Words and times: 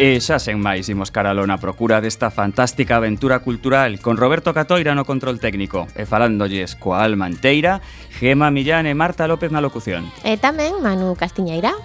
E 0.00 0.16
xa 0.24 0.40
sen 0.40 0.64
máis 0.64 0.88
imos 0.88 1.12
caralo 1.12 1.44
na 1.44 1.60
procura 1.60 2.00
desta 2.00 2.32
fantástica 2.32 2.96
aventura 2.96 3.44
cultural 3.44 4.00
con 4.00 4.16
Roberto 4.16 4.56
Catoira 4.56 4.96
no 4.96 5.04
control 5.04 5.36
técnico 5.36 5.92
e 5.92 6.08
falándolles 6.08 6.72
coa 6.72 7.04
alma 7.04 7.28
enteira 7.28 7.84
Gema 8.16 8.48
Millán 8.48 8.88
e 8.88 8.96
Marta 8.96 9.28
López 9.28 9.52
na 9.52 9.60
locución. 9.60 10.08
E 10.24 10.40
tamén 10.40 10.80
Manu 10.80 11.12
Castiñeira. 11.20 11.76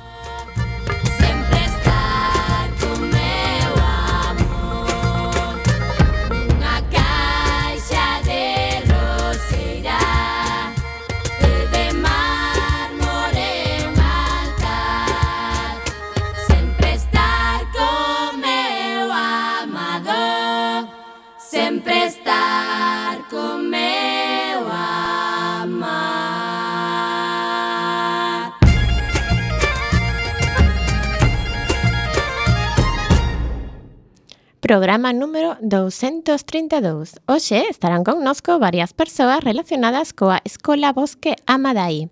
programa 34.75 35.13
número 35.13 35.56
232. 35.62 37.22
Hoxe 37.28 37.63
estarán 37.69 38.03
connosco 38.03 38.59
varias 38.59 38.91
persoas 38.91 39.40
relacionadas 39.41 40.12
coa 40.12 40.44
Escola 40.44 40.91
Bosque 40.91 41.40
Amadai, 41.47 42.12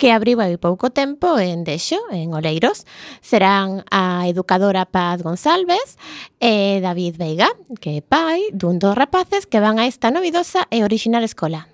que 0.00 0.08
abriu 0.08 0.40
hai 0.40 0.56
pouco 0.56 0.88
tempo 0.88 1.36
en 1.36 1.60
Deixo, 1.60 2.00
en 2.08 2.32
Oleiros. 2.32 2.88
Serán 3.20 3.84
a 3.92 4.24
educadora 4.32 4.88
Paz 4.88 5.20
González 5.20 6.00
e 6.40 6.80
David 6.80 7.20
Veiga, 7.20 7.52
que 7.84 8.00
é 8.00 8.02
pai 8.02 8.48
dun 8.56 8.80
dos 8.80 8.96
rapaces 8.96 9.44
que 9.44 9.60
van 9.60 9.76
a 9.76 9.84
esta 9.84 10.08
novidosa 10.08 10.64
e 10.72 10.80
original 10.80 11.20
escola. 11.20 11.69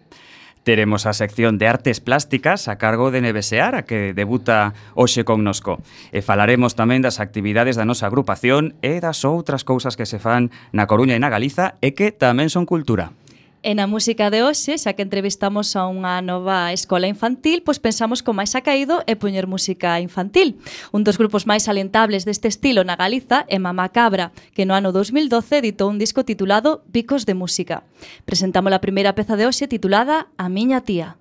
Teremos 0.66 1.06
a 1.06 1.12
sección 1.12 1.58
de 1.58 1.68
artes 1.68 2.00
plásticas 2.00 2.66
a 2.66 2.74
cargo 2.74 3.12
de 3.12 3.20
Nevesear, 3.20 3.76
a 3.76 3.84
que 3.86 4.10
debuta 4.12 4.74
hoxe 4.98 5.22
con 5.22 5.46
nosco. 5.46 5.78
E 6.10 6.26
falaremos 6.26 6.74
tamén 6.74 7.06
das 7.06 7.22
actividades 7.22 7.78
da 7.78 7.86
nosa 7.86 8.10
agrupación 8.10 8.74
e 8.82 8.98
das 8.98 9.22
outras 9.22 9.62
cousas 9.62 9.94
que 9.94 10.10
se 10.10 10.18
fan 10.18 10.50
na 10.74 10.90
Coruña 10.90 11.14
e 11.14 11.22
na 11.22 11.30
Galiza 11.30 11.78
e 11.78 11.94
que 11.94 12.10
tamén 12.10 12.50
son 12.50 12.66
cultura. 12.66 13.14
E 13.62 13.74
na 13.74 13.88
música 13.88 14.30
de 14.30 14.44
hoxe, 14.44 14.78
xa 14.78 14.92
que 14.92 15.02
entrevistamos 15.02 15.74
a 15.74 15.88
unha 15.88 16.20
nova 16.22 16.70
escola 16.76 17.10
infantil, 17.10 17.64
pois 17.64 17.80
pensamos 17.80 18.20
como 18.22 18.38
máis 18.40 18.52
caído 18.52 19.02
e 19.08 19.16
poñer 19.16 19.48
música 19.48 19.98
infantil. 19.98 20.60
Un 20.92 21.02
dos 21.02 21.16
grupos 21.18 21.48
máis 21.48 21.66
alentables 21.66 22.22
deste 22.22 22.46
estilo 22.46 22.84
na 22.84 22.94
Galiza 22.94 23.42
é 23.48 23.58
Mamá 23.58 23.90
Cabra, 23.90 24.30
que 24.54 24.68
no 24.68 24.76
ano 24.76 24.92
2012 24.92 25.60
editou 25.60 25.90
un 25.90 25.98
disco 25.98 26.22
titulado 26.22 26.84
Bicos 26.86 27.24
de 27.24 27.34
Música. 27.34 27.82
Presentamos 28.28 28.70
a 28.70 28.82
primeira 28.84 29.16
peza 29.16 29.34
de 29.34 29.48
hoxe 29.48 29.66
titulada 29.66 30.28
A 30.38 30.46
miña 30.46 30.84
tía. 30.86 31.18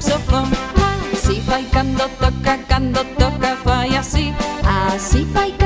so 0.00 0.18
fa. 0.18 0.44
Si 1.14 1.40
fai 1.40 1.64
cando 1.70 2.08
toca, 2.18 2.58
cando 2.66 3.04
toca, 3.18 3.56
fai 3.64 3.96
así, 3.96 4.34
así 4.64 5.24
fai. 5.32 5.59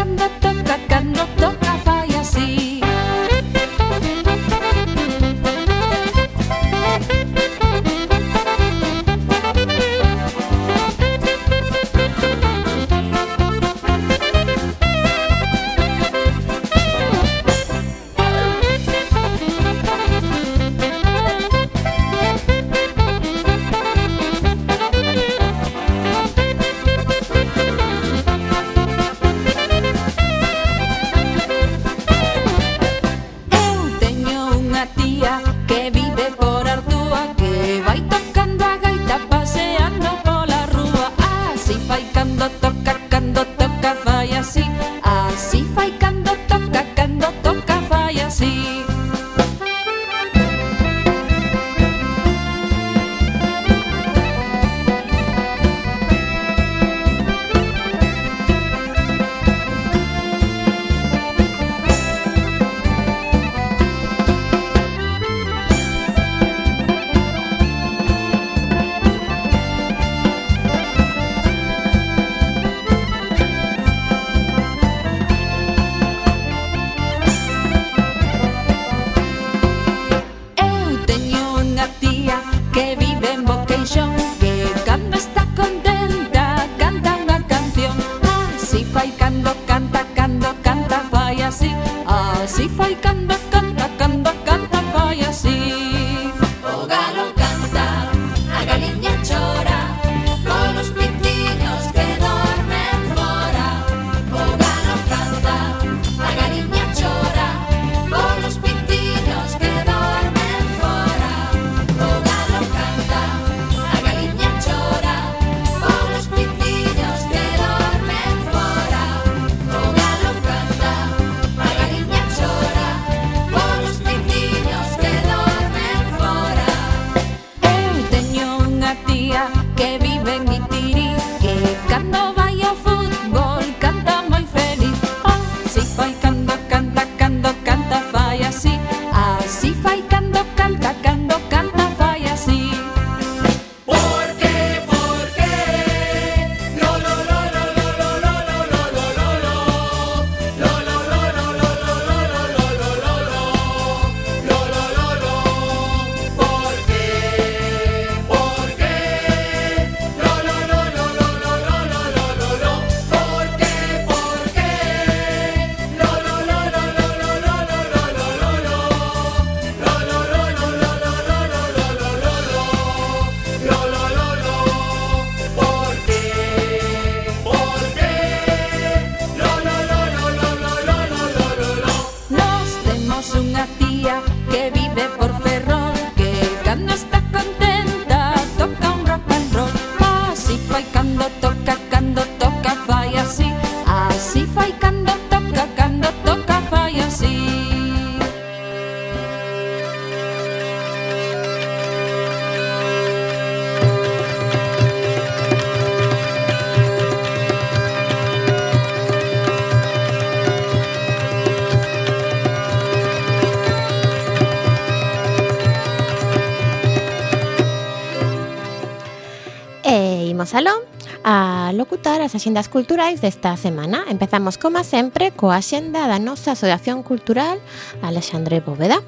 escoitar 221.95 222.23
as 222.23 222.35
axendas 222.35 222.67
culturais 222.67 223.21
desta 223.21 223.57
semana. 223.57 224.03
Empezamos, 224.11 224.59
como 224.59 224.83
sempre, 224.83 225.31
coa 225.31 225.63
axenda 225.63 226.11
da 226.11 226.19
nosa 226.19 226.59
Asociación 226.59 227.07
Cultural 227.07 227.63
Alexandre 228.03 228.59
Bóveda. 228.59 228.99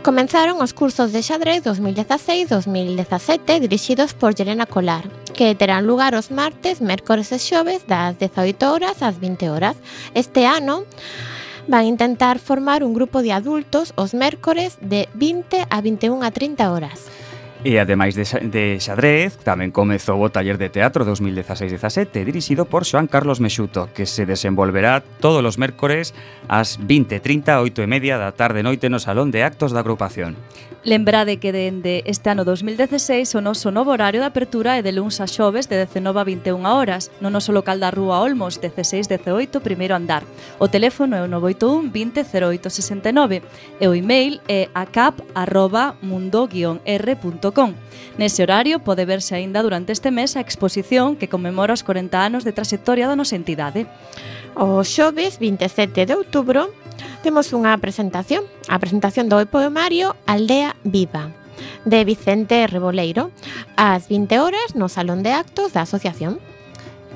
Comenzaron 0.00 0.64
os 0.64 0.72
cursos 0.72 1.12
de 1.12 1.20
xadrez 1.20 1.60
2016-2017 1.68 3.60
dirixidos 3.60 4.16
por 4.16 4.32
Yelena 4.32 4.64
Colar, 4.64 5.04
que 5.36 5.52
terán 5.52 5.84
lugar 5.84 6.16
os 6.16 6.32
martes, 6.32 6.80
mércores 6.80 7.28
e 7.36 7.38
xoves 7.38 7.84
das 7.84 8.16
18 8.16 8.64
horas 8.64 9.04
ás 9.04 9.20
20 9.20 9.52
horas. 9.52 9.76
Este 10.16 10.48
ano 10.48 10.88
van 11.68 11.84
intentar 11.84 12.40
formar 12.40 12.80
un 12.80 12.96
grupo 12.96 13.20
de 13.20 13.36
adultos 13.36 13.92
os 13.92 14.16
mércores 14.16 14.80
de 14.80 15.12
20 15.12 15.68
a 15.68 15.84
21 15.84 16.24
a 16.24 16.32
30 16.32 16.64
horas. 16.72 17.12
E 17.64 17.80
ademais 17.80 18.12
de, 18.12 18.24
xa, 18.28 18.38
de 18.42 18.76
xadrez, 18.78 19.40
tamén 19.40 19.72
comezou 19.72 20.20
o 20.20 20.28
taller 20.28 20.60
de 20.60 20.68
teatro 20.68 21.08
2016-17 21.08 22.24
dirixido 22.26 22.68
por 22.68 22.84
Xoán 22.84 23.08
Carlos 23.08 23.40
Mexuto, 23.40 23.88
que 23.96 24.04
se 24.04 24.28
desenvolverá 24.28 25.00
todos 25.00 25.40
os 25.40 25.56
mércores 25.56 26.12
ás 26.46 26.76
20:30 26.76 27.56
8:30 27.64 28.20
da 28.20 28.36
tarde 28.36 28.60
noite 28.60 28.92
no 28.92 29.00
Salón 29.00 29.32
de 29.32 29.40
Actos 29.42 29.72
da 29.72 29.80
Agrupación. 29.80 30.36
Lembrade 30.86 31.38
que 31.38 31.50
dende 31.50 32.04
este 32.06 32.30
ano 32.30 32.46
2016 32.46 33.34
o 33.34 33.42
noso 33.42 33.74
novo 33.74 33.90
horario 33.90 34.22
de 34.22 34.30
apertura 34.30 34.78
é 34.78 34.86
de 34.86 34.94
luns 34.94 35.18
a 35.18 35.26
xoves 35.26 35.66
de 35.66 35.82
19 35.82 36.14
a 36.14 36.22
21 36.22 36.62
horas 36.62 37.10
no 37.18 37.26
noso 37.26 37.50
local 37.50 37.82
da 37.82 37.90
Rúa 37.90 38.22
Olmos, 38.22 38.62
1618, 38.62 39.66
primeiro 39.66 39.98
andar. 39.98 40.22
O 40.62 40.70
teléfono 40.70 41.18
é 41.18 41.26
o 41.26 41.28
981 41.28 41.90
20 41.90 42.22
e 43.82 43.84
o 43.90 43.98
email 43.98 44.38
é 44.46 44.70
acap.mundo-r.com. 44.78 47.70
Nese 48.14 48.46
horario 48.46 48.78
pode 48.78 49.02
verse 49.10 49.34
aínda 49.34 49.66
durante 49.66 49.90
este 49.90 50.14
mes 50.14 50.38
a 50.38 50.46
exposición 50.46 51.18
que 51.18 51.26
conmemora 51.26 51.74
os 51.74 51.82
40 51.82 52.14
anos 52.14 52.46
de 52.46 52.54
trayectoria 52.54 53.10
da 53.10 53.18
nosa 53.18 53.34
entidade. 53.34 53.90
O 54.54 54.86
xoves 54.86 55.42
27 55.42 56.06
de 56.06 56.14
outubro 56.14 56.70
temos 57.22 57.52
unha 57.52 57.74
presentación, 57.78 58.44
a 58.70 58.78
presentación 58.78 59.26
do 59.26 59.40
poemario 59.48 60.14
Aldea 60.26 60.76
Viva, 60.84 61.34
de 61.84 62.04
Vicente 62.04 62.66
Reboleiro, 62.66 63.30
ás 63.74 64.08
20 64.08 64.38
horas 64.38 64.74
no 64.74 64.88
Salón 64.88 65.22
de 65.22 65.32
Actos 65.32 65.72
da 65.72 65.84
Asociación. 65.84 66.38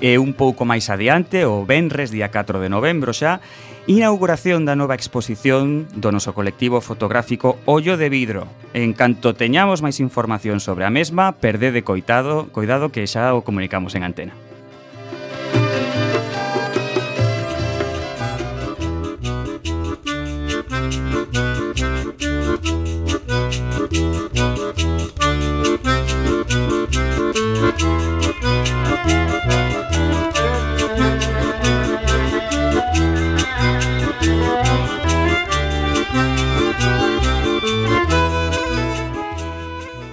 E 0.00 0.16
un 0.16 0.32
pouco 0.32 0.64
máis 0.64 0.88
adiante, 0.88 1.44
o 1.44 1.68
Benres, 1.68 2.08
día 2.08 2.32
4 2.32 2.56
de 2.56 2.72
novembro 2.72 3.12
xa, 3.12 3.44
inauguración 3.84 4.64
da 4.64 4.76
nova 4.76 4.96
exposición 4.96 5.88
do 5.92 6.08
noso 6.08 6.32
colectivo 6.32 6.80
fotográfico 6.80 7.60
Ollo 7.68 8.00
de 8.00 8.08
Vidro. 8.08 8.48
En 8.72 8.96
canto 8.96 9.36
teñamos 9.36 9.84
máis 9.84 10.00
información 10.00 10.60
sobre 10.64 10.88
a 10.88 10.94
mesma, 10.94 11.36
perdede 11.36 11.84
coitado, 11.84 12.48
coidado 12.48 12.88
que 12.88 13.04
xa 13.04 13.36
o 13.36 13.44
comunicamos 13.44 13.92
en 13.92 14.04
antena. 14.08 14.32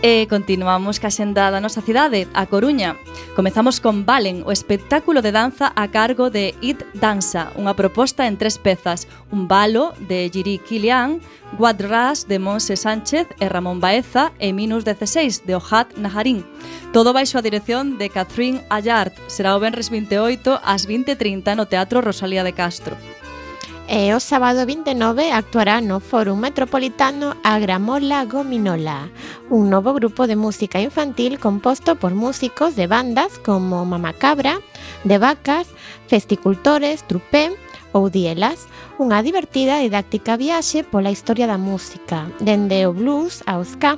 E 0.07 0.25
continuamos 0.29 1.03
ca 1.03 1.11
xenda 1.11 1.51
da 1.51 1.59
nosa 1.59 1.83
cidade, 1.83 2.31
a 2.31 2.47
Coruña. 2.47 2.95
Comezamos 3.35 3.83
con 3.83 4.07
Valen, 4.07 4.47
o 4.47 4.55
espectáculo 4.55 5.19
de 5.19 5.35
danza 5.35 5.75
a 5.75 5.91
cargo 5.91 6.31
de 6.31 6.55
It 6.63 6.79
Danza, 6.95 7.51
unha 7.59 7.75
proposta 7.75 8.23
en 8.23 8.39
tres 8.39 8.55
pezas, 8.55 9.03
un 9.35 9.51
balo 9.51 9.91
de 10.07 10.31
Giri 10.31 10.63
Kilian, 10.63 11.19
Guadras 11.59 12.23
de 12.23 12.39
Monse 12.39 12.79
Sánchez 12.79 13.27
e 13.35 13.51
Ramón 13.51 13.83
Baeza 13.83 14.31
e 14.39 14.55
Minus 14.55 14.87
16 14.87 15.43
de 15.43 15.59
Ojat 15.59 15.99
Najarín. 15.99 16.47
Todo 16.95 17.11
baixo 17.11 17.35
a 17.35 17.43
dirección 17.43 17.99
de 17.99 18.07
Catherine 18.07 18.63
Allard. 18.71 19.11
Será 19.27 19.59
o 19.59 19.59
Benres 19.59 19.91
28 19.91 20.63
ás 20.63 20.87
20.30 20.87 21.51
no 21.59 21.67
Teatro 21.67 21.99
Rosalía 21.99 22.47
de 22.47 22.55
Castro. 22.55 22.95
E 23.87 24.11
o 24.11 24.19
sábado 24.19 24.67
29 24.67 25.31
actuará 25.31 25.79
no 25.79 26.03
Fórum 26.03 26.35
Metropolitano 26.35 27.39
a 27.39 27.55
Gramola 27.55 28.27
Gominola, 28.27 29.07
un 29.49 29.71
novo 29.71 29.95
grupo 29.95 30.27
de 30.27 30.35
música 30.35 30.83
infantil 30.83 31.39
composto 31.39 31.95
por 31.95 32.11
músicos 32.11 32.75
de 32.75 32.83
bandas 32.83 33.39
como 33.39 33.87
Mamacabra, 33.87 34.59
De 35.07 35.17
Vacas, 35.17 35.71
Festicultores, 36.11 37.07
Trupé 37.07 37.55
ou 37.95 38.11
Dielas, 38.11 38.67
unha 38.99 39.23
divertida 39.23 39.79
e 39.79 39.87
didáctica 39.87 40.35
viaxe 40.35 40.83
pola 40.83 41.07
historia 41.07 41.47
da 41.47 41.55
música, 41.55 42.27
dende 42.43 42.83
o 42.83 42.91
blues 42.91 43.39
ao 43.47 43.63
ska. 43.63 43.95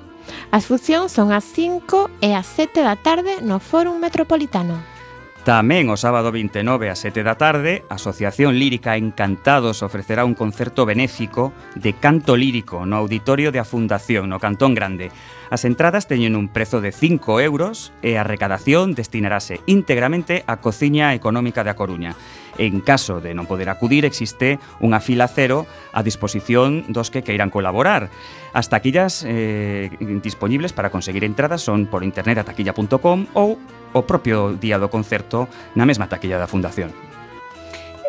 As 0.54 0.70
funcións 0.70 1.18
son 1.18 1.34
as 1.34 1.50
5 1.58 2.22
e 2.22 2.38
as 2.38 2.46
7 2.46 2.86
da 2.86 2.94
tarde 2.94 3.42
no 3.42 3.58
Fórum 3.58 3.98
Metropolitano. 3.98 4.99
Tamén 5.48 5.88
o 5.88 5.96
sábado 5.96 6.36
29 6.36 6.92
a 6.92 7.00
7 7.00 7.24
da 7.24 7.40
tarde, 7.40 7.88
a 7.88 7.96
Asociación 7.96 8.60
Lírica 8.60 9.00
Encantados 9.00 9.80
ofrecerá 9.88 10.28
un 10.28 10.36
concerto 10.36 10.84
benéfico 10.84 11.56
de 11.80 11.96
canto 11.96 12.36
lírico 12.36 12.84
no 12.84 13.00
auditorio 13.00 13.48
da 13.48 13.64
Fundación, 13.64 14.28
no 14.28 14.44
Cantón 14.44 14.76
Grande. 14.76 15.16
As 15.48 15.64
entradas 15.64 16.12
teñen 16.12 16.36
un 16.36 16.52
prezo 16.52 16.84
de 16.84 16.92
5 16.92 17.40
euros 17.40 17.96
e 18.04 18.20
a 18.20 18.28
recadación 18.28 19.00
destinarase 19.00 19.64
íntegramente 19.64 20.44
á 20.44 20.60
Cociña 20.60 21.16
Económica 21.16 21.64
da 21.64 21.74
Coruña. 21.80 22.20
En 22.60 22.84
caso 22.84 23.24
de 23.24 23.32
non 23.32 23.48
poder 23.48 23.72
acudir, 23.72 24.04
existe 24.04 24.60
unha 24.84 25.00
fila 25.00 25.32
cero 25.32 25.64
a 25.96 26.04
disposición 26.04 26.84
dos 26.92 27.08
que 27.08 27.24
queiran 27.24 27.48
colaborar. 27.48 28.12
As 28.52 28.68
taquillas 28.68 29.24
eh, 29.24 29.88
disponibles 30.20 30.76
para 30.76 30.92
conseguir 30.92 31.24
entradas 31.24 31.64
son 31.64 31.88
por 31.88 32.04
internet 32.04 32.44
a 32.44 32.46
taquilla.com 32.46 33.32
ou 33.32 33.56
o 33.96 34.02
propio 34.04 34.60
día 34.60 34.76
do 34.76 34.92
concerto 34.92 35.48
na 35.72 35.88
mesma 35.88 36.12
taquilla 36.12 36.36
da 36.36 36.52
Fundación. 36.52 36.92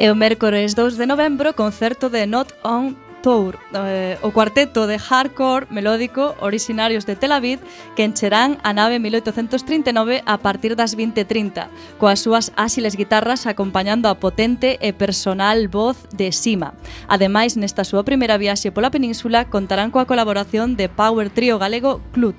E 0.03 0.11
o 0.11 0.19
mércores 0.19 0.75
2 0.75 0.99
de 0.99 1.07
novembro, 1.07 1.55
concerto 1.55 2.11
de 2.11 2.27
Not 2.27 2.51
On 2.67 2.99
Tour, 3.23 3.59
eh, 3.75 4.19
o 4.23 4.31
cuarteto 4.31 4.87
de 4.87 4.99
hardcore 4.99 5.67
melódico 5.71 6.35
orixinarios 6.41 7.07
de 7.07 7.17
Tel 7.17 7.33
Aviv 7.33 7.61
que 7.97 8.05
encherán 8.05 8.59
a 8.63 8.73
nave 8.73 8.99
1839 8.99 10.23
a 10.27 10.39
partir 10.39 10.77
das 10.77 10.97
20.30, 10.97 11.69
coas 11.99 12.21
súas 12.21 12.53
áxiles 12.57 12.97
guitarras 12.97 13.47
acompañando 13.47 14.09
a 14.09 14.19
potente 14.19 14.79
e 14.81 14.93
personal 14.93 15.69
voz 15.69 16.09
de 16.13 16.33
Sima. 16.33 16.75
Ademais, 17.09 17.57
nesta 17.57 17.85
súa 17.85 18.05
primeira 18.05 18.41
viaxe 18.41 18.73
pola 18.73 18.91
península 18.91 19.47
contarán 19.47 19.93
coa 19.93 20.09
colaboración 20.09 20.77
de 20.77 20.89
Power 20.89 21.29
Trio 21.31 21.61
Galego 21.61 22.01
Clut. 22.13 22.37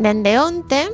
Dende 0.00 0.38
onte, 0.40 0.88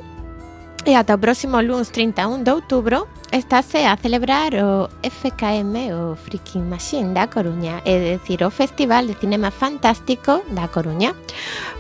E 0.87 0.95
ata 0.95 1.19
o 1.19 1.19
próximo 1.19 1.59
lunes 1.59 1.90
31 1.90 2.47
de 2.47 2.55
outubro 2.55 3.11
estáse 3.35 3.83
a 3.90 3.99
celebrar 3.99 4.55
o 4.55 4.87
FKM, 5.02 5.75
o 5.90 6.14
Freaking 6.14 6.62
Machine 6.62 7.11
da 7.11 7.26
Coruña, 7.26 7.83
é 7.85 8.14
dicir, 8.14 8.47
o 8.47 8.55
Festival 8.55 9.02
de 9.02 9.19
Cinema 9.19 9.50
Fantástico 9.50 10.47
da 10.55 10.71
Coruña, 10.71 11.11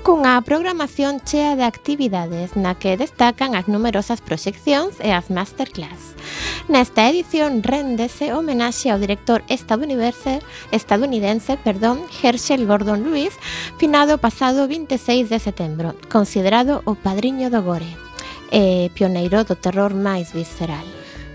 cunha 0.02 0.42
programación 0.42 1.22
chea 1.22 1.54
de 1.54 1.62
actividades 1.62 2.58
na 2.58 2.74
que 2.74 2.98
destacan 2.98 3.54
as 3.54 3.70
numerosas 3.70 4.18
proxeccións 4.18 4.98
e 4.98 5.14
as 5.14 5.30
masterclass. 5.30 6.18
Nesta 6.66 7.06
edición 7.06 7.62
rendese 7.62 8.34
homenaxe 8.34 8.90
ao 8.90 8.98
director 8.98 9.46
estadounidense, 9.46 10.42
estadounidense 10.74 11.54
perdón, 11.62 12.02
Herschel 12.10 12.66
Gordon 12.66 13.06
Lewis, 13.06 13.38
finado 13.78 14.18
pasado 14.18 14.66
26 14.66 15.30
de 15.30 15.38
setembro, 15.38 15.94
considerado 16.10 16.82
o 16.90 16.98
padriño 16.98 17.54
do 17.54 17.62
gore 17.62 18.05
e 18.50 18.90
pioneiro 18.94 19.44
do 19.44 19.56
terror 19.56 19.94
máis 19.94 20.32
visceral. 20.32 20.86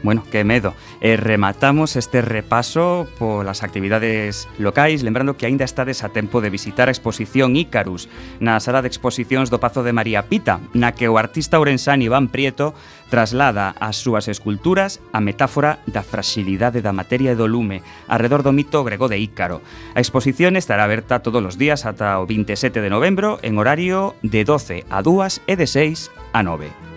Bueno, 0.03 0.23
que 0.31 0.43
medo. 0.43 0.73
E 0.99 1.17
rematamos 1.17 1.95
este 1.95 2.21
repaso 2.21 3.05
polas 3.21 3.61
actividades 3.61 4.49
locais, 4.57 5.05
lembrando 5.05 5.37
que 5.37 5.45
aínda 5.45 5.65
estades 5.65 6.03
a 6.03 6.09
tempo 6.09 6.41
de 6.41 6.49
visitar 6.49 6.89
a 6.89 6.95
exposición 6.95 7.53
Ícarus 7.53 8.09
na 8.41 8.57
sala 8.57 8.81
de 8.81 8.89
exposicións 8.89 9.53
do 9.53 9.61
Pazo 9.61 9.85
de 9.85 9.93
María 9.93 10.25
Pita, 10.25 10.57
na 10.73 10.97
que 10.97 11.05
o 11.05 11.21
artista 11.21 11.61
ourensán 11.61 12.01
Iván 12.01 12.33
Prieto 12.33 12.73
traslada 13.13 13.77
as 13.77 14.01
súas 14.01 14.25
esculturas 14.25 14.97
a 15.13 15.21
metáfora 15.21 15.77
da 15.85 16.01
fragilidade 16.01 16.81
da 16.81 16.97
materia 16.97 17.33
e 17.33 17.37
do 17.37 17.45
lume 17.45 17.85
alrededor 18.09 18.41
do 18.41 18.53
mito 18.57 18.81
grego 18.81 19.05
de 19.05 19.21
Ícaro. 19.21 19.61
A 19.93 20.01
exposición 20.01 20.57
estará 20.57 20.85
aberta 20.89 21.21
todos 21.21 21.45
os 21.45 21.61
días 21.61 21.85
ata 21.85 22.17
o 22.17 22.25
27 22.25 22.81
de 22.81 22.89
novembro 22.89 23.37
en 23.45 23.61
horario 23.61 24.17
de 24.25 24.41
12 24.45 24.89
a 24.89 25.05
2 25.05 25.45
e 25.45 25.53
de 25.53 25.67
6 25.69 26.09
a 26.33 26.41
9. 26.41 26.90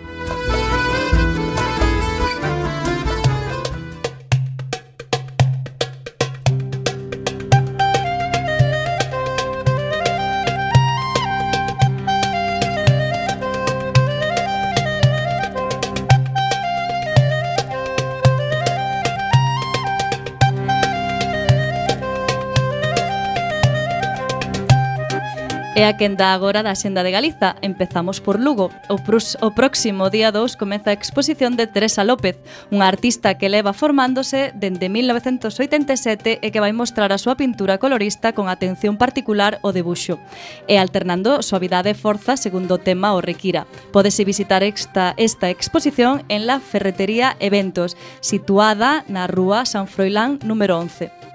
a 25.85 25.97
quenda 25.97 26.33
agora 26.33 26.63
da 26.63 26.73
Xenda 26.73 27.05
de 27.05 27.11
Galiza. 27.13 27.55
Empezamos 27.61 28.17
por 28.17 28.39
Lugo. 28.41 28.71
O, 28.89 28.97
prus, 28.97 29.37
o 29.41 29.53
próximo 29.53 30.09
día 30.09 30.33
2 30.33 30.57
comeza 30.57 30.89
a 30.89 30.97
exposición 30.97 31.53
de 31.53 31.69
Teresa 31.69 32.01
López, 32.01 32.41
unha 32.73 32.89
artista 32.89 33.37
que 33.37 33.53
leva 33.53 33.69
formándose 33.69 34.49
dende 34.57 34.89
1987 34.89 36.41
e 36.41 36.47
que 36.49 36.63
vai 36.63 36.73
mostrar 36.73 37.13
a 37.13 37.21
súa 37.21 37.37
pintura 37.37 37.77
colorista 37.77 38.33
con 38.33 38.49
atención 38.49 38.97
particular 38.97 39.61
ao 39.61 39.69
debuxo 39.77 40.17
e 40.65 40.81
alternando 40.81 41.45
suavidade 41.45 41.93
e 41.93 41.99
forza 41.99 42.33
segundo 42.33 42.81
o 42.81 42.81
tema 42.81 43.13
o 43.13 43.21
requira. 43.21 43.69
Podese 43.93 44.25
visitar 44.25 44.65
esta, 44.65 45.13
esta 45.21 45.53
exposición 45.53 46.25
en 46.33 46.49
la 46.49 46.57
Ferretería 46.63 47.37
Eventos, 47.37 47.93
situada 48.25 49.05
na 49.05 49.29
rúa 49.29 49.69
San 49.69 49.85
Froilán 49.85 50.41
número 50.41 50.81
11 50.81 51.34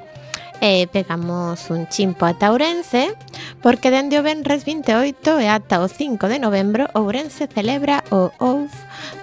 e 0.60 0.86
pegamos 0.92 1.70
un 1.70 1.88
chimpo 1.88 2.28
ata 2.28 2.52
Ourense 2.52 3.16
porque 3.64 3.90
dende 3.90 4.20
o 4.20 4.22
Benres 4.22 4.64
28 4.64 5.40
e 5.40 5.48
ata 5.48 5.80
o 5.80 5.88
5 5.88 6.28
de 6.28 6.38
novembro 6.38 6.86
Ourense 6.92 7.48
celebra 7.48 8.04
o 8.12 8.28
OUF 8.38 8.72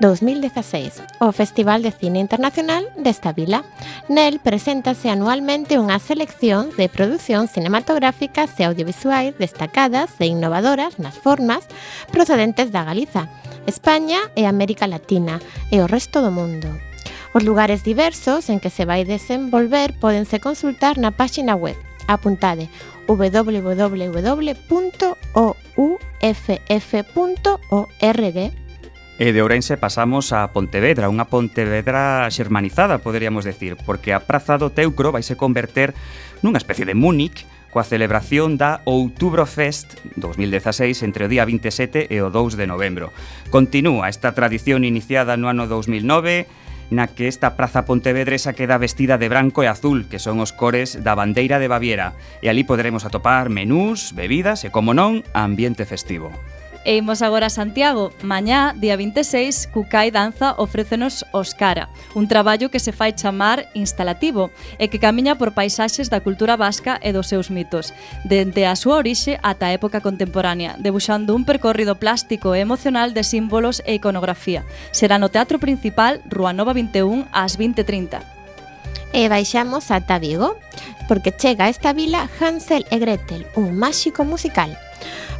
2016, 0.01 1.01
o 1.21 1.31
Festival 1.31 1.81
de 1.81 1.91
Cine 1.93 2.19
Internacional 2.19 2.89
desta 2.97 3.33
vila. 3.33 3.63
Nel 4.09 4.41
preséntase 4.41 5.09
anualmente 5.09 5.77
unha 5.77 6.01
selección 6.01 6.73
de 6.73 6.89
producións 6.89 7.53
cinematográficas 7.53 8.57
e 8.57 8.65
audiovisuais 8.65 9.37
destacadas 9.37 10.17
e 10.17 10.25
innovadoras 10.25 10.97
nas 10.97 11.17
formas 11.17 11.69
procedentes 12.09 12.73
da 12.73 12.81
Galiza, 12.81 13.29
España 13.69 14.31
e 14.33 14.49
América 14.49 14.89
Latina 14.89 15.37
e 15.69 15.81
o 15.81 15.85
resto 15.85 16.21
do 16.21 16.33
mundo. 16.33 16.86
Os 17.37 17.45
lugares 17.45 17.83
diversos 17.83 18.49
en 18.49 18.57
que 18.59 18.73
se 18.73 18.81
vai 18.89 19.05
desenvolver 19.05 19.93
podense 20.01 20.41
consultar 20.41 20.97
na 20.97 21.13
páxina 21.13 21.53
web. 21.53 21.77
Apuntade 22.09 22.65
www.ouff.org. 23.05 23.77
E 29.21 29.29
de 29.29 29.41
Ourense 29.45 29.77
pasamos 29.77 30.33
a 30.33 30.49
Pontevedra, 30.49 31.13
unha 31.13 31.29
Pontevedra 31.29 32.25
xermanizada, 32.33 33.05
poderíamos 33.05 33.45
decir, 33.45 33.77
porque 33.85 34.17
a 34.17 34.25
Praza 34.25 34.57
do 34.57 34.73
Teucro 34.73 35.13
vai 35.13 35.21
se 35.21 35.37
converter 35.37 35.93
nunha 36.41 36.57
especie 36.57 36.89
de 36.89 36.97
Múnich 36.97 37.45
coa 37.69 37.85
celebración 37.85 38.57
da 38.57 38.81
Outubrofest 38.89 40.01
2016 40.17 41.05
entre 41.05 41.29
o 41.29 41.29
día 41.29 41.45
27 41.45 42.09
e 42.09 42.17
o 42.17 42.33
2 42.33 42.57
de 42.57 42.65
novembro. 42.65 43.13
Continúa 43.53 44.09
esta 44.09 44.33
tradición 44.33 44.81
iniciada 44.81 45.37
no 45.37 45.53
ano 45.53 45.69
2009 45.69 46.65
na 46.89 47.07
que 47.07 47.27
esta 47.27 47.55
praza 47.55 47.85
pontevedresa 47.85 48.53
queda 48.53 48.77
vestida 48.77 49.17
de 49.17 49.29
branco 49.29 49.63
e 49.63 49.67
azul, 49.67 50.07
que 50.07 50.19
son 50.19 50.39
os 50.39 50.55
cores 50.55 50.99
da 51.03 51.15
bandeira 51.15 51.59
de 51.59 51.67
Baviera, 51.67 52.15
e 52.41 52.47
ali 52.47 52.63
poderemos 52.63 53.03
atopar 53.03 53.49
menús, 53.51 54.15
bebidas 54.15 54.63
e, 54.63 54.71
como 54.71 54.95
non, 54.95 55.23
ambiente 55.35 55.83
festivo. 55.83 56.31
E 56.87 56.95
imos 56.95 57.21
agora 57.21 57.47
a 57.47 57.49
Santiago. 57.49 58.15
Mañá, 58.23 58.71
día 58.71 58.95
26, 58.95 59.67
Cucai 59.75 60.07
Danza 60.09 60.55
ofrécenos 60.55 61.27
Oscara, 61.33 61.89
un 62.15 62.29
traballo 62.29 62.71
que 62.71 62.79
se 62.79 62.95
fai 62.95 63.11
chamar 63.11 63.67
instalativo 63.75 64.55
e 64.79 64.87
que 64.87 64.95
camiña 64.95 65.35
por 65.35 65.51
paisaxes 65.51 66.07
da 66.07 66.23
cultura 66.23 66.55
vasca 66.55 66.95
e 67.03 67.11
dos 67.11 67.27
seus 67.27 67.51
mitos, 67.51 67.91
dende 68.23 68.63
a 68.63 68.79
súa 68.79 69.03
orixe 69.03 69.35
ata 69.43 69.67
a 69.67 69.75
época 69.75 69.99
contemporánea, 69.99 70.79
debuxando 70.79 71.35
un 71.35 71.43
percorrido 71.43 71.99
plástico 71.99 72.55
e 72.55 72.63
emocional 72.63 73.11
de 73.11 73.27
símbolos 73.27 73.83
e 73.83 73.99
iconografía. 73.99 74.63
Será 74.95 75.19
no 75.19 75.27
Teatro 75.27 75.59
Principal, 75.59 76.23
Rua 76.31 76.55
Nova 76.55 76.71
21, 76.71 77.27
ás 77.35 77.59
20.30 77.59 78.23
e 79.11 79.27
baixamos 79.27 79.91
ata 79.91 80.23
Vigo, 80.23 80.55
porque 81.11 81.35
chega 81.35 81.67
a 81.67 81.71
esta 81.71 81.91
vila 81.91 82.31
Hansel 82.39 82.87
e 82.87 82.95
Gretel, 82.95 83.43
un 83.59 83.75
máxico 83.75 84.23
musical. 84.23 84.71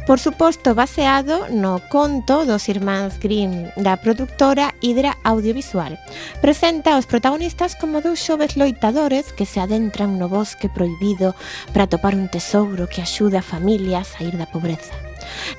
Por 0.08 0.18
suposto, 0.18 0.74
baseado 0.74 1.48
no 1.50 1.82
conto 1.92 2.48
dos 2.48 2.68
irmáns 2.72 3.20
Grimm 3.20 3.68
da 3.76 4.00
productora 4.00 4.72
Hydra 4.80 5.18
Audiovisual. 5.22 6.00
Presenta 6.40 6.96
os 6.96 7.04
protagonistas 7.04 7.76
como 7.76 8.00
dous 8.00 8.16
xoves 8.16 8.56
loitadores 8.56 9.36
que 9.36 9.44
se 9.44 9.60
adentran 9.60 10.16
no 10.16 10.32
bosque 10.32 10.72
proibido 10.72 11.36
para 11.76 11.92
topar 11.92 12.16
un 12.16 12.32
tesouro 12.32 12.88
que 12.88 13.04
axuda 13.04 13.44
a 13.44 13.44
familia 13.44 14.00
a 14.00 14.08
sair 14.08 14.40
da 14.40 14.48
pobreza. 14.48 14.96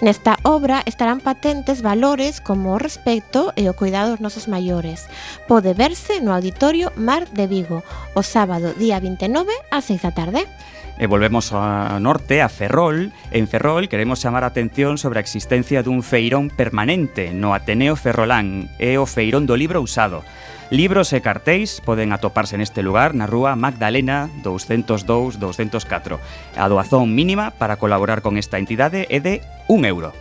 Nesta 0.01 0.37
obra 0.41 0.81
estarán 0.85 1.21
patentes 1.21 1.81
valores 1.81 2.41
como 2.41 2.73
o 2.73 2.81
respecto 2.81 3.53
e 3.55 3.69
o 3.69 3.77
cuidado 3.77 4.17
aos 4.17 4.23
nosos 4.23 4.49
maiores. 4.49 5.05
Pode 5.45 5.77
verse 5.77 6.25
no 6.25 6.33
Auditorio 6.33 6.89
Mar 6.97 7.29
de 7.29 7.45
Vigo, 7.45 7.85
o 8.17 8.25
sábado 8.25 8.73
día 8.73 8.97
29 8.97 9.53
a 9.69 9.77
6 9.81 10.01
da 10.01 10.11
tarde. 10.11 10.49
E 10.99 11.07
volvemos 11.07 11.55
ao 11.55 11.95
norte, 12.03 12.43
a 12.43 12.51
Ferrol. 12.51 13.15
En 13.31 13.47
Ferrol 13.47 13.87
queremos 13.87 14.19
chamar 14.19 14.43
a 14.43 14.51
atención 14.51 14.99
sobre 14.99 15.23
a 15.23 15.25
existencia 15.25 15.79
dun 15.79 16.03
feirón 16.03 16.51
permanente 16.51 17.31
no 17.31 17.55
Ateneo 17.55 17.95
Ferrolán. 17.95 18.67
É 18.83 18.99
o 18.99 19.07
feirón 19.07 19.47
do 19.47 19.55
libro 19.55 19.79
usado. 19.79 20.27
Libros 20.67 21.15
e 21.15 21.23
cartéis 21.23 21.79
poden 21.79 22.11
atoparse 22.11 22.59
neste 22.59 22.83
lugar 22.83 23.15
na 23.15 23.31
rúa 23.31 23.55
Magdalena 23.55 24.27
202-204. 24.43 26.19
A 26.59 26.67
doazón 26.67 27.15
mínima 27.15 27.55
para 27.55 27.79
colaborar 27.79 28.19
con 28.19 28.35
esta 28.35 28.59
entidade 28.59 29.07
é 29.07 29.23
de 29.23 29.39
1 29.71 29.87
euro. 29.87 30.11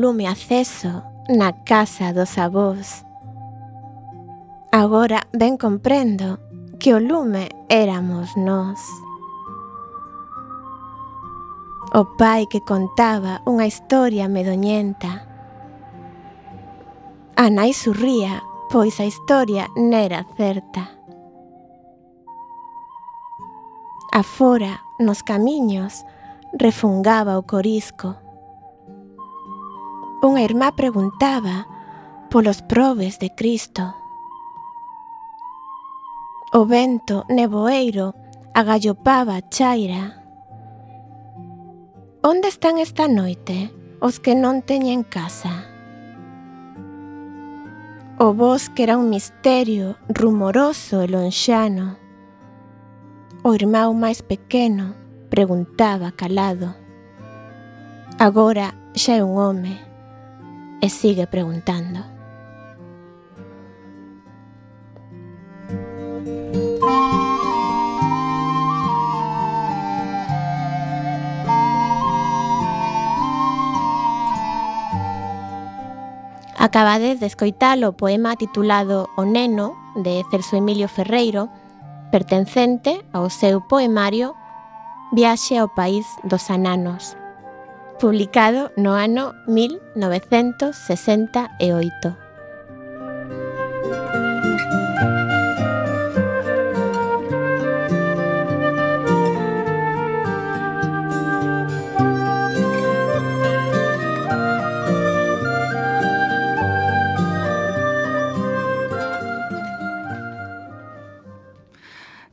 lume 0.05 0.27
aceso 0.27 1.03
na 1.31 1.51
casa 1.65 2.13
dos 2.13 2.37
avós. 2.37 3.07
Agora 4.71 5.25
ben 5.33 5.57
comprendo 5.57 6.39
que 6.79 6.93
o 6.93 7.01
lume 7.01 7.49
éramos 7.71 8.37
nós. 8.37 8.85
O 11.95 12.05
pai 12.21 12.45
que 12.45 12.61
contaba 12.61 13.41
unha 13.49 13.65
historia 13.65 14.29
medoñenta. 14.29 15.25
A 17.41 17.49
nai 17.49 17.73
surría, 17.73 18.45
pois 18.69 19.01
a 19.01 19.09
historia 19.09 19.73
nera 19.73 20.29
certa. 20.37 20.85
Afora, 24.13 24.85
nos 25.01 25.25
camiños, 25.25 26.05
refungaba 26.61 27.41
o 27.41 27.43
corisco 27.49 28.21
unha 30.23 30.45
irmá 30.45 30.77
preguntaba 30.77 31.67
polos 32.31 32.63
probes 32.63 33.19
de 33.19 33.33
Cristo. 33.35 33.95
O 36.55 36.67
vento 36.67 37.27
neboeiro 37.27 38.15
agallopaba 38.55 39.35
a 39.39 39.45
chaira. 39.51 40.23
Onde 42.23 42.47
están 42.49 42.79
esta 42.79 43.11
noite 43.11 43.75
os 43.99 44.23
que 44.23 44.39
non 44.39 44.63
teñen 44.63 45.03
casa? 45.03 45.75
O 48.15 48.31
bosque 48.31 48.87
era 48.87 48.95
un 48.95 49.11
misterio 49.11 49.99
rumoroso 50.07 51.03
e 51.03 51.11
lonxano. 51.11 51.99
O 53.43 53.51
irmão 53.51 53.91
máis 53.93 54.23
pequeno 54.23 54.95
preguntaba 55.27 56.15
calado. 56.15 56.79
Agora 58.23 58.71
xa 58.95 59.19
é 59.19 59.23
un 59.27 59.35
home 59.35 59.94
e 60.85 60.91
sigue 60.91 61.27
preguntando. 61.27 62.05
Acabades 76.59 77.21
de 77.21 77.27
escoitar 77.27 77.79
o 77.85 77.95
poema 77.95 78.37
titulado 78.37 79.09
O 79.17 79.25
Neno, 79.25 79.73
de 79.97 80.23
Celso 80.31 80.57
Emilio 80.57 80.89
Ferreiro, 80.89 81.49
pertencente 82.13 83.01
ao 83.13 83.31
seu 83.31 83.63
poemario 83.63 84.35
Viaxe 85.15 85.57
ao 85.57 85.69
País 85.69 86.05
dos 86.25 86.51
Ananos, 86.51 87.17
publicado 87.99 88.71
no 88.77 88.95
ano 88.95 89.35
1968. 89.47 92.24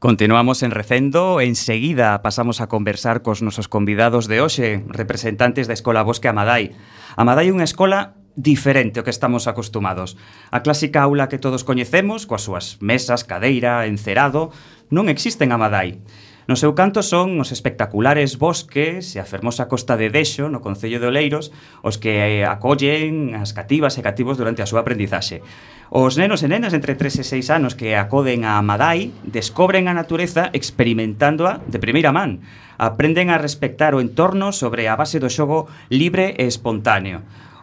Continuamos 0.01 0.63
en 0.63 0.71
Recendo, 0.71 1.41
enseguida 1.41 2.23
pasamos 2.23 2.59
a 2.59 2.65
conversar 2.65 3.21
cos 3.21 3.45
nosos 3.45 3.69
convidados 3.69 4.25
de 4.25 4.41
hoxe, 4.41 4.81
representantes 4.89 5.69
da 5.69 5.77
Escola 5.77 6.01
Bosque 6.01 6.25
Amadai. 6.25 6.73
Amadai 7.21 7.45
é 7.45 7.53
unha 7.53 7.69
escola 7.69 8.17
diferente 8.33 8.97
ao 8.97 9.05
que 9.05 9.13
estamos 9.13 9.45
acostumados. 9.45 10.17
A 10.49 10.65
clásica 10.65 11.05
aula 11.05 11.29
que 11.29 11.37
todos 11.37 11.61
coñecemos, 11.61 12.25
coas 12.25 12.41
súas 12.41 12.81
mesas, 12.81 13.21
cadeira, 13.21 13.85
encerado, 13.85 14.49
non 14.89 15.05
existe 15.05 15.45
en 15.45 15.53
Amadai. 15.53 16.01
No 16.49 16.57
seu 16.57 16.73
canto 16.73 17.05
son 17.05 17.37
os 17.37 17.53
espectaculares 17.53 18.41
bosques 18.41 19.13
e 19.13 19.21
a 19.21 19.29
fermosa 19.29 19.69
costa 19.69 19.93
de 19.93 20.09
Deixo, 20.09 20.49
no 20.49 20.57
Concello 20.57 20.97
de 20.97 21.05
Oleiros, 21.05 21.53
os 21.85 22.01
que 22.01 22.41
eh, 22.41 22.49
acollen 22.49 23.37
as 23.37 23.53
cativas 23.53 23.93
e 23.97 24.01
cativos 24.01 24.41
durante 24.41 24.65
a 24.65 24.69
súa 24.69 24.81
aprendizaxe. 24.81 25.45
Os 25.93 26.17
nenos 26.17 26.41
e 26.41 26.49
nenas 26.49 26.73
entre 26.73 26.97
3 26.97 27.21
e 27.21 27.25
6 27.45 27.53
anos 27.53 27.77
que 27.77 27.93
acoden 27.93 28.41
a 28.49 28.57
Madai 28.65 29.13
descobren 29.21 29.85
a 29.85 29.93
natureza 29.93 30.49
experimentándoa 30.57 31.61
de 31.69 31.77
primeira 31.77 32.09
man. 32.09 32.41
Aprenden 32.81 33.29
a 33.29 33.37
respectar 33.37 33.93
o 33.93 34.01
entorno 34.01 34.49
sobre 34.49 34.89
a 34.89 34.97
base 34.97 35.21
do 35.21 35.29
xogo 35.29 35.69
libre 35.93 36.33
e 36.41 36.49
espontáneo. 36.49 37.21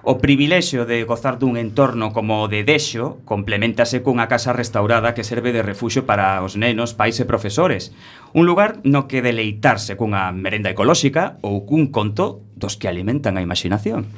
O 0.08 0.16
privilexio 0.16 0.88
de 0.88 1.04
gozar 1.04 1.36
dun 1.36 1.60
entorno 1.60 2.16
como 2.16 2.40
o 2.40 2.48
de 2.48 2.64
Dexo 2.64 3.20
complementase 3.28 4.00
cunha 4.00 4.24
casa 4.24 4.56
restaurada 4.56 5.12
que 5.12 5.20
serve 5.20 5.52
de 5.52 5.60
refuxo 5.60 6.08
para 6.08 6.40
os 6.40 6.56
nenos, 6.56 6.96
pais 6.96 7.20
e 7.20 7.28
profesores. 7.28 7.92
Un 8.32 8.48
lugar 8.48 8.80
no 8.88 9.04
que 9.04 9.20
deleitarse 9.20 10.00
cunha 10.00 10.32
merenda 10.32 10.72
ecolóxica 10.72 11.36
ou 11.44 11.68
cun 11.68 11.92
conto 11.92 12.40
dos 12.56 12.80
que 12.80 12.88
alimentan 12.88 13.36
a 13.36 13.44
imaginación. 13.44 14.08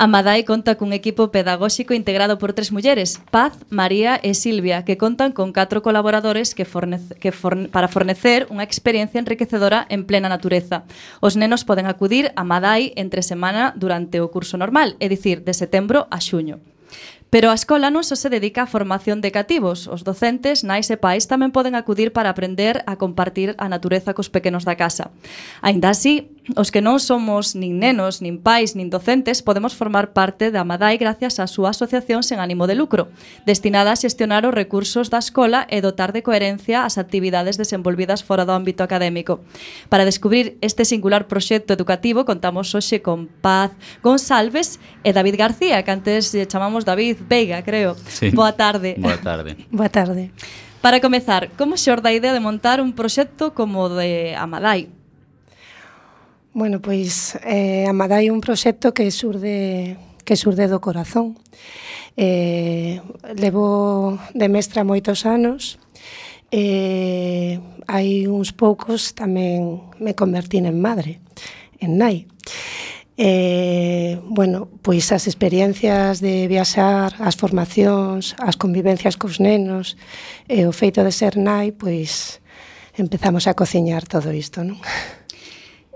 A 0.00 0.06
Madai 0.06 0.48
conta 0.48 0.80
cun 0.80 0.96
equipo 0.96 1.28
pedagóxico 1.28 1.92
integrado 1.92 2.40
por 2.40 2.56
tres 2.56 2.72
mulleres, 2.72 3.20
Paz, 3.28 3.52
María 3.68 4.16
e 4.16 4.32
Silvia, 4.32 4.80
que 4.88 4.96
contan 4.96 5.36
con 5.36 5.52
catro 5.52 5.84
colaboradores 5.84 6.56
que, 6.56 6.64
fornece, 6.64 7.20
que 7.20 7.36
forne, 7.36 7.68
para 7.68 7.84
fornecer 7.84 8.48
unha 8.48 8.64
experiencia 8.64 9.20
enriquecedora 9.20 9.84
en 9.92 10.08
plena 10.08 10.32
natureza. 10.32 10.88
Os 11.20 11.36
nenos 11.36 11.68
poden 11.68 11.84
acudir 11.84 12.32
a 12.32 12.48
Madai 12.48 12.96
entre 12.96 13.20
semana 13.20 13.76
durante 13.76 14.24
o 14.24 14.32
curso 14.32 14.56
normal, 14.56 14.96
é 15.04 15.06
dicir, 15.12 15.44
de 15.44 15.52
setembro 15.52 16.08
a 16.08 16.16
xuño. 16.16 16.64
Pero 17.30 17.50
a 17.50 17.54
escola 17.54 17.94
non 17.94 18.02
só 18.02 18.18
se 18.18 18.26
dedica 18.26 18.66
á 18.66 18.72
formación 18.72 19.22
de 19.22 19.30
cativos. 19.30 19.86
Os 19.86 20.02
docentes, 20.02 20.66
nais 20.66 20.90
e 20.90 20.98
pais 20.98 21.30
tamén 21.30 21.54
poden 21.54 21.78
acudir 21.78 22.10
para 22.10 22.26
aprender 22.26 22.82
a 22.90 22.98
compartir 22.98 23.54
a 23.62 23.70
natureza 23.70 24.18
cos 24.18 24.26
pequenos 24.26 24.66
da 24.66 24.74
casa. 24.74 25.14
Ainda 25.62 25.94
así, 25.94 26.34
os 26.56 26.72
que 26.72 26.80
non 26.82 26.98
somos 26.98 27.54
nin 27.54 27.78
nenos, 27.78 28.24
nin 28.24 28.40
pais, 28.40 28.74
nin 28.74 28.90
docentes, 28.90 29.44
podemos 29.44 29.76
formar 29.76 30.16
parte 30.16 30.50
da 30.50 30.64
MADAI 30.66 30.98
gracias 30.98 31.38
á 31.38 31.46
súa 31.46 31.70
asociación 31.70 32.24
sen 32.24 32.40
ánimo 32.40 32.66
de 32.66 32.74
lucro, 32.74 33.12
destinada 33.46 33.92
a 33.92 34.00
xestionar 34.00 34.48
os 34.48 34.56
recursos 34.56 35.12
da 35.12 35.20
escola 35.20 35.68
e 35.70 35.84
dotar 35.84 36.10
de 36.10 36.24
coherencia 36.24 36.82
as 36.88 36.98
actividades 36.98 37.60
desenvolvidas 37.60 38.24
fora 38.24 38.48
do 38.48 38.56
ámbito 38.56 38.82
académico. 38.82 39.44
Para 39.92 40.08
descubrir 40.08 40.56
este 40.64 40.88
singular 40.88 41.28
proxecto 41.28 41.76
educativo, 41.76 42.24
contamos 42.24 42.72
hoxe 42.74 43.04
con 43.04 43.28
Paz 43.28 43.70
Gonsalves 44.02 44.80
e 45.04 45.12
David 45.12 45.36
García, 45.38 45.84
que 45.84 45.92
antes 45.92 46.34
chamamos 46.48 46.88
David 46.88 47.20
Veiga, 47.28 47.62
creo. 47.62 47.94
Sí. 48.08 48.32
Boa 48.32 48.56
tarde. 48.56 48.96
Boa 48.98 49.20
tarde. 49.20 49.56
Boa 49.70 49.92
tarde. 49.92 50.32
Para 50.80 51.04
comezar, 51.04 51.52
como 51.60 51.76
xorda 51.76 52.08
a 52.08 52.16
idea 52.16 52.32
de 52.32 52.40
montar 52.40 52.80
un 52.80 52.96
proxecto 52.96 53.52
como 53.52 53.84
o 53.84 53.92
de 53.92 54.32
Amadai? 54.32 54.99
Bueno, 56.60 56.82
pois 56.82 57.40
eh, 57.40 57.88
Amadai 57.88 58.28
é 58.28 58.32
un 58.36 58.44
proxecto 58.44 58.92
que 58.92 59.08
surde 59.08 59.96
que 60.28 60.36
surde 60.36 60.68
do 60.68 60.76
corazón. 60.76 61.40
Eh, 62.20 63.00
levo 63.32 64.20
de 64.36 64.44
mestra 64.52 64.84
moitos 64.84 65.24
anos 65.24 65.80
e 66.52 67.56
eh, 67.56 67.64
hai 67.88 68.28
uns 68.28 68.52
poucos 68.52 69.16
tamén 69.16 69.88
me 70.04 70.12
convertín 70.12 70.68
en 70.68 70.76
madre, 70.84 71.24
en 71.80 71.96
nai. 71.96 72.28
Eh, 73.16 74.20
bueno, 74.28 74.68
pois 74.84 75.08
as 75.16 75.24
experiencias 75.32 76.20
de 76.20 76.44
viaxar, 76.44 77.16
as 77.24 77.40
formacións, 77.40 78.36
as 78.36 78.60
convivencias 78.60 79.16
cos 79.16 79.40
nenos 79.40 79.96
e 80.44 80.60
eh, 80.60 80.68
o 80.68 80.76
feito 80.76 81.00
de 81.00 81.12
ser 81.16 81.40
nai, 81.40 81.72
pois 81.72 82.44
empezamos 83.00 83.48
a 83.48 83.56
cociñar 83.56 84.04
todo 84.04 84.28
isto, 84.28 84.60
non? 84.60 84.76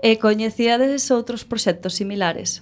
E 0.05 0.21
coñecíades 0.21 1.09
outros 1.09 1.49
proxectos 1.49 1.97
similares? 1.97 2.61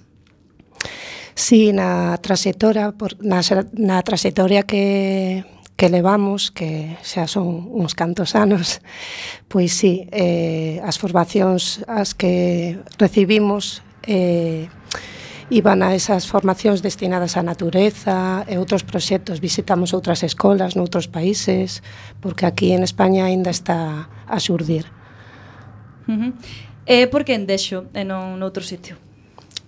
Sí, 1.36 1.76
na 1.76 2.16
traxectoria, 2.16 2.96
por, 2.96 3.20
na, 3.20 3.44
na 3.76 4.00
traxectoria 4.00 4.64
que, 4.64 5.44
que 5.76 5.92
levamos, 5.92 6.48
que 6.48 6.96
xa 7.04 7.28
son 7.28 7.68
uns 7.68 7.92
cantos 7.92 8.32
anos, 8.32 8.80
pois 9.44 9.76
sí, 9.76 10.08
eh, 10.08 10.80
as 10.88 10.96
formacións 10.96 11.84
as 11.84 12.16
que 12.16 12.80
recibimos 12.96 13.84
eh, 14.08 14.72
iban 15.52 15.84
a 15.84 15.92
esas 15.92 16.24
formacións 16.24 16.80
destinadas 16.80 17.36
á 17.36 17.44
natureza 17.44 18.48
e 18.48 18.56
outros 18.56 18.88
proxectos. 18.88 19.44
Visitamos 19.44 19.92
outras 19.92 20.24
escolas 20.24 20.80
noutros 20.80 21.12
países, 21.12 21.84
porque 22.24 22.48
aquí 22.48 22.72
en 22.72 22.80
España 22.80 23.28
aínda 23.28 23.52
está 23.52 24.08
a 24.24 24.38
xurdir. 24.40 25.03
Uh 26.06 26.12
eh, 26.12 26.16
-huh. 26.16 26.32
E 26.86 27.06
por 27.08 27.24
que 27.24 27.34
en 27.34 27.46
Deixo 27.48 27.88
e 27.96 28.04
non 28.04 28.36
noutro 28.36 28.60
sitio? 28.60 29.00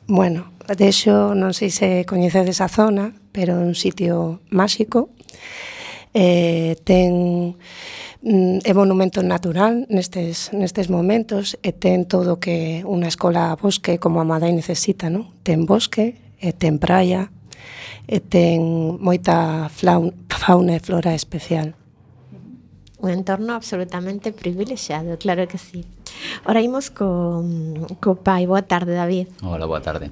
Bueno, 0.07 0.53
Deixo 0.77 1.33
non 1.33 1.57
sei 1.57 1.73
se 1.73 2.05
coñecedes 2.05 2.61
a 2.61 2.69
zona, 2.69 3.17
pero 3.33 3.57
é 3.57 3.65
un 3.65 3.75
sitio 3.75 4.45
máxico. 4.53 5.09
Eh, 6.13 6.77
ten 6.85 7.57
mm, 8.21 8.69
é 8.69 8.73
monumento 8.77 9.25
natural 9.25 9.89
nestes, 9.89 10.53
nestes 10.53 10.93
momentos 10.93 11.57
e 11.65 11.73
ten 11.73 12.05
todo 12.05 12.37
que 12.37 12.85
unha 12.85 13.09
escola 13.09 13.57
bosque 13.57 13.97
como 13.97 14.21
a 14.21 14.29
Madai 14.29 14.53
necesita, 14.53 15.09
non? 15.09 15.33
Ten 15.41 15.65
bosque, 15.65 16.21
e 16.37 16.53
ten 16.53 16.77
praia, 16.77 17.33
e 18.05 18.21
ten 18.21 18.61
moita 19.01 19.69
fauna 19.73 20.77
e 20.77 20.81
flora 20.85 21.17
especial. 21.17 21.73
Un 23.01 23.11
entorno 23.11 23.57
absolutamente 23.57 24.37
privilexiado, 24.37 25.17
claro 25.17 25.49
que 25.49 25.57
sí. 25.57 25.96
Ora 26.45 26.61
imos 26.61 26.91
co, 26.91 27.45
co 28.01 28.17
pai. 28.17 28.47
Boa 28.47 28.63
tarde, 28.63 28.95
David. 28.95 29.29
Hola, 29.43 29.67
boa 29.67 29.81
tarde. 29.81 30.11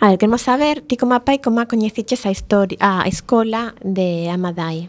A 0.00 0.08
ver, 0.08 0.18
queremos 0.18 0.42
saber, 0.42 0.82
ti 0.82 0.96
como 0.96 1.18
pai, 1.20 1.38
como 1.38 1.60
a 1.60 1.66
coñeciches 1.66 2.26
a, 2.26 2.30
historia, 2.30 2.76
a 2.80 3.08
escola 3.08 3.74
de 3.82 4.28
Amadai? 4.28 4.88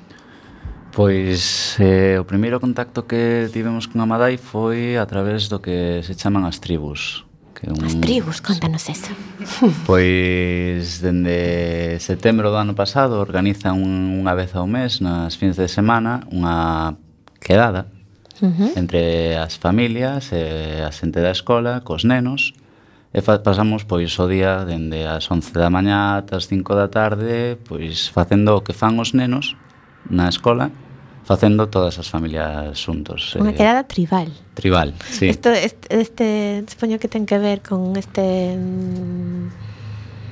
Pois 0.91 1.77
eh, 1.79 2.17
o 2.19 2.25
primeiro 2.25 2.59
contacto 2.59 3.05
que 3.05 3.47
tivemos 3.53 3.85
con 3.87 4.01
Amadai 4.01 4.41
foi 4.41 4.97
a 4.97 5.05
través 5.05 5.47
do 5.47 5.61
que 5.61 6.01
se 6.03 6.17
chaman 6.17 6.43
as 6.43 6.59
tribus. 6.59 7.23
Que 7.53 7.69
un... 7.69 7.85
As 7.85 7.95
tribus, 8.01 8.41
contanos 8.41 8.89
eso. 8.89 9.13
Pois 9.85 10.99
dende 10.99 12.01
setembro 12.01 12.49
do 12.49 12.57
ano 12.57 12.73
pasado 12.73 13.21
organizan 13.21 13.77
un, 13.77 14.21
unha 14.21 14.33
vez 14.33 14.57
ao 14.57 14.65
mes 14.65 14.99
nas 14.99 15.37
fins 15.37 15.55
de 15.55 15.69
semana 15.69 16.25
unha 16.33 16.97
quedada 17.39 17.96
uh 18.41 18.49
-huh. 18.49 18.71
entre 18.77 19.35
as 19.37 19.55
familias 19.57 20.31
e 20.31 20.81
a 20.83 20.91
xente 20.91 21.21
da 21.21 21.31
escola, 21.31 21.81
cos 21.81 22.03
nenos, 22.03 22.53
e 23.13 23.21
fa, 23.21 23.39
pasamos 23.39 23.83
pois 23.83 24.13
o 24.19 24.25
día 24.27 24.65
dende 24.65 25.07
as 25.07 25.25
11 25.31 25.53
da 25.53 25.69
mañá 25.69 26.21
ata 26.21 26.37
as 26.37 26.45
5 26.45 26.75
da 26.75 26.87
tarde, 26.87 27.57
pois 27.65 28.09
facendo 28.09 28.55
o 28.57 28.61
que 28.61 28.73
fan 28.73 28.99
os 28.99 29.13
nenos 29.13 29.55
na 30.09 30.29
escola, 30.29 30.71
facendo 31.27 31.67
todas 31.67 31.99
as 31.99 32.07
familias 32.07 32.79
xuntos. 32.79 33.35
Eh. 33.35 33.43
Unha 33.43 33.51
eh, 33.51 33.59
quedada 33.59 33.83
tribal. 33.83 34.31
Tribal, 34.55 34.95
sí. 35.11 35.27
Isto, 35.27 35.51
este, 35.51 35.87
este, 35.99 36.27
supoño 36.71 36.99
que 36.99 37.11
ten 37.11 37.27
que 37.27 37.35
ver 37.37 37.59
con 37.59 37.95
este... 37.99 38.55
Mm, 38.55 39.76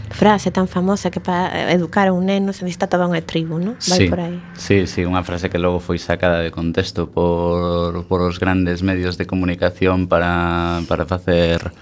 frase 0.10 0.52
tan 0.52 0.68
famosa 0.68 1.12
que 1.12 1.20
para 1.20 1.72
educar 1.72 2.08
a 2.08 2.13
un 2.13 2.26
neno 2.26 2.54
se 2.54 2.65
necesita 2.65 2.88
toda 2.88 3.10
unha 3.10 3.24
tribu, 3.24 3.58
non? 3.58 3.78
Vai 3.89 4.00
sí, 4.00 4.06
por 4.10 4.20
aí. 4.22 4.38
Sí, 4.56 4.78
sí, 4.86 5.02
unha 5.04 5.24
frase 5.26 5.50
que 5.50 5.58
logo 5.58 5.82
foi 5.82 5.98
sacada 5.98 6.41
de 6.41 6.52
contexto 6.52 7.10
por, 7.10 8.06
por 8.06 8.22
os 8.22 8.38
grandes 8.38 8.84
medios 8.84 9.18
de 9.18 9.26
comunicación 9.26 10.08
para, 10.08 10.82
para 10.88 11.06
facer 11.06 11.74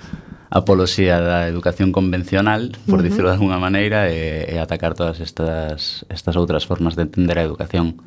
apoloxía 0.54 1.18
da 1.18 1.50
educación 1.50 1.90
convencional, 1.90 2.78
por 2.86 3.00
uh 3.00 3.02
-huh. 3.02 3.10
dicirlo 3.10 3.30
de 3.34 3.38
alguna 3.42 3.58
maneira, 3.58 4.14
e, 4.14 4.54
e 4.54 4.62
atacar 4.62 4.94
todas 4.94 5.18
estas, 5.18 6.06
estas 6.14 6.38
outras 6.38 6.70
formas 6.70 6.94
de 6.94 7.10
entender 7.10 7.42
a 7.42 7.44
educación. 7.44 7.98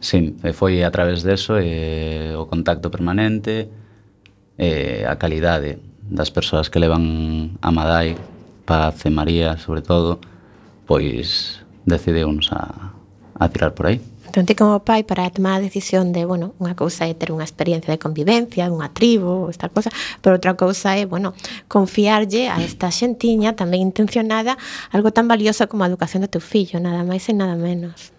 Sí, 0.00 0.32
foi 0.56 0.80
a 0.80 0.90
través 0.90 1.20
deso 1.20 1.60
e, 1.60 2.32
o 2.32 2.48
contacto 2.48 2.88
permanente, 2.88 3.68
e, 4.56 5.04
a 5.04 5.20
calidade 5.20 5.76
das 6.08 6.32
persoas 6.32 6.72
que 6.72 6.80
levan 6.80 7.60
a 7.60 7.68
Madai 7.68 8.16
Paz 8.68 9.06
e 9.06 9.10
María, 9.10 9.56
sobre 9.56 9.80
todo, 9.80 10.20
pois 10.84 11.64
decideunos 11.88 12.52
a, 12.52 12.92
a 13.40 13.48
tirar 13.48 13.72
por 13.72 13.88
aí. 13.88 13.96
Entón, 14.28 14.44
ti 14.44 14.52
como 14.52 14.84
pai, 14.84 15.08
para 15.08 15.24
tomar 15.32 15.56
a 15.56 15.64
decisión 15.64 16.12
de, 16.12 16.28
bueno, 16.28 16.52
unha 16.60 16.76
cousa 16.76 17.08
é 17.08 17.16
ter 17.16 17.32
unha 17.32 17.48
experiencia 17.48 17.88
de 17.88 17.96
convivencia, 17.96 18.68
unha 18.68 18.92
tribo, 18.92 19.48
esta 19.48 19.72
cousa, 19.72 19.88
pero 20.20 20.36
outra 20.36 20.52
cousa 20.52 21.00
é, 21.00 21.08
bueno, 21.08 21.32
confiarlle 21.64 22.52
a 22.52 22.60
esta 22.60 22.92
xentiña 22.92 23.56
tamén 23.56 23.88
intencionada 23.88 24.60
algo 24.92 25.16
tan 25.16 25.32
valioso 25.32 25.64
como 25.64 25.88
a 25.88 25.88
educación 25.88 26.20
do 26.20 26.28
teu 26.28 26.44
fillo, 26.44 26.76
nada 26.76 27.08
máis 27.08 27.24
e 27.24 27.32
nada 27.32 27.56
menos. 27.56 28.12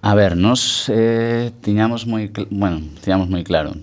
A 0.00 0.16
ver, 0.16 0.32
nos 0.32 0.88
eh, 0.88 1.52
tiñamos 1.60 2.08
moi, 2.08 2.32
bueno, 2.48 2.80
tiñamos 3.04 3.28
moi 3.28 3.44
claro 3.44 3.76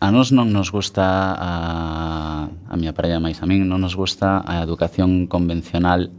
A 0.00 0.10
nos 0.10 0.34
non 0.34 0.50
nos 0.50 0.74
gusta 0.74 1.38
a, 1.38 1.52
a 2.50 2.74
miña 2.74 2.92
parella 2.92 3.22
máis 3.22 3.38
a 3.40 3.46
min 3.46 3.62
non 3.70 3.78
nos 3.78 3.94
gusta 3.94 4.42
a 4.42 4.58
educación 4.66 5.30
convencional 5.30 6.10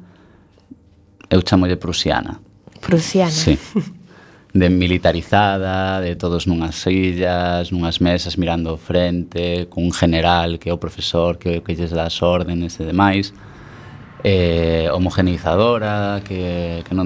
eu 1.30 1.42
chamolle 1.44 1.76
prusiana. 1.76 2.40
Prusiana. 2.80 3.32
Sí. 3.32 3.60
De 4.56 4.70
militarizada, 4.70 6.00
de 6.00 6.16
todos 6.16 6.48
nunhas 6.48 6.80
sillas, 6.80 7.76
nunhas 7.76 8.00
mesas 8.00 8.40
mirando 8.40 8.72
o 8.72 8.80
frente, 8.80 9.68
cun 9.68 9.92
general 9.92 10.56
que 10.56 10.72
é 10.72 10.74
o 10.74 10.80
profesor 10.80 11.36
que, 11.36 11.60
que 11.60 11.76
lles 11.76 11.92
dá 11.92 12.08
as 12.08 12.24
órdenes 12.24 12.80
e 12.80 12.88
demais. 12.88 13.36
Eh, 14.24 14.88
homogeneizadora, 14.96 16.24
que, 16.24 16.82
que 16.88 16.94
non, 16.96 17.06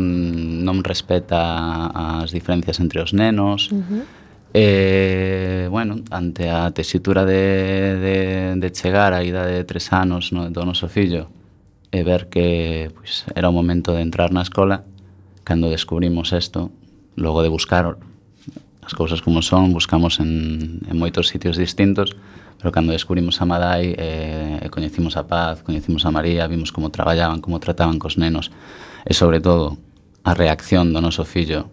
non 0.62 0.86
respeta 0.86 1.89
as 1.89 2.29
diferencias 2.29 2.77
entre 2.77 3.01
os 3.01 3.17
nenos. 3.17 3.73
Uh 3.73 3.82
-huh 3.82 4.18
E, 4.53 5.67
bueno, 5.69 6.01
ante 6.09 6.49
a 6.49 6.71
tesitura 6.71 7.23
de, 7.23 8.01
de, 8.01 8.17
de 8.57 8.69
chegar 8.73 9.13
á 9.13 9.21
idade 9.21 9.53
de 9.53 9.65
tres 9.65 9.93
anos 9.93 10.33
no, 10.33 10.49
do 10.49 10.65
noso 10.65 10.89
fillo 10.89 11.29
e 11.93 12.01
ver 12.01 12.33
que 12.33 12.89
pues, 12.97 13.29
era 13.38 13.49
o 13.49 13.53
momento 13.53 13.93
de 13.93 14.01
entrar 14.01 14.33
na 14.33 14.41
escola, 14.41 14.89
cando 15.45 15.69
descubrimos 15.69 16.33
isto, 16.33 16.73
logo 17.13 17.45
de 17.45 17.49
buscar 17.53 18.01
as 18.81 18.97
cousas 18.97 19.21
como 19.21 19.45
son, 19.45 19.69
buscamos 19.69 20.17
en, 20.17 20.81
en 20.89 20.95
moitos 20.97 21.29
sitios 21.29 21.53
distintos, 21.53 22.17
pero 22.57 22.73
cando 22.73 22.89
descubrimos 22.89 23.38
a 23.41 23.45
Madai, 23.45 23.93
eh, 23.93 24.65
coñecimos 24.73 25.13
a 25.13 25.29
Paz, 25.29 25.62
coñecimos 25.62 26.09
a 26.09 26.12
María, 26.12 26.49
vimos 26.49 26.73
como 26.73 26.89
traballaban, 26.89 27.38
como 27.38 27.62
trataban 27.62 28.01
cos 28.01 28.17
nenos, 28.17 28.49
e 29.05 29.13
sobre 29.13 29.45
todo 29.45 29.77
a 30.25 30.33
reacción 30.33 30.89
do 30.89 31.05
noso 31.05 31.21
fillo 31.21 31.69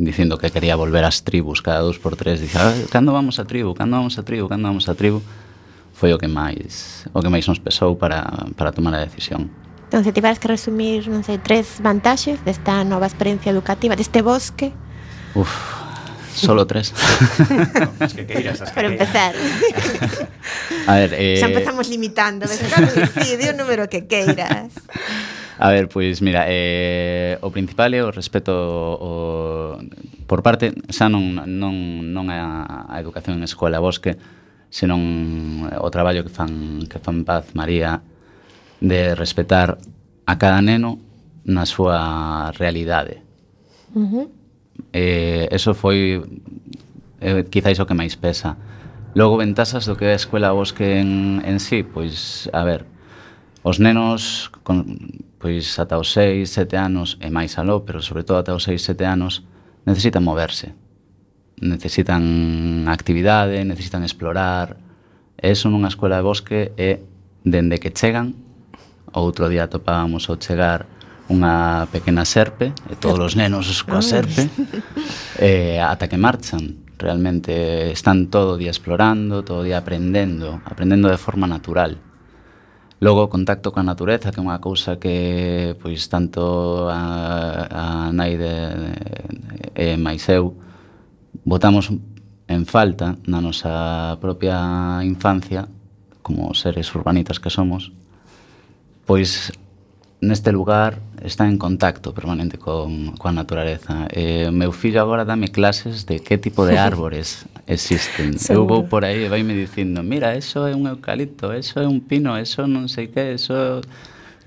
dicindo 0.00 0.38
que 0.38 0.50
quería 0.50 0.76
volver 0.76 1.04
ás 1.04 1.20
tribus 1.20 1.60
cada 1.60 1.84
dos 1.84 2.00
por 2.00 2.16
tres, 2.16 2.40
dixo, 2.40 2.56
ah, 2.56 2.72
cando 2.88 3.12
vamos 3.12 3.36
a 3.36 3.44
tribu, 3.44 3.76
cando 3.76 4.00
vamos 4.00 4.16
a 4.16 4.24
tribu, 4.24 4.48
cando 4.48 4.64
vamos 4.66 4.88
a 4.88 4.96
tribu, 4.96 5.20
foi 5.92 6.16
o 6.16 6.18
que 6.18 6.28
máis 6.28 7.04
o 7.12 7.20
que 7.20 7.28
máis 7.28 7.44
nos 7.44 7.60
pesou 7.60 8.00
para, 8.00 8.24
para 8.56 8.72
tomar 8.72 8.96
a 8.96 9.04
decisión. 9.04 9.52
Entón, 9.92 10.00
se 10.04 10.12
tiveras 10.16 10.40
que 10.40 10.48
resumir, 10.48 11.04
non 11.12 11.20
sei, 11.20 11.36
tres 11.36 11.84
vantaxes 11.84 12.40
desta 12.40 12.80
nova 12.88 13.04
experiencia 13.04 13.52
educativa, 13.52 13.92
deste 13.92 14.24
bosque? 14.24 14.72
Uf, 15.36 15.52
solo 16.32 16.64
tres. 16.64 16.96
no, 18.00 18.08
que 18.08 18.24
queiras, 18.24 18.64
as 18.64 18.72
que 18.72 18.80
Para 18.80 18.88
empezar. 18.88 19.36
a 20.88 20.94
ver, 20.96 21.12
eh... 21.12 21.36
Xa 21.36 21.52
empezamos 21.52 21.92
limitando, 21.92 22.48
ves? 22.48 22.64
Claro 22.64 22.88
que 22.88 23.04
sí, 23.20 23.36
di 23.36 23.52
o 23.52 23.54
número 23.54 23.84
que 23.92 24.08
queiras. 24.08 24.72
A 25.60 25.68
ver, 25.68 25.88
pois 25.92 26.22
mira, 26.22 26.46
eh, 26.48 27.36
o 27.44 27.52
principal 27.52 27.92
é 27.92 28.00
o 28.00 28.08
respeto 28.08 28.48
o, 28.56 29.76
por 30.24 30.40
parte 30.40 30.72
xa 30.88 31.12
non 31.12 31.36
non 31.36 32.00
non 32.16 32.32
a, 32.32 32.88
a 32.88 32.96
educación 32.96 33.36
en 33.36 33.44
escola 33.44 33.76
bosque, 33.76 34.16
senón 34.72 35.68
eh, 35.68 35.76
o 35.76 35.92
traballo 35.92 36.24
que 36.24 36.32
fan 36.32 36.88
que 36.88 36.96
fan 36.96 37.28
Paz 37.28 37.52
María 37.52 38.00
de 38.80 39.12
respetar 39.12 39.76
a 40.24 40.40
cada 40.40 40.64
neno 40.64 40.96
na 41.44 41.68
súa 41.68 42.56
realidade. 42.56 43.20
Uh 43.92 44.08
-huh. 44.08 44.26
Eh, 44.96 45.44
eso 45.52 45.76
foi 45.76 46.24
eh, 47.20 47.44
quizáis 47.52 47.76
o 47.76 47.84
que 47.84 47.92
máis 47.92 48.16
pesa. 48.16 48.56
Logo, 49.12 49.36
ventasas 49.36 49.84
do 49.84 49.92
que 49.92 50.08
é 50.08 50.16
a 50.16 50.20
escola 50.24 50.56
bosque 50.56 51.04
en, 51.04 51.44
en 51.44 51.60
sí, 51.60 51.84
pois, 51.84 52.48
a 52.56 52.64
ver, 52.64 52.88
os 53.60 53.76
nenos 53.76 54.48
con, 54.64 54.88
pois 55.40 55.64
ata 55.80 55.96
os 55.96 56.12
6, 56.12 56.44
7 56.44 56.76
anos 56.76 57.16
e 57.16 57.32
máis 57.32 57.56
aló, 57.56 57.88
pero 57.88 58.04
sobre 58.04 58.22
todo 58.28 58.44
ata 58.44 58.52
os 58.52 58.68
6, 58.68 58.92
7 58.92 59.08
anos 59.08 59.40
necesitan 59.88 60.20
moverse. 60.20 60.76
Necesitan 61.56 62.84
actividade, 62.86 63.64
necesitan 63.64 64.04
explorar. 64.04 64.76
E 65.40 65.48
eso 65.48 65.72
nunha 65.72 65.88
escola 65.88 66.20
de 66.20 66.28
bosque 66.28 66.76
é 66.76 67.00
dende 67.40 67.80
que 67.80 67.88
chegan, 67.88 68.36
outro 69.16 69.48
día 69.48 69.72
topábamos 69.72 70.28
ao 70.28 70.36
chegar 70.36 70.84
unha 71.32 71.88
pequena 71.88 72.28
serpe, 72.28 72.76
e 72.90 72.94
todos 73.00 73.32
os 73.32 73.34
nenos 73.38 73.64
coa 73.86 74.04
serpe, 74.04 74.44
eh, 75.40 75.80
ata 75.80 76.04
que 76.04 76.20
marchan. 76.20 76.84
Realmente 77.00 77.88
están 77.96 78.28
todo 78.28 78.54
o 78.54 78.60
día 78.60 78.68
explorando, 78.68 79.40
todo 79.40 79.64
o 79.64 79.66
día 79.66 79.80
aprendendo, 79.80 80.60
aprendendo 80.68 81.08
de 81.08 81.16
forma 81.16 81.48
natural. 81.48 81.96
Logo, 83.00 83.24
o 83.24 83.32
contacto 83.32 83.72
coa 83.72 83.80
natureza, 83.80 84.28
que 84.28 84.40
é 84.40 84.44
unha 84.44 84.60
cousa 84.60 85.00
que, 85.00 85.72
pois, 85.80 86.04
tanto 86.12 86.84
a, 86.92 87.00
a 87.72 87.84
nai 88.12 88.36
de, 88.36 88.52
e 89.72 89.96
máis 89.96 90.28
eu, 90.28 90.52
botamos 91.40 91.88
en 92.44 92.62
falta 92.68 93.16
na 93.24 93.40
nosa 93.40 94.20
propia 94.20 95.00
infancia, 95.00 95.64
como 96.20 96.52
seres 96.52 96.92
urbanitas 96.92 97.40
que 97.40 97.48
somos, 97.48 97.88
pois 99.08 99.48
neste 100.20 100.52
lugar 100.52 100.98
está 101.24 101.48
en 101.48 101.58
contacto 101.58 102.12
permanente 102.12 102.58
con, 102.58 103.16
coa 103.16 103.32
naturaleza. 103.32 104.08
E 104.12 104.48
eh, 104.48 104.50
meu 104.52 104.72
fillo 104.72 105.00
agora 105.00 105.24
dame 105.24 105.48
clases 105.48 106.04
de 106.04 106.20
que 106.20 106.36
tipo 106.36 106.64
de 106.64 106.76
árbores 106.90 107.44
existen. 107.66 108.36
Seguro. 108.36 108.60
Eu 108.60 108.66
vou 108.68 108.80
por 108.88 109.04
aí 109.04 109.24
e 109.24 109.28
vai 109.28 109.42
me 109.42 109.56
dicindo, 109.56 110.02
mira, 110.02 110.36
eso 110.36 110.66
é 110.66 110.76
un 110.76 110.86
eucalipto, 110.86 111.52
eso 111.52 111.80
é 111.80 111.86
un 111.88 112.00
pino, 112.00 112.36
eso 112.36 112.68
non 112.68 112.88
sei 112.88 113.08
que, 113.08 113.36
eso 113.36 113.80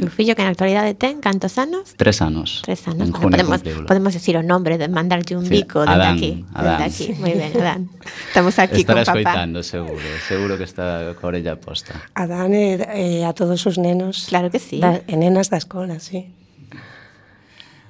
Tu 0.04 0.12
fillo 0.12 0.36
que 0.36 0.44
na 0.44 0.52
actualidade 0.52 0.92
ten 1.00 1.24
cantos 1.24 1.56
anos? 1.56 1.96
Tres 1.96 2.20
anos. 2.20 2.60
Tres 2.68 2.84
anos. 2.92 3.08
Bueno, 3.08 3.40
podemos, 3.40 3.64
podemos 3.88 4.12
decir 4.12 4.36
o 4.36 4.44
nombre, 4.44 4.76
de 4.76 4.92
mandarlle 4.92 5.40
un 5.40 5.48
sí, 5.48 5.64
bico 5.64 5.88
desde 5.88 5.96
Adán, 5.96 6.20
aquí. 6.20 6.44
Adán. 6.52 6.84
Desde 6.84 6.86
aquí. 6.92 7.08
Muy 7.24 7.32
ben, 7.40 7.52
Adán. 7.56 7.82
Estamos 8.28 8.60
aquí 8.60 8.84
Estará 8.84 9.08
con 9.08 9.16
papá. 9.16 9.20
Estará 9.20 9.32
escoitando, 9.32 9.64
seguro. 9.64 10.08
Seguro 10.28 10.54
que 10.60 10.68
está 10.68 11.16
co 11.16 11.32
orella 11.32 11.56
posta. 11.56 11.96
Adán 12.20 12.52
e 12.52 12.76
eh, 12.76 13.24
a 13.24 13.32
todos 13.32 13.64
os 13.64 13.80
nenos. 13.80 14.28
Claro 14.28 14.52
que 14.52 14.60
sí. 14.60 14.84
Da, 14.84 15.00
e 15.08 15.16
nenas 15.16 15.48
da 15.48 15.56
escola, 15.56 16.04
sí. 16.04 16.36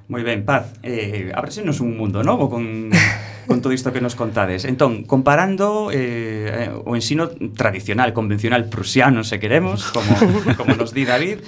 Moi 0.05 0.21
ben, 0.21 0.45
Paz. 0.45 0.77
Eh, 0.85 1.33
Abresenos 1.33 1.81
un 1.81 1.97
mundo 1.97 2.21
novo 2.21 2.45
con 2.45 2.93
con 3.47 3.61
todo 3.61 3.73
isto 3.73 3.93
que 3.93 4.01
nos 4.01 4.15
contades. 4.15 4.65
Entón, 4.65 5.03
comparando 5.03 5.89
eh, 5.91 6.69
eh 6.69 6.71
o 6.73 6.95
ensino 6.95 7.29
tradicional, 7.55 8.13
convencional, 8.13 8.65
prusiano, 8.69 9.23
se 9.23 9.39
queremos, 9.39 9.91
como, 9.91 10.13
como 10.57 10.75
nos 10.75 10.93
di 10.93 11.05
David, 11.05 11.39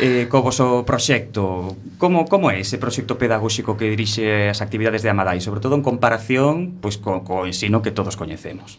eh, 0.00 0.26
co 0.30 0.42
vosso 0.42 0.84
proxecto, 0.86 1.76
como, 1.98 2.26
como 2.26 2.50
é 2.50 2.60
ese 2.60 2.78
proxecto 2.78 3.18
pedagóxico 3.18 3.76
que 3.76 3.90
dirixe 3.90 4.50
as 4.50 4.62
actividades 4.62 5.02
de 5.02 5.10
Amadai, 5.10 5.40
sobre 5.40 5.60
todo 5.60 5.74
en 5.74 5.82
comparación 5.82 6.78
pois, 6.80 6.96
co, 6.96 7.24
co 7.24 7.46
ensino 7.46 7.82
que 7.82 7.90
todos 7.90 8.16
coñecemos? 8.16 8.78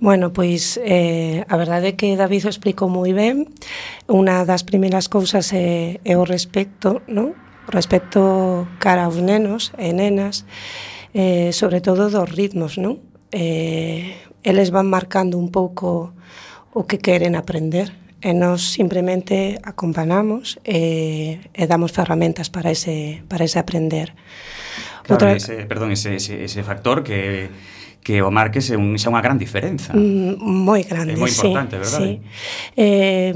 Bueno, 0.00 0.32
pois 0.32 0.78
eh, 0.78 1.42
a 1.50 1.56
verdade 1.58 1.90
é 1.90 1.96
que 1.98 2.14
David 2.14 2.46
o 2.46 2.52
explicou 2.52 2.86
moi 2.86 3.10
ben 3.10 3.50
Unha 4.08 4.48
das 4.48 4.64
primeiras 4.64 5.04
cousas 5.10 5.52
é, 5.52 6.00
é 6.00 6.14
o 6.16 6.24
respecto, 6.24 7.04
non? 7.10 7.36
Respecto 7.68 8.64
cara 8.80 9.04
aos 9.04 9.20
nenos 9.20 9.76
e 9.76 9.92
nenas 9.92 10.48
eh, 11.14 11.52
sobre 11.52 11.80
todo 11.80 12.10
dos 12.10 12.28
ritmos, 12.30 12.76
non? 12.76 13.00
Eh, 13.32 14.16
eles 14.42 14.70
van 14.70 14.88
marcando 14.88 15.36
un 15.36 15.50
pouco 15.50 16.12
o 16.72 16.86
que 16.86 16.98
queren 16.98 17.36
aprender 17.36 17.92
e 18.20 18.34
nós 18.34 18.74
simplemente 18.74 19.62
acompañamos 19.62 20.58
e, 20.66 21.38
e 21.54 21.64
damos 21.70 21.94
ferramentas 21.94 22.50
para 22.50 22.74
ese, 22.74 23.22
para 23.30 23.46
ese 23.46 23.62
aprender. 23.62 24.14
Claro, 25.06 25.30
Outra... 25.30 25.38
ese, 25.38 25.66
perdón, 25.70 25.94
ese, 25.94 26.18
ese, 26.18 26.42
ese 26.42 26.60
factor 26.66 27.06
que 27.06 27.48
que 28.02 28.22
o 28.22 28.30
marques 28.30 28.70
é, 28.70 28.76
un, 28.76 28.96
xa 28.96 29.12
unha 29.12 29.20
gran 29.20 29.36
diferenza. 29.36 29.92
Mm, 29.92 30.40
moi 30.40 30.82
grande, 30.86 31.14
É 31.14 31.20
moi 31.20 31.28
importante, 31.28 31.76
sí, 31.76 31.82
verdade? 31.82 32.08
Sí. 32.08 32.12
Eh, 32.78 33.34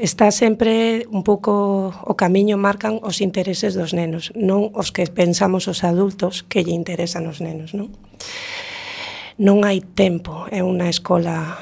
está 0.00 0.32
sempre 0.32 1.04
un 1.12 1.20
pouco 1.22 1.92
o 1.92 2.14
camiño 2.16 2.56
marcan 2.56 2.98
os 3.04 3.20
intereses 3.20 3.76
dos 3.76 3.92
nenos, 3.92 4.32
non 4.32 4.72
os 4.72 4.88
que 4.94 5.04
pensamos 5.10 5.68
os 5.68 5.84
adultos 5.84 6.46
que 6.48 6.64
lle 6.64 6.72
interesan 6.72 7.28
os 7.28 7.44
nenos, 7.44 7.76
non? 7.76 7.92
Non 9.36 9.64
hai 9.64 9.84
tempo, 9.84 10.48
é 10.48 10.64
unha 10.64 10.88
escola 10.88 11.56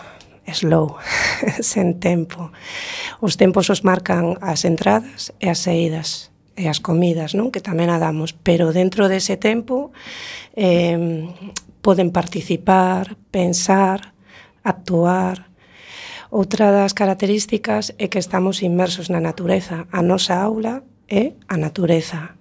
slow, 0.47 0.97
sen 1.61 1.99
tempo. 1.99 2.51
Os 3.21 3.35
tempos 3.35 3.71
os 3.71 3.83
marcan 3.83 4.39
as 4.39 4.63
entradas 4.63 5.35
e 5.43 5.51
as 5.51 5.67
saídas 5.67 6.31
e 6.59 6.67
as 6.67 6.83
comidas, 6.83 7.39
non? 7.39 7.55
Que 7.55 7.63
tamén 7.63 7.91
a 7.91 8.03
damos, 8.03 8.35
pero 8.35 8.75
dentro 8.75 9.07
dese 9.07 9.39
tempo 9.39 9.95
eh, 10.59 11.27
poden 11.81 12.11
participar, 12.11 13.17
pensar, 13.31 14.15
actuar. 14.63 15.49
Outra 16.31 16.69
das 16.69 16.93
características 16.93 17.97
é 17.97 18.13
que 18.13 18.21
estamos 18.21 18.61
inmersos 18.61 19.09
na 19.09 19.21
natureza. 19.21 19.89
A 19.89 20.05
nosa 20.05 20.37
aula 20.37 20.85
é 21.09 21.33
a 21.49 21.57
natureza. 21.57 22.37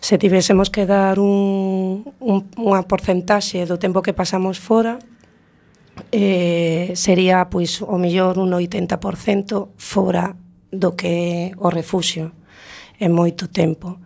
Se 0.00 0.18
tivésemos 0.18 0.70
que 0.70 0.86
dar 0.86 1.18
un, 1.18 2.06
un, 2.22 2.38
unha 2.54 2.86
porcentaxe 2.86 3.66
do 3.66 3.82
tempo 3.82 3.98
que 3.98 4.14
pasamos 4.14 4.62
fora, 4.62 5.02
eh, 6.12 6.92
sería 6.94 7.50
pois 7.50 7.82
o 7.82 7.98
mellor 7.98 8.38
un 8.38 8.54
80% 8.54 9.74
fora 9.74 10.36
do 10.70 10.94
que 10.94 11.10
é 11.10 11.58
o 11.58 11.68
refuxio 11.72 12.30
en 13.00 13.10
moito 13.10 13.48
tempo. 13.48 13.98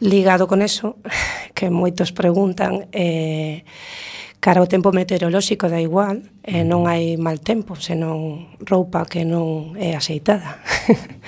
Ligado 0.00 0.46
con 0.46 0.62
eso, 0.62 0.96
que 1.58 1.74
moitos 1.74 2.14
preguntan, 2.14 2.86
eh, 2.94 3.66
cara 4.38 4.62
ao 4.62 4.70
tempo 4.70 4.94
meteorolóxico 4.94 5.66
da 5.66 5.82
igual, 5.82 6.22
eh, 6.46 6.62
non 6.62 6.86
hai 6.86 7.18
mal 7.18 7.42
tempo, 7.42 7.74
senón 7.74 8.54
roupa 8.62 9.02
que 9.10 9.26
non 9.26 9.74
é 9.74 9.98
aceitada. 9.98 10.62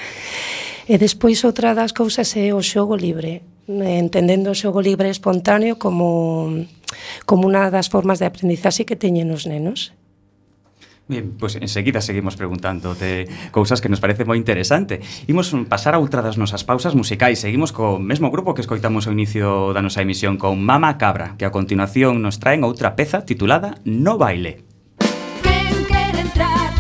e 0.87 0.95
despois 0.95 1.43
outra 1.43 1.75
das 1.75 1.91
cousas 1.91 2.31
é 2.39 2.55
o 2.55 2.63
xogo 2.63 2.95
libre, 2.95 3.43
entendendo 3.67 4.55
o 4.55 4.59
xogo 4.59 4.79
libre 4.79 5.11
espontáneo 5.11 5.75
como 5.83 6.47
como 7.27 7.51
unha 7.51 7.71
das 7.75 7.91
formas 7.91 8.23
de 8.23 8.31
aprendizaxe 8.31 8.87
que 8.87 8.95
teñen 8.95 9.35
os 9.35 9.51
nenos. 9.51 9.91
Bien, 11.11 11.35
pois 11.37 11.55
pues 11.55 11.63
enseguida 11.63 12.01
seguimos 12.01 12.37
preguntándote 12.37 13.27
cousas 13.51 13.81
que 13.81 13.89
nos 13.89 13.99
parece 13.99 14.23
moi 14.23 14.39
interesante. 14.39 15.03
Imos 15.27 15.51
pasar 15.67 15.99
a 15.99 15.99
outra 15.99 16.23
das 16.23 16.39
nosas 16.39 16.63
pausas 16.63 16.95
musicais. 16.95 17.43
Seguimos 17.43 17.75
co 17.75 17.99
mesmo 17.99 18.31
grupo 18.31 18.55
que 18.55 18.63
escoitamos 18.63 19.11
ao 19.11 19.15
inicio 19.19 19.75
da 19.75 19.83
nosa 19.83 20.07
emisión 20.07 20.39
con 20.39 20.63
Mama 20.63 21.03
Cabra, 21.03 21.35
que 21.35 21.43
a 21.43 21.51
continuación 21.51 22.23
nos 22.23 22.39
traen 22.39 22.63
outra 22.63 22.95
peza 22.95 23.27
titulada 23.27 23.83
No 23.83 24.23
Baile. 24.23 24.63
Quen 25.43 25.83
quer 25.91 26.15
entrar 26.15 26.80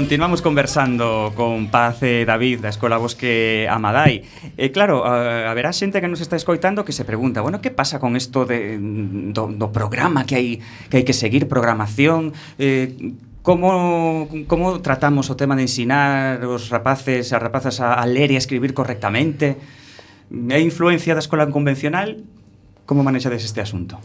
Continuamos 0.00 0.40
conversando 0.40 1.30
con 1.36 1.68
Paz 1.68 2.00
e 2.00 2.24
David 2.24 2.64
da 2.64 2.72
Escola 2.72 2.96
Bosque 2.96 3.68
Amadai. 3.68 4.24
E 4.56 4.72
claro, 4.72 5.04
a, 5.04 5.52
haberá 5.52 5.76
xente 5.76 6.00
que 6.00 6.08
nos 6.08 6.24
está 6.24 6.40
escoitando 6.40 6.88
que 6.88 6.96
se 6.96 7.04
pregunta, 7.04 7.44
bueno, 7.44 7.60
que 7.60 7.68
pasa 7.68 8.00
con 8.00 8.16
isto 8.16 8.48
de, 8.48 8.80
do, 8.80 9.52
do 9.52 9.68
programa 9.68 10.24
que 10.24 10.40
hai 10.40 10.48
que 10.88 10.96
hai 10.96 11.04
que 11.04 11.12
seguir 11.12 11.52
programación, 11.52 12.32
eh, 12.56 12.96
Como, 13.44 14.28
como 14.48 14.80
tratamos 14.80 15.28
o 15.28 15.36
tema 15.36 15.52
de 15.56 15.68
ensinar 15.68 16.44
os 16.48 16.72
rapaces 16.72 17.28
e 17.28 17.36
rapazas 17.36 17.84
a, 17.84 18.00
a 18.00 18.04
ler 18.08 18.32
e 18.32 18.36
a 18.36 18.42
escribir 18.42 18.72
correctamente? 18.72 19.60
Eh, 20.32 20.56
é 20.56 20.64
influencia 20.64 21.12
da 21.12 21.20
escola 21.20 21.44
convencional? 21.52 22.16
Como 22.88 23.04
manexades 23.04 23.44
este 23.44 23.60
asunto? 23.60 24.00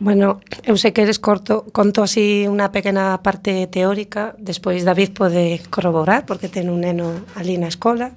Bueno, 0.00 0.38
eu 0.62 0.78
sei 0.78 0.94
que 0.94 1.02
eres 1.02 1.18
corto, 1.18 1.66
conto 1.74 2.06
así 2.06 2.46
unha 2.46 2.70
pequena 2.70 3.18
parte 3.18 3.66
teórica, 3.66 4.38
despois 4.38 4.86
David 4.86 5.10
pode 5.10 5.58
corroborar, 5.74 6.22
porque 6.22 6.46
ten 6.46 6.70
un 6.70 6.86
neno 6.86 7.26
ali 7.34 7.58
na 7.58 7.66
escola, 7.66 8.14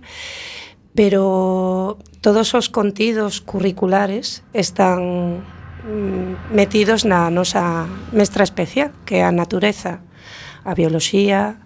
pero 0.93 1.97
todos 2.21 2.53
os 2.53 2.69
contidos 2.69 3.41
curriculares 3.41 4.45
están 4.53 5.41
mm, 5.41 6.53
metidos 6.53 7.01
na 7.01 7.33
nosa 7.33 7.89
mestra 8.13 8.45
especial, 8.45 8.93
que 9.01 9.17
é 9.17 9.23
a 9.25 9.33
natureza, 9.33 10.05
a 10.61 10.77
bioloxía, 10.77 11.65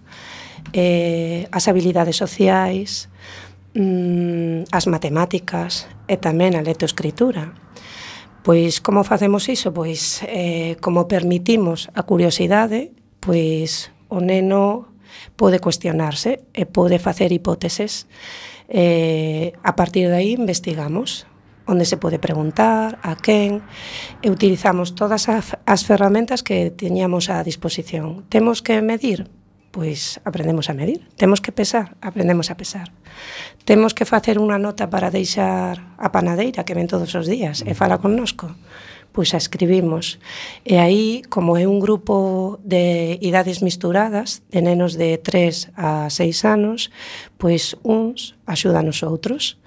eh, 0.72 1.52
as 1.52 1.68
habilidades 1.68 2.16
sociais, 2.16 3.12
mm, 3.76 4.72
as 4.72 4.88
matemáticas 4.88 5.92
e 6.08 6.16
tamén 6.16 6.56
a 6.56 6.64
lectoescritura. 6.64 7.65
Pois 8.46 8.78
como 8.78 9.02
facemos 9.02 9.50
iso? 9.50 9.74
Pois 9.74 10.22
eh, 10.30 10.78
como 10.78 11.10
permitimos 11.10 11.90
a 11.98 12.06
curiosidade, 12.06 12.94
pois 13.18 13.90
o 14.06 14.22
neno 14.22 14.94
pode 15.34 15.58
cuestionarse 15.58 16.46
e 16.54 16.70
pode 16.70 17.02
facer 17.02 17.34
hipóteses. 17.34 18.06
Eh, 18.70 19.58
a 19.66 19.74
partir 19.74 20.14
de 20.14 20.18
aí 20.22 20.32
investigamos 20.38 21.26
onde 21.66 21.90
se 21.90 21.98
pode 21.98 22.22
preguntar, 22.22 23.02
a 23.02 23.18
quen, 23.18 23.66
e 24.22 24.30
utilizamos 24.30 24.94
todas 24.94 25.26
as 25.26 25.82
ferramentas 25.82 26.46
que 26.46 26.70
teñamos 26.70 27.34
á 27.34 27.42
disposición. 27.42 28.30
Temos 28.30 28.62
que 28.62 28.78
medir? 28.86 29.26
pois 29.76 30.24
aprendemos 30.24 30.72
a 30.72 30.74
medir. 30.74 31.04
Temos 31.20 31.44
que 31.44 31.52
pesar, 31.52 32.00
aprendemos 32.00 32.48
a 32.48 32.56
pesar. 32.56 32.96
Temos 33.68 33.92
que 33.92 34.08
facer 34.08 34.40
unha 34.40 34.56
nota 34.56 34.88
para 34.88 35.12
deixar 35.12 36.00
a 36.00 36.16
panadeira 36.16 36.64
que 36.64 36.72
ven 36.72 36.88
todos 36.88 37.12
os 37.12 37.28
días 37.28 37.60
e 37.60 37.76
fala 37.76 38.00
connosco. 38.00 38.56
Pois 39.12 39.36
a 39.36 39.40
escribimos. 39.40 40.16
E 40.64 40.80
aí, 40.80 41.28
como 41.28 41.60
é 41.60 41.68
un 41.68 41.84
grupo 41.84 42.56
de 42.64 43.20
idades 43.20 43.60
misturadas, 43.60 44.48
de 44.48 44.64
nenos 44.64 44.96
de 44.96 45.20
3 45.20 45.76
a 45.76 46.08
6 46.08 46.48
anos, 46.48 46.88
pois 47.36 47.76
uns 47.84 48.40
axudan 48.48 48.88
os 48.88 49.04
outros. 49.04 49.60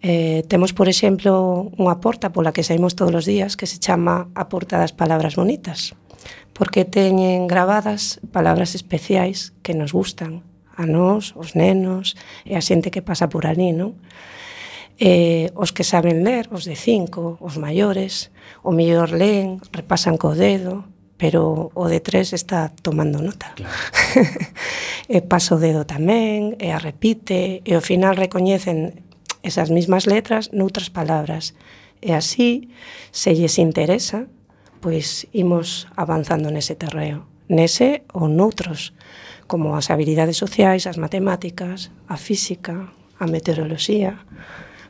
Eh, 0.00 0.48
temos, 0.48 0.72
por 0.72 0.88
exemplo, 0.88 1.68
unha 1.76 2.00
porta 2.00 2.32
pola 2.32 2.56
que 2.56 2.64
saímos 2.64 2.96
todos 2.96 3.12
os 3.12 3.28
días 3.28 3.52
que 3.52 3.68
se 3.68 3.76
chama 3.76 4.32
a 4.32 4.48
Porta 4.48 4.80
das 4.80 4.96
Palabras 4.96 5.36
Bonitas 5.36 5.92
porque 6.52 6.84
teñen 6.84 7.48
gravadas 7.48 8.20
palabras 8.32 8.76
especiais 8.76 9.52
que 9.64 9.72
nos 9.72 9.92
gustan 9.92 10.44
a 10.76 10.86
nós, 10.88 11.32
os 11.36 11.52
nenos 11.56 12.16
e 12.44 12.56
a 12.56 12.62
xente 12.64 12.92
que 12.92 13.04
pasa 13.04 13.28
por 13.28 13.44
ali, 13.44 13.72
non? 13.72 13.96
Eh, 15.00 15.50
os 15.56 15.72
que 15.72 15.84
saben 15.84 16.22
ler, 16.22 16.48
os 16.52 16.64
de 16.68 16.76
cinco, 16.76 17.40
os 17.40 17.56
maiores, 17.56 18.30
o 18.62 18.70
mellor 18.70 19.10
leen, 19.10 19.58
repasan 19.72 20.20
co 20.20 20.36
dedo, 20.36 20.84
pero 21.16 21.70
o 21.74 21.86
de 21.88 22.00
tres 22.00 22.32
está 22.32 22.70
tomando 22.82 23.22
nota. 23.22 23.54
Claro. 23.56 23.78
e 25.08 25.18
pasa 25.24 25.56
o 25.56 25.62
dedo 25.62 25.88
tamén, 25.88 26.58
e 26.60 26.70
a 26.70 26.78
repite, 26.78 27.64
e 27.64 27.70
ao 27.72 27.84
final 27.84 28.14
recoñecen 28.18 29.02
esas 29.42 29.70
mismas 29.70 30.06
letras 30.06 30.52
noutras 30.54 30.90
palabras. 30.90 31.54
E 32.02 32.12
así, 32.14 32.70
se 33.14 33.34
lles 33.34 33.58
interesa, 33.58 34.26
pois 34.82 35.30
imos 35.30 35.86
avanzando 35.94 36.50
nese 36.50 36.74
terreo, 36.74 37.30
nese 37.46 38.02
ou 38.10 38.26
noutros, 38.26 38.90
como 39.46 39.78
as 39.78 39.94
habilidades 39.94 40.36
sociais, 40.36 40.90
as 40.90 40.98
matemáticas, 40.98 41.94
a 42.10 42.18
física, 42.18 42.90
a 43.22 43.24
meteoroloxía, 43.30 44.18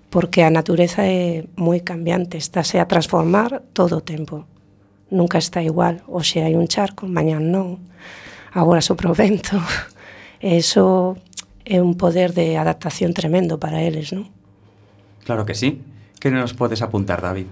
porque 0.09 0.41
a 0.41 0.51
natureza 0.51 1.05
é 1.05 1.45
moi 1.61 1.85
cambiante, 1.85 2.41
estáse 2.41 2.81
a 2.81 2.89
transformar 2.89 3.61
todo 3.77 4.01
o 4.01 4.05
tempo. 4.05 4.49
Nunca 5.13 5.37
está 5.37 5.61
igual, 5.61 6.01
hoxe 6.09 6.41
hai 6.41 6.57
un 6.57 6.73
charco, 6.73 7.05
mañá 7.05 7.37
non, 7.37 7.85
agora 8.57 8.81
sopra 8.81 9.13
o 9.13 9.15
vento. 9.15 9.61
E 10.43 10.59
iso 10.59 11.15
é 11.63 11.79
un 11.79 11.95
poder 11.95 12.35
de 12.35 12.59
adaptación 12.59 13.15
tremendo 13.15 13.63
para 13.63 13.79
eles, 13.79 14.11
non? 14.11 14.27
Claro 15.23 15.47
que 15.47 15.55
sí. 15.55 15.79
Que 16.19 16.35
nos 16.35 16.51
podes 16.51 16.83
apuntar, 16.83 17.23
David? 17.23 17.47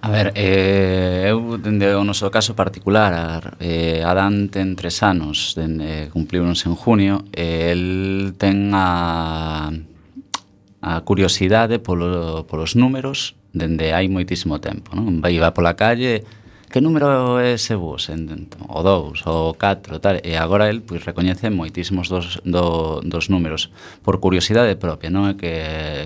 A 0.00 0.10
ver, 0.10 0.32
eh, 0.34 1.28
eu 1.30 1.58
dende 1.58 1.88
o 1.94 2.04
noso 2.04 2.30
caso 2.30 2.54
particular, 2.54 3.56
eh, 3.60 4.02
Adán 4.04 4.48
ten 4.48 4.76
tres 4.76 5.02
anos, 5.02 5.54
dende, 5.56 5.84
eh, 5.84 6.08
cumpliunos 6.12 6.64
en 6.66 6.74
junio, 6.74 7.24
e 7.32 7.70
eh, 7.70 7.72
el 7.72 8.34
ten 8.36 8.72
a, 8.74 9.72
a 10.80 10.92
curiosidade 11.02 11.78
polo, 11.80 12.44
polos 12.46 12.76
números 12.76 13.36
dende 13.54 13.94
hai 13.94 14.10
moitísimo 14.10 14.60
tempo, 14.60 14.92
non? 14.92 15.22
Vai 15.22 15.38
va 15.40 15.56
pola 15.56 15.78
calle, 15.78 16.26
que 16.74 16.82
número 16.82 17.38
é 17.38 17.54
ese 17.54 17.78
bus? 17.78 18.10
O 18.10 18.80
2, 18.82 19.22
o 19.30 19.54
4, 19.54 20.02
tal. 20.02 20.18
E 20.26 20.34
agora 20.34 20.66
el 20.68 20.82
pois, 20.82 21.06
recoñece 21.06 21.48
moitísimos 21.48 22.10
dos, 22.10 22.42
do, 22.42 22.98
dos 23.00 23.30
números 23.30 23.70
por 24.02 24.18
curiosidade 24.18 24.74
propia, 24.74 25.08
non 25.08 25.30
é 25.30 25.38
que, 25.38 25.54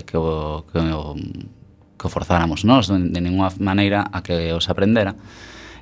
que, 0.05 0.15
o, 0.15 0.63
que 0.69 0.77
o 0.77 1.17
que 1.99 2.07
o 2.07 2.09
forzáramos 2.09 2.63
nós 2.63 2.87
de, 2.87 2.95
de 3.11 3.19
ninguna 3.19 3.51
maneira 3.59 4.07
a 4.07 4.23
que 4.23 4.55
os 4.55 4.71
aprendera. 4.71 5.19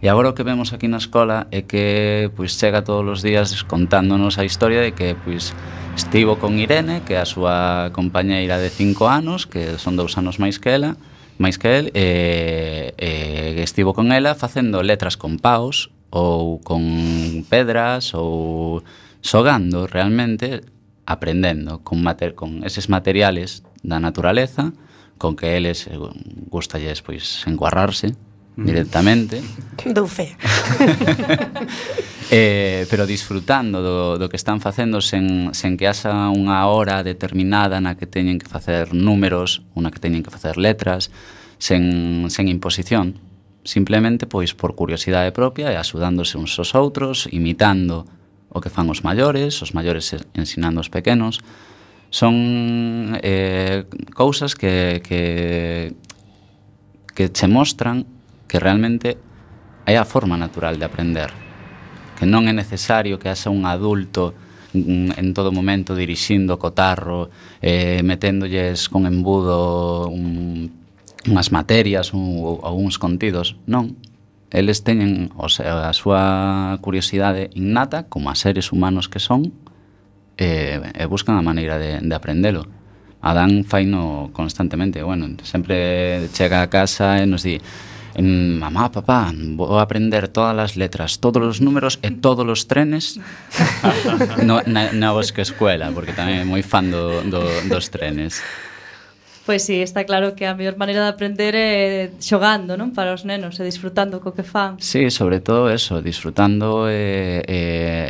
E 0.02 0.10
agora 0.10 0.30
o 0.30 0.34
que 0.34 0.46
vemos 0.46 0.74
aquí 0.74 0.90
na 0.90 0.98
escola 0.98 1.46
é 1.50 1.62
que 1.62 2.30
pois 2.34 2.58
chega 2.58 2.82
todos 2.82 3.06
os 3.06 3.20
días 3.22 3.54
contándonos 3.66 4.38
a 4.38 4.46
historia 4.46 4.82
de 4.82 4.98
que 4.98 5.14
pois 5.14 5.54
estivo 5.98 6.38
con 6.38 6.58
Irene, 6.62 7.02
que 7.02 7.18
é 7.18 7.22
a 7.22 7.30
súa 7.30 7.90
compañeira 7.94 8.62
de 8.62 8.70
cinco 8.70 9.10
anos, 9.10 9.50
que 9.50 9.78
son 9.82 9.98
dous 9.98 10.18
anos 10.18 10.38
máis 10.38 10.62
que 10.62 10.70
ela, 10.74 10.98
máis 11.42 11.58
que 11.58 11.70
el, 11.70 11.86
e, 11.98 12.94
e 12.98 13.62
estivo 13.66 13.94
con 13.98 14.14
ela 14.14 14.38
facendo 14.38 14.86
letras 14.86 15.18
con 15.18 15.42
paus 15.42 15.90
ou 16.14 16.62
con 16.62 16.82
pedras 17.50 18.14
ou 18.14 18.86
xogando 19.26 19.90
realmente 19.90 20.62
aprendendo 21.10 21.82
con, 21.82 22.06
mater, 22.06 22.38
con 22.38 22.62
eses 22.62 22.86
materiales 22.86 23.66
da 23.82 23.98
naturaleza 23.98 24.78
con 25.18 25.36
que 25.36 25.58
eles 25.58 25.88
eh, 25.88 25.98
gustalles 26.50 27.02
pois 27.02 27.44
enguarrarse 27.46 28.14
mm. 28.58 28.66
directamente. 28.66 29.42
Dou 29.86 30.08
fe. 30.08 30.38
eh, 32.32 32.86
pero 32.90 33.06
disfrutando 33.06 33.82
do, 33.82 34.18
do 34.18 34.30
que 34.30 34.38
están 34.38 34.60
facendo 34.62 35.02
sen, 35.02 35.54
sen 35.54 35.78
que 35.78 35.88
haxa 35.88 36.30
unha 36.34 36.66
hora 36.66 37.04
determinada 37.06 37.82
na 37.82 37.96
que 37.96 38.10
teñen 38.10 38.42
que 38.42 38.50
facer 38.50 38.92
números, 38.94 39.64
unha 39.78 39.94
que 39.94 40.02
teñen 40.02 40.26
que 40.26 40.34
facer 40.34 40.58
letras, 40.58 41.14
sen, 41.60 42.28
sen 42.30 42.50
imposición. 42.50 43.22
Simplemente 43.68 44.26
pois 44.26 44.56
por 44.56 44.80
curiosidade 44.80 45.36
propia 45.36 45.72
e 45.72 45.76
axudándose 45.76 46.40
uns 46.40 46.56
aos 46.56 46.72
outros, 46.74 47.28
imitando 47.30 48.08
o 48.48 48.64
que 48.64 48.72
fan 48.72 48.88
os 48.88 49.04
maiores, 49.04 49.60
os 49.60 49.76
maiores 49.76 50.16
ensinando 50.34 50.80
os 50.80 50.88
pequenos, 50.88 51.44
son 52.10 53.18
eh, 53.22 53.86
cousas 54.14 54.56
que, 54.56 55.02
que, 55.08 55.94
que 57.14 57.32
che 57.32 57.48
mostran 57.48 58.06
que 58.48 58.60
realmente 58.60 59.18
é 59.86 59.96
a 59.98 60.06
forma 60.06 60.38
natural 60.38 60.80
de 60.80 60.86
aprender, 60.86 61.32
que 62.20 62.26
non 62.28 62.48
é 62.48 62.54
necesario 62.56 63.20
que 63.20 63.32
haxa 63.32 63.52
un 63.52 63.68
adulto 63.68 64.36
mm, 64.76 65.20
en 65.20 65.28
todo 65.32 65.52
momento 65.52 65.96
dirixindo 65.96 66.60
cotarro, 66.60 67.32
eh, 67.62 68.04
meténdolles 68.04 68.88
con 68.88 69.08
embudo 69.08 70.08
un, 70.08 70.72
unhas 71.28 71.52
materias 71.52 72.16
un, 72.16 72.40
ou, 72.44 72.60
ou 72.64 72.76
uns 72.80 73.00
contidos. 73.00 73.60
Non, 73.68 73.96
eles 74.52 74.84
teñen 74.84 75.32
o 75.36 75.52
sea, 75.52 75.92
a 75.92 75.94
súa 75.96 76.80
curiosidade 76.80 77.52
innata, 77.56 78.08
como 78.08 78.32
a 78.32 78.36
seres 78.36 78.72
humanos 78.72 79.12
que 79.12 79.20
son, 79.20 79.52
e, 80.38 80.80
e 80.80 81.04
buscan 81.10 81.36
a 81.36 81.44
maneira 81.44 81.82
de, 81.82 82.00
de 82.00 82.14
aprendelo. 82.16 82.70
Adán 83.22 83.66
faino 83.66 84.30
constantemente, 84.32 85.02
bueno, 85.02 85.34
sempre 85.44 86.30
chega 86.32 86.62
a 86.62 86.70
casa 86.70 87.18
e 87.18 87.26
nos 87.26 87.42
di 87.42 87.58
mm, 88.16 88.62
mamá, 88.62 88.94
papá, 88.94 89.34
vou 89.34 89.82
aprender 89.82 90.30
todas 90.30 90.56
as 90.58 90.74
letras, 90.78 91.18
todos 91.18 91.42
os 91.42 91.58
números 91.60 91.98
e 92.06 92.14
todos 92.14 92.46
os 92.46 92.70
trenes 92.70 93.18
no, 94.48 94.62
na, 94.70 94.94
na 94.94 95.10
bosque 95.12 95.42
escuela, 95.42 95.90
porque 95.90 96.14
tamén 96.14 96.42
é 96.42 96.46
moi 96.46 96.62
fan 96.62 96.94
do, 96.94 97.26
do, 97.26 97.42
dos 97.66 97.90
trenes. 97.90 98.40
Pois 99.48 99.64
sí, 99.64 99.80
está 99.80 100.04
claro 100.04 100.36
que 100.36 100.44
a 100.44 100.54
mellor 100.54 100.76
maneira 100.76 101.08
de 101.08 101.10
aprender 101.10 101.56
é 101.56 102.12
xogando, 102.20 102.76
non? 102.76 102.92
Para 102.92 103.16
os 103.16 103.24
nenos, 103.24 103.56
e 103.58 103.64
disfrutando 103.64 104.20
co 104.20 104.36
que 104.36 104.44
fan. 104.44 104.76
Sí, 104.78 105.08
sobre 105.10 105.40
todo 105.40 105.72
eso, 105.72 106.04
disfrutando 106.04 106.86
e, 106.92 107.42
e, 107.48 107.60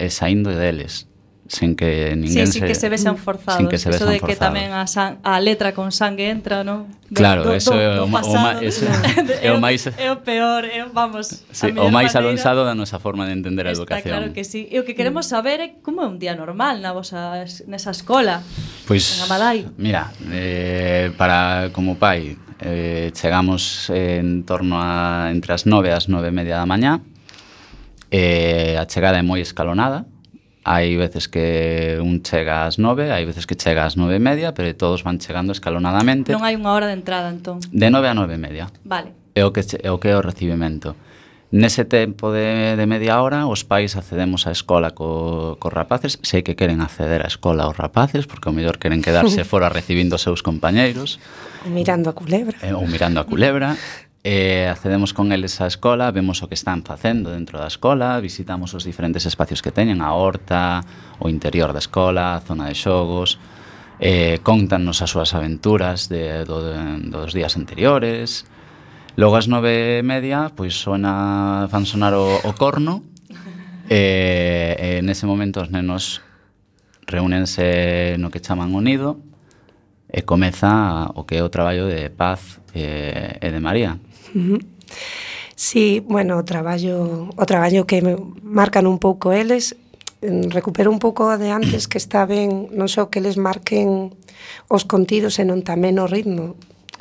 e 0.02 0.08
saindo 0.10 0.50
deles 0.52 1.06
sen 1.48 1.76
que 1.76 2.14
ninguén 2.16 2.48
sí, 2.48 2.54
sí, 2.54 2.60
se... 2.60 2.68
que 2.68 2.76
se 2.76 2.88
vexan 2.90 3.18
forzados. 3.18 3.58
Sin 3.58 3.68
que 3.68 3.78
se 3.78 3.90
vexan 3.90 4.08
eso 4.08 4.12
de 4.12 4.20
que 4.20 4.36
tamén 4.36 4.76
a, 4.76 4.88
san, 4.88 5.20
a 5.24 5.40
letra 5.40 5.72
con 5.72 5.92
sangue 5.96 6.28
entra, 6.30 6.64
non? 6.64 6.92
Claro, 7.12 7.48
do, 7.48 7.56
eso 7.56 7.72
do, 7.72 7.80
é 7.80 8.00
o, 8.00 8.06
o, 8.06 8.08
ma, 8.08 8.60
eso, 8.60 8.84
é 9.42 9.50
o 9.52 9.60
máis... 9.60 9.88
É 9.96 10.12
o 10.12 10.20
peor, 10.20 10.68
é, 10.68 10.84
vamos... 10.92 11.48
Sí, 11.52 11.72
o 11.72 11.88
máis 11.88 12.14
alonsado 12.20 12.68
da 12.68 12.76
nosa 12.76 13.00
forma 13.00 13.24
de 13.26 13.34
entender 13.34 13.64
a 13.68 13.72
educación. 13.72 14.04
Está 14.04 14.20
claro 14.20 14.36
que 14.36 14.44
sí. 14.44 14.68
E 14.68 14.78
o 14.80 14.84
que 14.84 14.92
queremos 14.92 15.28
mm. 15.28 15.32
saber 15.32 15.58
é 15.64 15.68
como 15.80 16.04
é 16.04 16.08
un 16.08 16.20
día 16.20 16.36
normal 16.36 16.84
na 16.84 16.92
vosa, 16.92 17.48
nesa 17.66 17.96
escola, 17.96 18.44
pois, 18.84 19.08
pues, 19.08 19.24
na 19.24 19.26
Malai. 19.32 19.64
Mira, 19.80 20.12
eh, 20.32 21.16
para 21.16 21.72
como 21.72 21.96
pai, 21.96 22.36
eh, 22.60 23.12
chegamos 23.16 23.90
eh, 23.90 24.20
en 24.20 24.44
torno 24.44 24.76
a 24.82 25.32
entre 25.32 25.56
as 25.56 25.64
nove 25.64 25.90
e 25.90 25.96
as 25.96 26.12
nove 26.12 26.28
e 26.28 26.36
media 26.36 26.60
da 26.60 26.68
mañá, 26.68 27.00
eh, 28.12 28.76
a 28.76 28.84
chegada 28.84 29.16
é 29.16 29.24
moi 29.24 29.40
escalonada, 29.40 30.04
Hai 30.68 31.00
veces 31.00 31.32
que 31.32 31.96
un 32.04 32.20
chega 32.28 32.68
ás 32.68 32.76
nove, 32.76 33.16
hai 33.16 33.24
veces 33.24 33.48
que 33.48 33.56
chega 33.56 33.88
ás 33.88 33.96
nove 33.96 34.20
e 34.20 34.22
media, 34.22 34.52
pero 34.52 34.68
todos 34.76 35.00
van 35.00 35.16
chegando 35.16 35.56
escalonadamente. 35.56 36.36
Non 36.36 36.44
hai 36.44 36.60
unha 36.60 36.76
hora 36.76 36.92
de 36.92 37.00
entrada, 37.00 37.32
entón? 37.32 37.64
De 37.72 37.88
nove 37.88 38.12
a 38.12 38.16
nove 38.18 38.36
e 38.36 38.42
media. 38.44 38.68
Vale. 38.84 39.16
É 39.32 39.48
o 39.48 39.56
que 39.56 39.64
é 39.64 39.88
o, 39.88 39.96
que 39.96 40.12
é 40.12 40.16
o 40.20 40.20
recibimento. 40.20 41.00
Nese 41.56 41.88
tempo 41.88 42.36
de, 42.36 42.76
de 42.76 42.84
media 42.84 43.24
hora, 43.24 43.48
os 43.48 43.64
pais 43.64 43.96
accedemos 43.96 44.44
á 44.44 44.52
escola 44.52 44.92
co, 44.92 45.56
co 45.56 45.72
rapaces. 45.72 46.20
Sei 46.20 46.44
que 46.44 46.60
queren 46.60 46.84
acceder 46.84 47.24
á 47.24 47.32
escola 47.32 47.72
os 47.72 47.80
rapaces, 47.80 48.28
porque 48.28 48.52
o 48.52 48.54
mellor 48.54 48.76
queren 48.76 49.00
quedarse 49.00 49.48
fora 49.52 49.72
recibindo 49.72 50.20
os 50.20 50.24
seus 50.28 50.44
compañeiros. 50.44 51.24
Ou 51.64 51.72
mirando 51.72 52.12
a 52.12 52.14
culebra. 52.14 52.60
Eh, 52.60 52.76
ou 52.76 52.84
mirando 52.84 53.24
a 53.24 53.26
culebra. 53.26 53.80
eh, 54.28 54.68
accedemos 54.68 55.16
con 55.16 55.32
eles 55.32 55.56
á 55.64 55.72
escola, 55.72 56.12
vemos 56.12 56.44
o 56.44 56.52
que 56.52 56.60
están 56.60 56.84
facendo 56.84 57.32
dentro 57.32 57.64
da 57.64 57.72
escola, 57.72 58.20
visitamos 58.20 58.76
os 58.76 58.84
diferentes 58.84 59.24
espacios 59.24 59.64
que 59.64 59.72
teñen, 59.72 60.04
a 60.04 60.12
horta, 60.20 60.84
o 61.24 61.32
interior 61.32 61.72
da 61.72 61.80
escola, 61.80 62.36
a 62.36 62.44
zona 62.44 62.68
de 62.68 62.76
xogos, 62.76 63.40
eh, 64.04 64.44
contannos 64.44 65.00
as 65.00 65.16
súas 65.16 65.32
aventuras 65.32 66.12
de, 66.12 66.44
do, 66.44 66.60
de, 66.60 67.08
dos 67.08 67.32
días 67.32 67.56
anteriores. 67.56 68.44
Logo 69.16 69.40
ás 69.40 69.48
nove 69.48 70.04
e 70.04 70.04
media, 70.04 70.52
pois 70.52 70.76
sona, 70.76 71.72
fan 71.72 71.88
sonar 71.88 72.12
o, 72.12 72.28
o 72.28 72.52
corno, 72.52 73.08
eh, 73.88 73.96
e 73.96 73.96
eh, 73.96 75.00
eh, 75.00 75.02
nese 75.08 75.24
momento 75.24 75.64
os 75.64 75.72
nenos 75.72 76.20
reúnense 77.08 78.20
no 78.20 78.28
que 78.28 78.44
chaman 78.44 78.76
o 78.76 78.84
nido, 78.84 79.24
e 80.12 80.28
comeza 80.28 81.16
o 81.16 81.24
que 81.24 81.40
é 81.40 81.44
o 81.44 81.48
traballo 81.48 81.88
de 81.88 82.12
Paz 82.12 82.60
e, 82.76 83.40
e 83.40 83.48
de 83.48 83.64
María. 83.64 84.04
Uh 84.36 84.40
-huh. 84.40 84.62
Sí, 85.56 86.06
bueno, 86.06 86.38
o 86.38 86.46
traballo, 86.46 87.30
o 87.36 87.46
traballo 87.46 87.88
que 87.90 88.04
marcan 88.44 88.86
un 88.86 89.00
pouco 89.00 89.34
eles 89.34 89.76
mm, 90.22 90.54
recupero 90.54 90.92
un 90.92 91.00
pouco 91.00 91.38
de 91.38 91.50
antes 91.50 91.88
que 91.88 91.98
está 91.98 92.26
ben 92.30 92.70
non 92.72 92.86
só 92.86 93.10
que 93.10 93.18
eles 93.18 93.42
marquen 93.42 94.14
os 94.70 94.86
contidos 94.86 95.42
senón 95.42 95.66
tamén 95.66 95.98
o 95.98 96.06
ritmo 96.06 96.54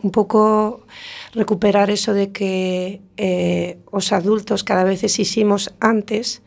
un 0.03 0.11
pouco 0.11 0.89
recuperar 1.35 1.91
eso 1.91 2.13
de 2.13 2.33
que 2.33 3.01
eh, 3.17 3.77
os 3.93 4.13
adultos 4.13 4.65
cada 4.65 4.85
vez 4.85 5.05
exiximos 5.05 5.73
antes 5.81 6.43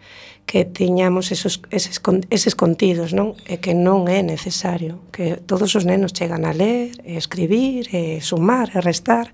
que 0.50 0.66
tiñamos 0.66 1.32
esos, 1.32 1.62
eses, 1.70 2.02
eses 2.34 2.56
contidos, 2.58 3.14
non? 3.14 3.38
E 3.46 3.62
que 3.62 3.78
non 3.78 4.10
é 4.10 4.26
necesario, 4.26 4.98
que 5.14 5.38
todos 5.46 5.78
os 5.78 5.86
nenos 5.86 6.10
chegan 6.10 6.42
a 6.42 6.58
ler, 6.58 6.98
e 7.06 7.22
escribir, 7.22 7.86
e 7.94 8.18
sumar, 8.18 8.74
e 8.74 8.82
restar, 8.82 9.30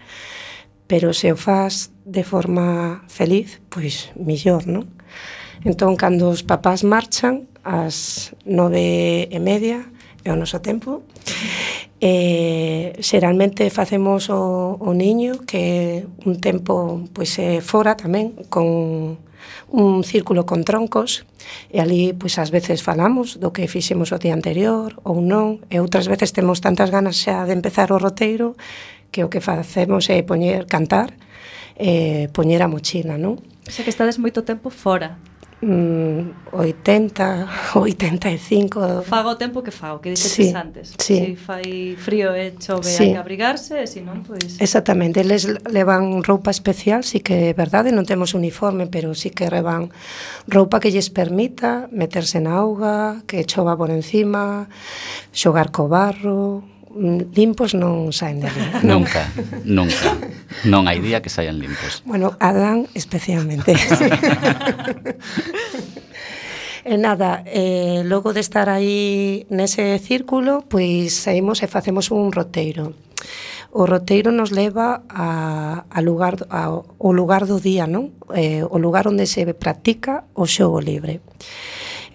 pero 0.88 1.14
se 1.14 1.34
o 1.34 1.38
faz 1.38 1.92
de 2.06 2.24
forma 2.24 3.04
feliz, 3.08 3.62
pois 3.70 4.14
millor, 4.16 4.68
non? 4.70 4.86
Entón, 5.66 5.98
cando 5.98 6.30
os 6.30 6.46
papás 6.46 6.86
marchan, 6.86 7.50
ás 7.66 8.32
nove 8.46 9.26
e 9.32 9.40
media, 9.42 9.90
é 10.22 10.30
o 10.30 10.38
noso 10.38 10.62
tempo, 10.62 11.02
eh, 12.02 12.94
xeralmente 13.02 13.70
facemos 13.74 14.30
o, 14.30 14.78
o 14.78 14.92
niño, 14.94 15.42
que 15.50 16.06
un 16.26 16.38
tempo 16.38 17.02
pois, 17.14 17.34
é 17.42 17.62
fora 17.66 17.98
tamén, 17.98 18.38
con 18.54 19.18
un 19.70 20.04
círculo 20.04 20.46
con 20.46 20.64
troncos 20.64 21.26
e 21.70 21.82
ali 21.82 22.14
pois 22.14 22.38
ás 22.42 22.50
veces 22.50 22.82
falamos 22.82 23.38
do 23.42 23.54
que 23.54 23.70
fixemos 23.70 24.14
o 24.14 24.22
día 24.22 24.34
anterior 24.34 24.98
ou 25.06 25.22
non 25.22 25.62
e 25.70 25.78
outras 25.82 26.10
veces 26.10 26.34
temos 26.34 26.62
tantas 26.62 26.90
ganas 26.90 27.18
xa 27.22 27.46
de 27.46 27.54
empezar 27.54 27.94
o 27.94 28.02
roteiro 28.02 28.58
que 29.16 29.24
o 29.24 29.32
que 29.32 29.40
facemos 29.40 30.12
é 30.12 30.20
poñer 30.28 30.68
cantar, 30.68 31.16
eh, 31.80 32.28
poñer 32.36 32.60
a 32.60 32.68
mochila, 32.68 33.16
non? 33.16 33.40
O 33.40 33.72
sea 33.72 33.88
que 33.88 33.92
estades 33.96 34.20
moito 34.20 34.44
tempo 34.44 34.68
fora. 34.68 35.16
Mm, 35.64 36.52
80, 36.52 37.48
85... 37.80 39.08
Fago 39.08 39.32
o 39.32 39.38
tempo 39.40 39.64
que 39.64 39.72
fago, 39.72 40.04
que 40.04 40.12
dixetes 40.12 40.52
sí, 40.52 40.54
antes. 40.54 40.86
Sí. 41.00 41.16
Si 41.16 41.36
fai 41.40 41.96
frío 41.96 42.36
e 42.36 42.60
chove 42.60 42.92
sí. 42.92 43.08
hai 43.08 43.16
que 43.16 43.22
abrigarse, 43.24 43.80
e 43.80 43.88
se 43.88 44.04
non, 44.04 44.20
pois... 44.28 44.60
Exactamente, 44.60 45.24
eles 45.24 45.48
levan 45.72 46.28
roupa 46.28 46.52
especial, 46.52 47.08
sí 47.08 47.24
que 47.24 47.50
é 47.50 47.54
verdade, 47.56 47.96
non 47.96 48.04
temos 48.04 48.36
uniforme, 48.36 48.92
pero 48.92 49.16
sí 49.16 49.32
que 49.32 49.48
levan 49.48 49.96
roupa 50.52 50.84
que 50.84 50.92
lles 50.92 51.08
permita 51.08 51.88
meterse 51.88 52.44
na 52.44 52.60
auga, 52.60 53.24
que 53.24 53.48
chova 53.48 53.80
por 53.80 53.96
encima, 53.96 54.68
xogar 55.32 55.72
co 55.72 55.88
barro, 55.88 56.68
limpos 56.96 57.76
non 57.76 58.16
saen 58.16 58.40
de 58.40 58.48
ali. 58.48 58.64
Nunca, 58.92 59.28
nunca. 59.68 60.16
Non 60.64 60.88
hai 60.88 61.04
día 61.04 61.20
que 61.20 61.30
saian 61.30 61.60
limpos. 61.60 62.02
Bueno, 62.08 62.40
Adán 62.40 62.88
especialmente. 62.96 63.76
E 66.86 67.02
nada, 67.02 67.42
eh, 67.50 68.06
logo 68.06 68.30
de 68.30 68.46
estar 68.46 68.70
aí 68.70 69.50
nese 69.50 69.98
círculo, 69.98 70.62
pois 70.70 71.18
saímos 71.18 71.66
e 71.66 71.68
facemos 71.68 72.14
un 72.14 72.30
roteiro. 72.30 72.94
O 73.74 73.90
roteiro 73.90 74.30
nos 74.30 74.54
leva 74.54 75.02
a, 75.10 75.84
a 75.90 76.00
lugar, 76.06 76.46
a, 76.48 76.70
ao 76.78 77.12
lugar 77.12 77.50
do 77.50 77.58
día, 77.58 77.90
non? 77.90 78.14
Eh, 78.38 78.62
o 78.62 78.78
lugar 78.78 79.10
onde 79.10 79.26
se 79.26 79.44
practica 79.58 80.30
o 80.38 80.46
xogo 80.46 80.78
libre. 80.78 81.26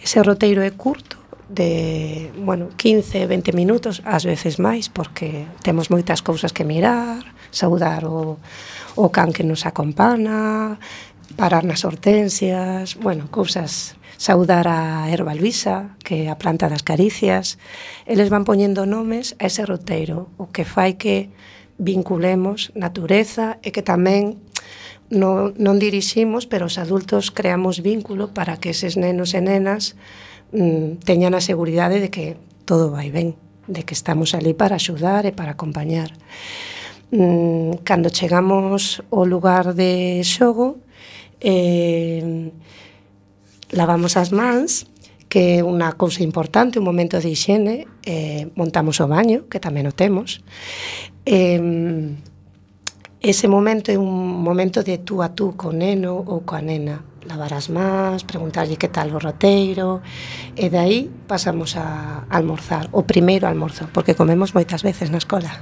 Ese 0.01 0.23
roteiro 0.25 0.65
é 0.65 0.73
curto, 0.73 1.20
de, 1.51 2.31
bueno, 2.39 2.69
15, 2.77 3.27
20 3.27 3.53
minutos, 3.53 4.03
ás 4.07 4.25
veces 4.25 4.63
máis, 4.63 4.87
porque 4.87 5.51
temos 5.67 5.91
moitas 5.91 6.23
cousas 6.23 6.55
que 6.55 6.63
mirar, 6.63 7.27
saudar 7.51 8.07
o, 8.07 8.39
o 8.95 9.07
can 9.11 9.35
que 9.35 9.43
nos 9.43 9.67
acompana, 9.67 10.79
parar 11.35 11.67
nas 11.67 11.83
hortensias, 11.83 12.95
bueno, 13.03 13.27
cousas 13.35 13.99
saudar 14.21 14.69
a 14.69 15.09
erva 15.11 15.35
luisa, 15.35 15.97
que 16.05 16.29
é 16.29 16.31
a 16.31 16.37
planta 16.37 16.69
das 16.69 16.85
caricias. 16.85 17.59
Eles 18.07 18.29
van 18.29 18.45
poñendo 18.45 18.87
nomes 18.87 19.35
a 19.41 19.51
ese 19.51 19.67
roteiro, 19.67 20.29
o 20.39 20.53
que 20.55 20.69
fai 20.69 20.95
que 21.01 21.33
vinculemos 21.81 22.71
natureza 22.77 23.57
e 23.65 23.73
que 23.73 23.83
tamén 23.83 24.39
non, 25.09 25.57
non 25.59 25.81
diriximos, 25.83 26.47
pero 26.47 26.71
os 26.71 26.79
adultos 26.79 27.35
creamos 27.35 27.83
vínculo 27.83 28.31
para 28.31 28.61
que 28.61 28.77
eses 28.77 28.95
nenos 29.01 29.35
e 29.35 29.41
nenas 29.41 29.99
mm, 30.53 31.03
teñan 31.03 31.35
a 31.35 31.41
seguridade 31.41 32.01
de 32.01 32.11
que 32.11 32.37
todo 32.65 32.91
vai 32.91 33.11
ben, 33.11 33.35
de 33.67 33.83
que 33.83 33.95
estamos 33.95 34.35
ali 34.35 34.55
para 34.55 34.77
axudar 34.77 35.27
e 35.27 35.33
para 35.33 35.55
acompañar. 35.55 36.15
Mm, 37.11 37.83
cando 37.83 38.11
chegamos 38.11 39.03
ao 39.11 39.27
lugar 39.27 39.75
de 39.75 40.23
xogo, 40.23 40.79
eh, 41.43 42.51
lavamos 43.71 44.15
as 44.15 44.31
mans, 44.31 44.87
que 45.31 45.59
é 45.59 45.67
unha 45.67 45.95
cousa 45.95 46.27
importante, 46.27 46.83
un 46.83 46.87
momento 46.87 47.23
de 47.23 47.31
higiene, 47.31 47.87
eh, 48.03 48.51
montamos 48.59 48.99
o 48.99 49.07
baño, 49.07 49.47
que 49.47 49.63
tamén 49.63 49.87
o 49.87 49.95
temos, 49.95 50.43
eh, 51.23 51.59
ese 53.21 53.49
momento 53.49 53.93
é 53.93 53.99
un 54.01 54.41
momento 54.41 54.83
de 54.83 54.99
tú 54.99 55.23
a 55.23 55.37
tú 55.37 55.53
co 55.57 55.73
neno 55.73 56.17
ou 56.17 56.41
coa 56.45 56.65
nena 56.65 57.05
lavar 57.29 57.53
as 57.53 57.69
más, 57.69 58.25
preguntarlle 58.25 58.81
que 58.81 58.89
tal 58.89 59.13
o 59.13 59.21
roteiro 59.21 60.01
e 60.57 60.73
de 60.73 60.79
aí 60.81 60.99
pasamos 61.29 61.77
a 61.77 62.25
almorzar, 62.33 62.89
o 62.97 63.05
primeiro 63.05 63.45
almorzo 63.45 63.93
porque 63.93 64.17
comemos 64.17 64.57
moitas 64.57 64.81
veces 64.81 65.13
na 65.13 65.21
escola 65.21 65.53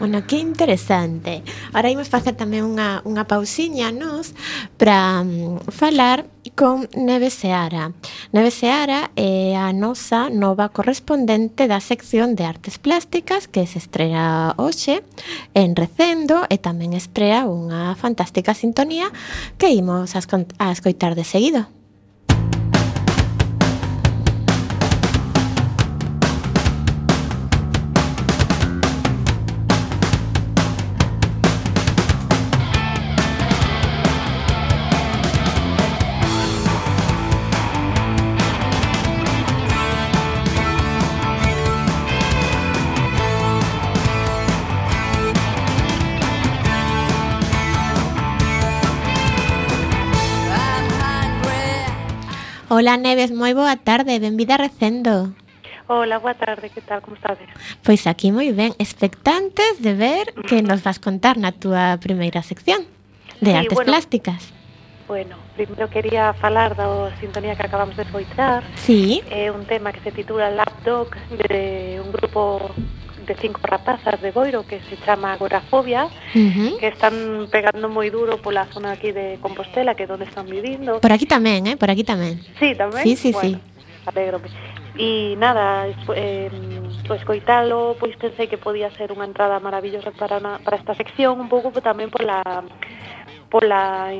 Bueno, 0.00 0.26
que 0.26 0.38
interesante. 0.38 1.42
Ahora 1.74 1.92
imos 1.92 2.08
facer 2.08 2.32
tamén 2.32 2.64
unha, 2.64 3.04
unha 3.04 3.28
pausiña 3.28 3.92
nos 3.92 4.32
para 4.80 5.20
um, 5.20 5.60
mm, 5.60 5.68
falar 5.68 6.24
con 6.60 6.90
Neve 6.94 7.30
Seara. 7.30 7.94
Neve 8.32 8.50
Seara 8.50 9.10
eh, 9.16 9.52
é 9.52 9.56
a 9.56 9.72
nosa 9.72 10.28
nova 10.28 10.68
correspondente 10.68 11.64
da 11.64 11.80
sección 11.80 12.36
de 12.36 12.44
artes 12.44 12.76
plásticas 12.76 13.48
que 13.48 13.64
se 13.64 13.80
estrela 13.80 14.52
hoxe 14.60 15.00
en 15.56 15.72
Recendo 15.72 16.44
e 16.52 16.60
tamén 16.60 16.92
estrela 16.92 17.48
unha 17.48 17.96
fantástica 17.96 18.52
sintonía 18.52 19.08
que 19.56 19.72
imos 19.72 20.12
a 20.12 20.68
escoitar 20.68 21.16
de 21.16 21.24
seguido. 21.24 21.79
Ola 52.80 52.96
Neves, 52.96 53.28
moi 53.28 53.52
boa 53.52 53.76
tarde, 53.76 54.16
benvida 54.16 54.56
recendo. 54.56 55.36
Ola, 55.84 56.16
boa 56.16 56.32
tarde, 56.32 56.72
que 56.72 56.80
tal, 56.80 57.04
como 57.04 57.12
estades? 57.12 57.44
Pois 57.84 58.08
aquí 58.08 58.32
moi 58.32 58.56
ben, 58.56 58.72
expectantes 58.80 59.84
de 59.84 59.92
ver 59.92 60.32
que 60.48 60.64
nos 60.64 60.80
vas 60.80 60.96
contar 60.96 61.36
na 61.36 61.52
túa 61.52 62.00
primeira 62.00 62.40
sección 62.40 62.88
de 63.44 63.52
sí, 63.52 63.60
artes 63.60 63.76
bueno, 63.76 63.92
plásticas. 63.92 64.48
Bueno, 65.12 65.36
primeiro 65.60 65.92
quería 65.92 66.32
falar 66.40 66.72
da 66.72 66.88
sintonía 67.20 67.52
que 67.52 67.68
acabamos 67.68 68.00
de 68.00 68.08
escoitar. 68.08 68.64
Sí. 68.80 69.20
É 69.28 69.44
eh, 69.44 69.50
un 69.52 69.68
tema 69.68 69.92
que 69.92 70.00
se 70.00 70.08
titula 70.08 70.48
Lapdog 70.48 71.12
de 71.36 72.00
un 72.00 72.08
grupo 72.16 72.72
de 73.26 73.34
cinco 73.36 73.60
rapazas 73.62 74.20
de 74.20 74.30
Boiro 74.30 74.64
que 74.66 74.80
se 74.88 74.96
chama 75.04 75.32
Agorafobia, 75.32 76.06
uh 76.06 76.78
que 76.78 76.88
están 76.88 77.46
pegando 77.50 77.88
moi 77.88 78.08
duro 78.10 78.38
pola 78.38 78.66
zona 78.72 78.92
aquí 78.96 79.12
de 79.12 79.38
Compostela, 79.40 79.94
que 79.94 80.04
é 80.04 80.12
onde 80.12 80.24
están 80.24 80.46
vivindo. 80.46 81.00
por 81.00 81.12
aquí 81.12 81.26
tamén, 81.26 81.66
eh, 81.68 81.76
por 81.76 81.90
aquí 81.90 82.04
tamén. 82.04 82.40
Sí, 82.58 82.74
tamén? 82.74 83.02
Sí, 83.04 83.16
sí, 83.16 83.30
bueno, 83.32 83.60
Alégrome. 84.06 84.48
E 84.96 85.36
nada, 85.38 85.86
eh, 86.16 86.50
pois 87.06 87.22
coitalo, 87.24 87.96
pois 87.98 88.16
pensei 88.16 88.48
que 88.50 88.58
podía 88.58 88.90
ser 88.98 89.12
unha 89.14 89.24
entrada 89.24 89.62
maravillosa 89.62 90.10
para, 90.12 90.40
para 90.60 90.76
esta 90.76 90.94
sección, 90.98 91.38
un 91.40 91.48
pouco 91.48 91.72
tamén 91.80 92.10
pola 92.10 92.42
pola 93.50 94.14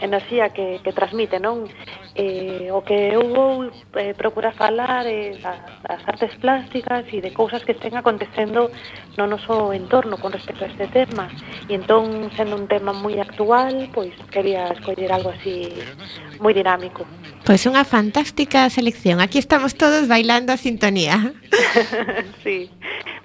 enerxía 0.00 0.50
que, 0.50 0.80
que 0.82 0.92
transmite, 0.92 1.38
non? 1.38 1.70
Eh, 2.18 2.68
o 2.74 2.82
que 2.82 3.14
eu 3.14 3.24
vou 3.30 3.70
eh, 3.96 4.12
procurar 4.12 4.52
falar 4.52 5.06
é 5.06 5.32
eh, 5.32 5.40
das 5.40 6.02
artes 6.04 6.34
plásticas 6.42 7.06
e 7.08 7.22
de 7.22 7.30
cousas 7.32 7.64
que 7.64 7.72
estén 7.72 7.94
acontecendo 7.96 8.68
no 9.16 9.24
noso 9.30 9.72
entorno 9.72 10.18
con 10.18 10.34
respecto 10.34 10.66
a 10.66 10.70
este 10.74 10.90
tema. 10.90 11.30
E 11.70 11.78
entón, 11.78 12.28
sendo 12.34 12.58
un 12.58 12.66
tema 12.66 12.92
moi 12.92 13.16
actual, 13.22 13.88
pois 13.94 14.12
quería 14.28 14.68
escoller 14.74 15.14
algo 15.14 15.30
así 15.30 15.70
moi 16.42 16.52
dinámico. 16.52 17.06
Pois 17.46 17.62
unha 17.64 17.86
fantástica 17.86 18.66
selección. 18.68 19.22
Aquí 19.22 19.38
estamos 19.38 19.78
todos 19.78 20.10
bailando 20.10 20.52
a 20.52 20.58
sintonía. 20.58 21.32
sí. 22.44 22.68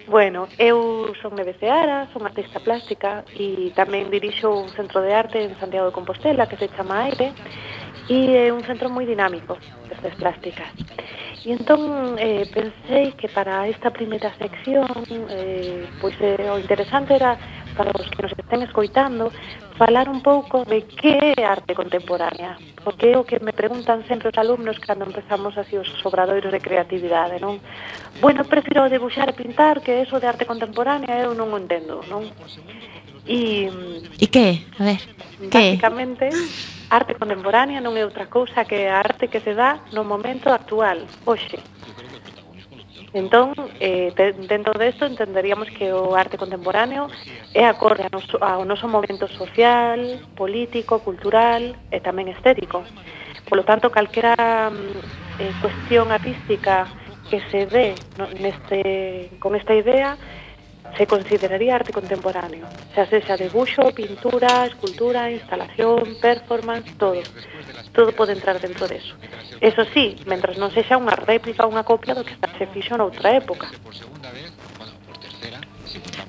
Bueno, 0.08 0.48
eu 0.58 1.12
son 1.22 1.36
de 1.36 1.54
Seara, 1.60 2.08
son 2.14 2.24
artista 2.24 2.64
plástica 2.64 3.28
e 3.36 3.76
tamén 3.76 4.08
dirixo 4.08 4.48
un 4.48 4.72
centro 4.72 5.04
de 5.04 5.07
de 5.08 5.16
arte 5.16 5.40
en 5.40 5.56
Santiago 5.56 5.88
de 5.88 5.96
Compostela, 5.96 6.52
que 6.52 6.60
se 6.60 6.68
chama 6.76 7.08
Aire, 7.08 7.32
e 8.12 8.36
é 8.36 8.52
un 8.52 8.64
centro 8.68 8.92
moi 8.92 9.08
dinámico 9.08 9.56
de 9.88 9.96
artes 9.96 10.16
plásticas. 10.20 10.72
E 11.48 11.56
entón 11.56 12.20
eh, 12.20 12.44
pensei 12.52 13.16
que 13.16 13.32
para 13.32 13.68
esta 13.72 13.92
primeira 13.92 14.32
sección 14.36 14.88
eh, 15.32 15.88
pois 16.04 16.16
eh, 16.20 16.44
o 16.52 16.60
interesante 16.60 17.16
era 17.16 17.40
para 17.78 17.94
os 17.94 18.10
que 18.10 18.24
nos 18.26 18.34
estén 18.34 18.64
escoitando 18.64 19.32
falar 19.78 20.10
un 20.10 20.26
pouco 20.26 20.66
de 20.66 20.84
que 20.90 21.38
é 21.38 21.46
arte 21.46 21.78
contemporánea, 21.78 22.58
porque 22.82 23.14
é 23.14 23.16
o 23.16 23.24
que 23.24 23.38
me 23.40 23.54
preguntan 23.54 24.02
sempre 24.10 24.34
os 24.34 24.38
alumnos 24.42 24.82
cando 24.82 25.06
empezamos 25.06 25.54
así 25.56 25.78
os 25.78 25.88
obradoiros 26.04 26.52
de 26.52 26.60
creatividade, 26.60 27.38
non? 27.38 27.62
Bueno, 28.20 28.42
prefiro 28.44 28.90
debuxar 28.90 29.30
e 29.30 29.38
pintar 29.38 29.86
que 29.86 30.02
eso 30.02 30.18
de 30.18 30.28
arte 30.28 30.50
contemporánea 30.50 31.22
eu 31.22 31.38
non 31.38 31.54
o 31.54 31.60
entendo, 31.62 32.02
non? 32.10 32.26
E, 33.28 33.68
e 34.20 34.26
que? 34.28 34.64
A 34.80 34.84
ver, 34.84 35.02
que? 35.52 35.76
Básicamente, 35.76 36.30
arte 36.90 37.14
contemporánea 37.20 37.84
non 37.84 38.00
é 38.00 38.08
outra 38.08 38.32
cousa 38.32 38.64
que 38.64 38.88
a 38.88 39.04
arte 39.04 39.28
que 39.28 39.44
se 39.44 39.52
dá 39.52 39.84
no 39.92 40.08
momento 40.08 40.48
actual, 40.48 41.04
hoxe. 41.28 41.60
Entón, 43.14 43.56
eh, 43.80 44.12
dentro 44.48 44.76
desto 44.76 45.08
entenderíamos 45.08 45.68
que 45.72 45.92
o 45.92 46.16
arte 46.16 46.38
contemporáneo 46.38 47.08
é 47.54 47.68
acorde 47.68 48.04
ao 48.08 48.12
noso, 48.12 48.36
ao 48.40 48.64
noso 48.64 48.88
momento 48.88 49.28
social, 49.28 50.00
político, 50.36 51.00
cultural 51.04 51.76
e 51.92 51.98
tamén 52.00 52.32
estético. 52.32 52.84
Por 53.48 53.60
lo 53.60 53.64
tanto, 53.64 53.92
calquera 53.92 54.36
mm, 54.72 55.40
eh, 55.40 55.54
cuestión 55.60 56.12
artística 56.12 56.88
que 57.32 57.44
se 57.52 57.68
dé 57.68 57.96
no, 58.16 58.28
neste, 58.40 59.32
con 59.40 59.56
esta 59.56 59.76
idea 59.76 60.16
se 60.96 61.06
consideraría 61.06 61.76
arte 61.76 61.92
contemporáneo, 61.92 62.66
xa 62.96 63.06
sexa 63.10 63.36
debuxo, 63.36 63.92
pintura, 63.92 64.66
escultura, 64.66 65.32
instalación, 65.32 66.16
performance, 66.22 66.94
todo. 66.98 67.22
Todo 67.92 68.14
pode 68.14 68.34
entrar 68.34 68.62
dentro 68.62 68.88
deso. 68.88 69.14
Eso 69.60 69.84
sí, 69.94 70.16
mentras 70.30 70.58
non 70.58 70.72
sexa 70.72 70.96
unha 70.96 71.18
réplica 71.18 71.66
ou 71.66 71.74
unha 71.74 71.84
copia 71.84 72.16
do 72.16 72.24
que 72.24 72.38
se 72.38 72.66
fixo 72.72 72.96
noutra 72.96 73.34
época. 73.36 73.68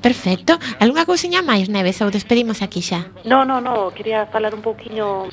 Perfecto. 0.01 0.59
Algunha 0.79 1.05
cousiña 1.05 1.43
máis, 1.43 1.67
Neves, 1.69 1.99
ou 2.03 2.11
despedimos 2.11 2.63
aquí 2.63 2.81
xa? 2.83 3.11
No, 3.25 3.45
no, 3.45 3.61
no, 3.61 3.91
quería 3.91 4.27
falar 4.31 4.55
un 4.55 4.63
pouquiño 4.63 5.27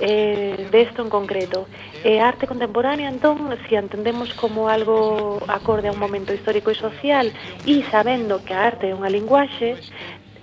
eh, 0.00 0.68
de 0.72 0.78
isto 0.82 1.02
en 1.02 1.10
concreto. 1.10 1.68
Eh, 2.04 2.20
arte 2.20 2.46
contemporánea, 2.46 3.08
entón, 3.08 3.52
se 3.62 3.68
si 3.68 3.74
entendemos 3.76 4.32
como 4.34 4.68
algo 4.68 5.38
acorde 5.48 5.88
a 5.88 5.92
un 5.92 6.00
momento 6.00 6.32
histórico 6.32 6.70
e 6.70 6.76
social 6.76 7.28
e 7.68 7.84
sabendo 7.92 8.40
que 8.44 8.56
a 8.56 8.64
arte 8.72 8.88
é 8.88 8.96
unha 8.96 9.12
linguaxe, 9.12 9.76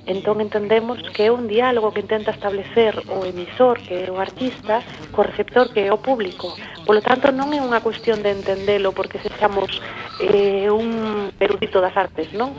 Entón 0.07 0.39
entendemos 0.39 1.03
que 1.11 1.27
é 1.27 1.31
un 1.35 1.51
diálogo 1.51 1.91
que 1.91 1.99
intenta 1.99 2.31
establecer 2.31 2.95
o 3.11 3.27
emisor, 3.27 3.75
que 3.83 4.07
é 4.07 4.09
o 4.09 4.23
artista, 4.23 4.79
co 5.11 5.19
receptor, 5.19 5.67
que 5.75 5.83
é 5.83 5.91
o 5.91 5.99
público. 5.99 6.55
Polo 6.87 7.03
tanto, 7.03 7.27
non 7.35 7.51
é 7.51 7.59
unha 7.59 7.83
cuestión 7.83 8.23
de 8.23 8.31
entendelo 8.31 8.95
porque 8.95 9.19
sexamos 9.19 9.83
eh, 10.23 10.71
un 10.71 11.27
erudito 11.43 11.83
das 11.83 11.91
artes, 11.99 12.31
non? 12.31 12.55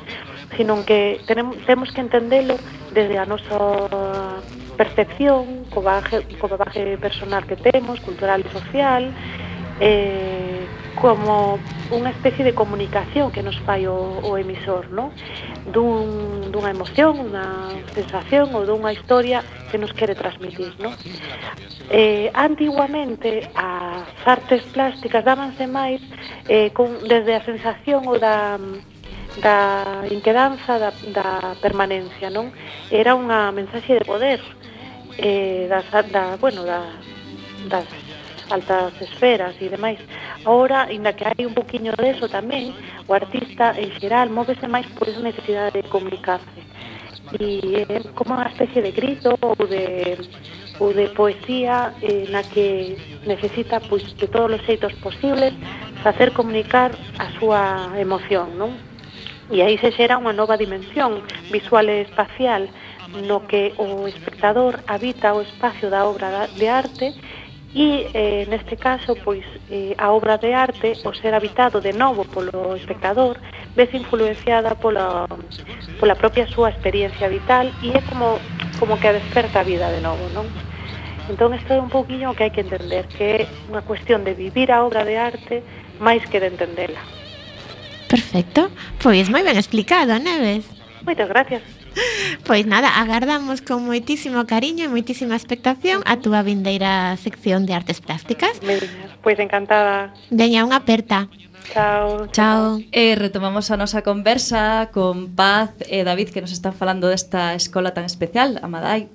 sino 0.56 0.84
que 0.84 1.20
tenemos, 1.26 1.56
temos 1.66 1.90
que 1.92 2.00
entendelo 2.00 2.56
desde 2.92 3.18
a 3.18 3.26
nosa 3.26 4.40
percepción, 4.76 5.66
co 5.74 5.82
bagaje, 5.82 6.22
co 6.40 6.48
bagaje 6.48 6.96
personal 6.96 7.44
que 7.44 7.56
temos, 7.56 8.00
cultural 8.00 8.40
e 8.40 8.48
social, 8.54 9.02
eh, 9.80 10.66
como 10.94 11.58
unha 11.88 12.12
especie 12.12 12.44
de 12.44 12.52
comunicación 12.52 13.32
que 13.32 13.40
nos 13.40 13.56
fai 13.64 13.88
o, 13.88 14.20
o 14.20 14.36
emisor, 14.36 14.92
no? 14.92 15.08
Dun, 15.72 16.52
dunha 16.52 16.68
emoción, 16.68 17.16
unha 17.16 17.72
sensación 17.96 18.52
ou 18.52 18.68
dunha 18.68 18.92
historia 18.92 19.40
que 19.72 19.80
nos 19.80 19.92
quere 19.96 20.12
transmitir, 20.12 20.74
no? 20.82 20.92
Eh, 21.88 22.28
antiguamente 22.36 23.48
as 23.56 24.04
artes 24.28 24.60
plásticas 24.76 25.24
dábanse 25.24 25.64
máis 25.64 26.04
eh, 26.44 26.68
con, 26.76 27.00
desde 27.08 27.32
a 27.32 27.42
sensación 27.44 28.04
ou 28.04 28.20
da 28.20 28.60
da 29.40 30.04
inquedanza, 30.10 30.78
da, 30.78 30.90
da 31.14 31.56
permanencia, 31.60 32.30
non? 32.30 32.50
Era 32.90 33.14
unha 33.14 33.50
mensaxe 33.52 33.98
de 33.98 34.04
poder 34.04 34.40
eh, 35.18 35.66
das, 35.68 35.86
da, 36.10 36.36
bueno, 36.36 36.64
da, 36.64 36.82
das 37.68 37.86
altas 38.50 38.94
esferas 39.00 39.54
e 39.60 39.68
demais. 39.68 40.00
Ahora, 40.44 40.88
inda 40.90 41.12
que 41.12 41.24
hai 41.28 41.44
un 41.44 41.54
poquinho 41.54 41.92
deso 41.98 42.28
tamén, 42.28 42.72
o 43.06 43.12
artista 43.12 43.76
en 43.76 43.92
xeral 44.00 44.32
móvese 44.32 44.66
máis 44.66 44.86
por 44.96 45.08
esa 45.08 45.20
necesidade 45.20 45.82
de 45.82 45.88
comunicarse. 45.88 46.60
E 47.36 47.84
é 47.84 48.00
como 48.16 48.32
unha 48.32 48.48
especie 48.48 48.80
de 48.80 48.92
grito 48.96 49.36
ou 49.44 49.58
de, 49.68 50.16
ou 50.80 50.96
de 50.96 51.12
poesía 51.12 51.92
eh, 52.00 52.24
na 52.32 52.40
que 52.40 52.96
necesita 53.28 53.84
pois, 53.84 54.16
de 54.16 54.26
todos 54.32 54.56
os 54.56 54.64
xeitos 54.64 54.96
posibles 55.04 55.52
facer 56.00 56.32
comunicar 56.32 56.96
a 57.20 57.28
súa 57.36 57.92
emoción, 58.00 58.56
non? 58.56 58.87
E 59.50 59.62
aí 59.62 59.80
se 59.80 59.88
xera 59.96 60.20
unha 60.20 60.36
nova 60.36 60.60
dimensión 60.60 61.24
visual 61.48 61.88
e 61.88 62.04
espacial 62.04 62.68
no 63.24 63.48
que 63.48 63.72
o 63.80 64.04
espectador 64.04 64.84
habita 64.84 65.32
o 65.32 65.40
espacio 65.40 65.88
da 65.88 66.04
obra 66.04 66.52
de 66.52 66.68
arte 66.68 67.16
e 67.72 68.12
eh, 68.12 68.44
neste 68.48 68.76
caso 68.76 69.16
pois 69.24 69.44
eh, 69.72 69.96
a 69.96 70.12
obra 70.12 70.36
de 70.36 70.52
arte 70.52 71.00
o 71.04 71.12
ser 71.16 71.32
habitado 71.32 71.80
de 71.80 71.92
novo 71.92 72.24
polo 72.28 72.76
espectador 72.76 73.40
ves 73.76 73.92
influenciada 73.92 74.76
pola, 74.76 75.24
pola 76.00 76.16
propia 76.16 76.44
súa 76.48 76.68
experiencia 76.68 77.28
vital 77.28 77.72
e 77.80 77.92
é 77.92 78.00
como, 78.04 78.36
como 78.76 79.00
que 79.00 79.08
a 79.08 79.16
desperta 79.16 79.60
a 79.60 79.68
vida 79.68 79.88
de 79.88 80.00
novo 80.00 80.28
non? 80.36 80.44
entón 81.28 81.52
isto 81.56 81.72
é 81.72 81.80
un 81.80 81.92
pouquiño 81.92 82.32
o 82.32 82.36
que 82.36 82.48
hai 82.48 82.52
que 82.52 82.64
entender 82.64 83.08
que 83.16 83.24
é 83.24 83.40
unha 83.68 83.84
cuestión 83.84 84.24
de 84.24 84.32
vivir 84.32 84.68
a 84.72 84.84
obra 84.84 85.08
de 85.08 85.16
arte 85.16 85.64
máis 86.00 86.24
que 86.28 86.40
de 86.40 86.52
entendela 86.52 87.00
Perfecto. 88.08 88.72
Pois 88.98 89.28
moi 89.28 89.44
ben 89.44 89.60
explicado, 89.60 90.16
Neves. 90.16 90.64
Moitas 91.04 91.28
gracias. 91.28 91.62
Pois 92.44 92.66
nada, 92.66 92.88
agardamos 93.00 93.60
con 93.60 93.84
moitísimo 93.84 94.46
cariño 94.46 94.86
e 94.86 94.92
moitísima 94.92 95.34
expectación 95.34 96.00
a 96.06 96.16
túa 96.22 96.40
vindeira 96.46 97.16
sección 97.18 97.66
de 97.66 97.74
artes 97.74 98.00
plásticas. 98.00 98.60
Pois 99.20 99.38
encantada. 99.38 100.14
Veña 100.30 100.64
unha 100.64 100.80
aperta. 100.80 101.28
Chao. 101.74 102.26
Chao. 102.32 102.80
E 102.94 103.12
eh, 103.12 103.14
retomamos 103.18 103.68
a 103.68 103.76
nosa 103.76 104.00
conversa 104.00 104.88
con 104.94 105.36
Paz 105.36 105.76
e 105.84 106.00
David 106.06 106.32
que 106.32 106.40
nos 106.40 106.54
están 106.54 106.72
falando 106.72 107.12
desta 107.12 107.52
escola 107.52 107.92
tan 107.92 108.08
especial, 108.08 108.56
Amadai. 108.64 109.12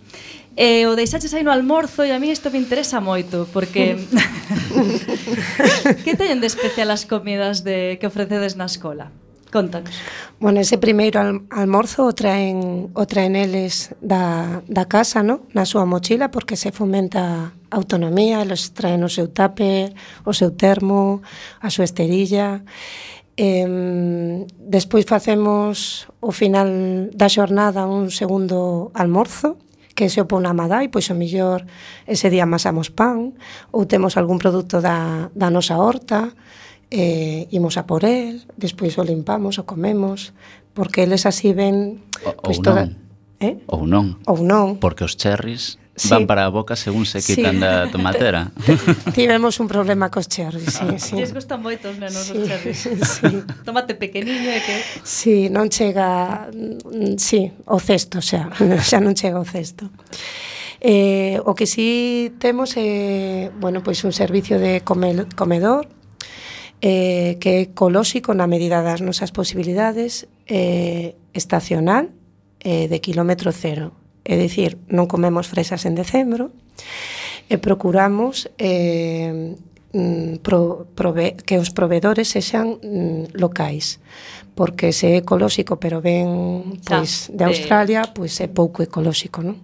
E 0.53 0.85
o 0.85 0.93
deixaches 0.93 1.33
aí 1.33 1.41
no 1.41 1.49
almorzo 1.49 2.05
e 2.05 2.13
a 2.13 2.21
mí 2.21 2.29
isto 2.29 2.53
me 2.53 2.61
interesa 2.61 3.01
moito 3.01 3.49
porque 3.49 3.97
Que 6.05 6.13
teñen 6.15 6.41
de 6.41 6.47
especial 6.47 6.89
as 6.91 7.05
comidas 7.05 7.63
de 7.63 7.97
que 7.99 8.07
ofrecedes 8.07 8.55
na 8.55 8.65
escola? 8.65 9.09
Contanos. 9.53 9.93
Bueno, 10.39 10.59
ese 10.59 10.81
primeiro 10.81 11.45
almorzo 11.53 12.09
o 12.09 12.13
traen, 12.17 12.89
o 12.97 13.05
traen 13.05 13.37
eles 13.37 13.93
da, 14.01 14.65
da 14.65 14.89
casa, 14.89 15.21
no? 15.21 15.45
na 15.53 15.69
súa 15.69 15.85
mochila, 15.85 16.33
porque 16.33 16.57
se 16.57 16.73
fomenta 16.73 17.53
a 17.53 17.75
autonomía, 17.77 18.41
eles 18.41 18.73
traen 18.73 19.05
o 19.05 19.09
seu 19.13 19.29
tape, 19.29 19.93
o 20.25 20.33
seu 20.33 20.57
termo, 20.57 21.21
a 21.61 21.69
súa 21.69 21.85
esterilla. 21.85 22.65
Eh, 23.37 24.41
despois 24.57 25.05
facemos 25.05 26.09
o 26.17 26.33
final 26.33 27.13
da 27.13 27.29
xornada 27.29 27.85
un 27.85 28.09
segundo 28.09 28.89
almorzo, 28.97 29.61
que 29.93 30.09
se 30.09 30.21
opón 30.21 30.45
a 30.45 30.53
Madai, 30.53 30.89
pois 30.89 31.09
o 31.09 31.15
millor 31.15 31.69
ese 32.09 32.29
día 32.33 32.49
amasamos 32.49 32.89
pan, 32.89 33.37
ou 33.69 33.85
temos 33.85 34.17
algún 34.17 34.41
produto 34.41 34.81
da, 34.81 35.29
da 35.37 35.53
nosa 35.53 35.77
horta, 35.77 36.33
eh, 36.89 37.45
imos 37.53 37.77
a 37.77 37.85
por 37.85 38.05
el, 38.05 38.45
despois 38.57 38.97
o 38.97 39.03
limpamos, 39.05 39.61
o 39.61 39.65
comemos, 39.69 40.33
porque 40.73 41.05
eles 41.05 41.25
así 41.25 41.53
ven... 41.53 42.01
Pois, 42.41 42.57
ou 42.57 42.65
toda... 42.65 42.89
non. 42.89 42.97
Eh? 43.43 43.55
Ou 43.67 43.83
non. 43.85 44.17
Ou 44.25 44.39
non. 44.41 44.81
Porque 44.81 45.05
os 45.05 45.19
cherries 45.19 45.77
sí. 45.95 46.09
van 46.09 46.27
para 46.27 46.45
a 46.45 46.49
boca 46.49 46.75
según 46.75 47.05
se 47.05 47.21
quitan 47.21 47.55
sí. 47.55 47.61
da 47.61 47.89
tomatera. 47.91 48.51
Tivemos 49.13 49.59
un 49.59 49.67
problema 49.67 50.09
cos 50.09 50.27
cherries, 50.27 50.73
sí, 50.73 50.85
ah. 50.89 50.99
sí. 50.99 51.15
Les 51.15 51.33
gustan 51.33 51.61
moito 51.61 51.89
os 51.89 51.97
nenos 51.97 52.25
sí, 52.25 52.37
os 52.37 52.45
cherries. 52.49 52.79
Sí. 52.81 53.43
Tomate 53.65 53.95
pequeniño 53.95 54.49
e 54.49 54.59
que... 54.61 54.75
Sí, 55.03 55.49
non 55.53 55.69
chega... 55.69 56.49
Mm, 56.49 57.17
sí, 57.21 57.53
o 57.69 57.77
cesto 57.77 58.21
xa, 58.21 58.49
xa 58.89 58.97
non 58.97 59.13
chega 59.13 59.37
o 59.37 59.45
cesto. 59.45 59.89
Eh, 60.83 61.39
o 61.45 61.55
que 61.55 61.63
sí 61.69 62.33
temos 62.43 62.75
é, 62.75 62.83
eh, 62.83 63.51
bueno, 63.55 63.85
pois 63.85 64.03
un 64.03 64.11
servicio 64.11 64.59
de 64.59 64.83
comedor 64.83 65.87
eh, 66.83 67.37
que 67.39 67.63
é 67.63 67.71
ecolóxico 67.71 68.35
na 68.35 68.49
medida 68.49 68.83
das 68.83 68.99
nosas 68.99 69.31
posibilidades 69.31 70.27
eh, 70.51 71.15
estacional 71.31 72.11
eh, 72.59 72.91
de 72.91 72.99
kilómetro 72.99 73.55
cero 73.55 74.02
é 74.23 74.35
dicir, 74.39 74.79
non 74.87 75.11
comemos 75.11 75.51
fresas 75.51 75.83
en 75.83 75.95
decembro, 75.99 76.51
e 77.51 77.59
procuramos 77.59 78.47
eh, 78.57 79.55
mm, 79.93 80.39
pro, 80.41 80.87
prove, 80.95 81.35
que 81.45 81.59
os 81.59 81.69
provedores 81.69 82.31
sexan 82.31 82.79
mm, 82.79 83.35
locais 83.35 83.99
porque 84.55 84.93
se 84.93 85.17
é 85.17 85.25
ecolóxico 85.25 85.77
pero 85.81 85.99
ben 86.01 86.79
pois, 86.85 87.29
de 87.33 87.43
Australia 87.43 88.05
pois 88.13 88.37
é 88.39 88.47
pouco 88.47 88.85
ecolóxico 88.85 89.41
non? 89.41 89.59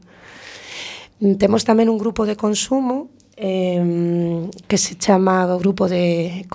temos 1.37 1.63
tamén 1.63 1.87
un 1.87 2.01
grupo 2.01 2.25
de 2.25 2.35
consumo 2.35 3.09
eh, 3.39 4.49
que 4.67 4.77
se 4.77 4.95
chama 4.95 5.47
o 5.47 5.57
Grupo, 5.57 5.87
de, 5.87 6.45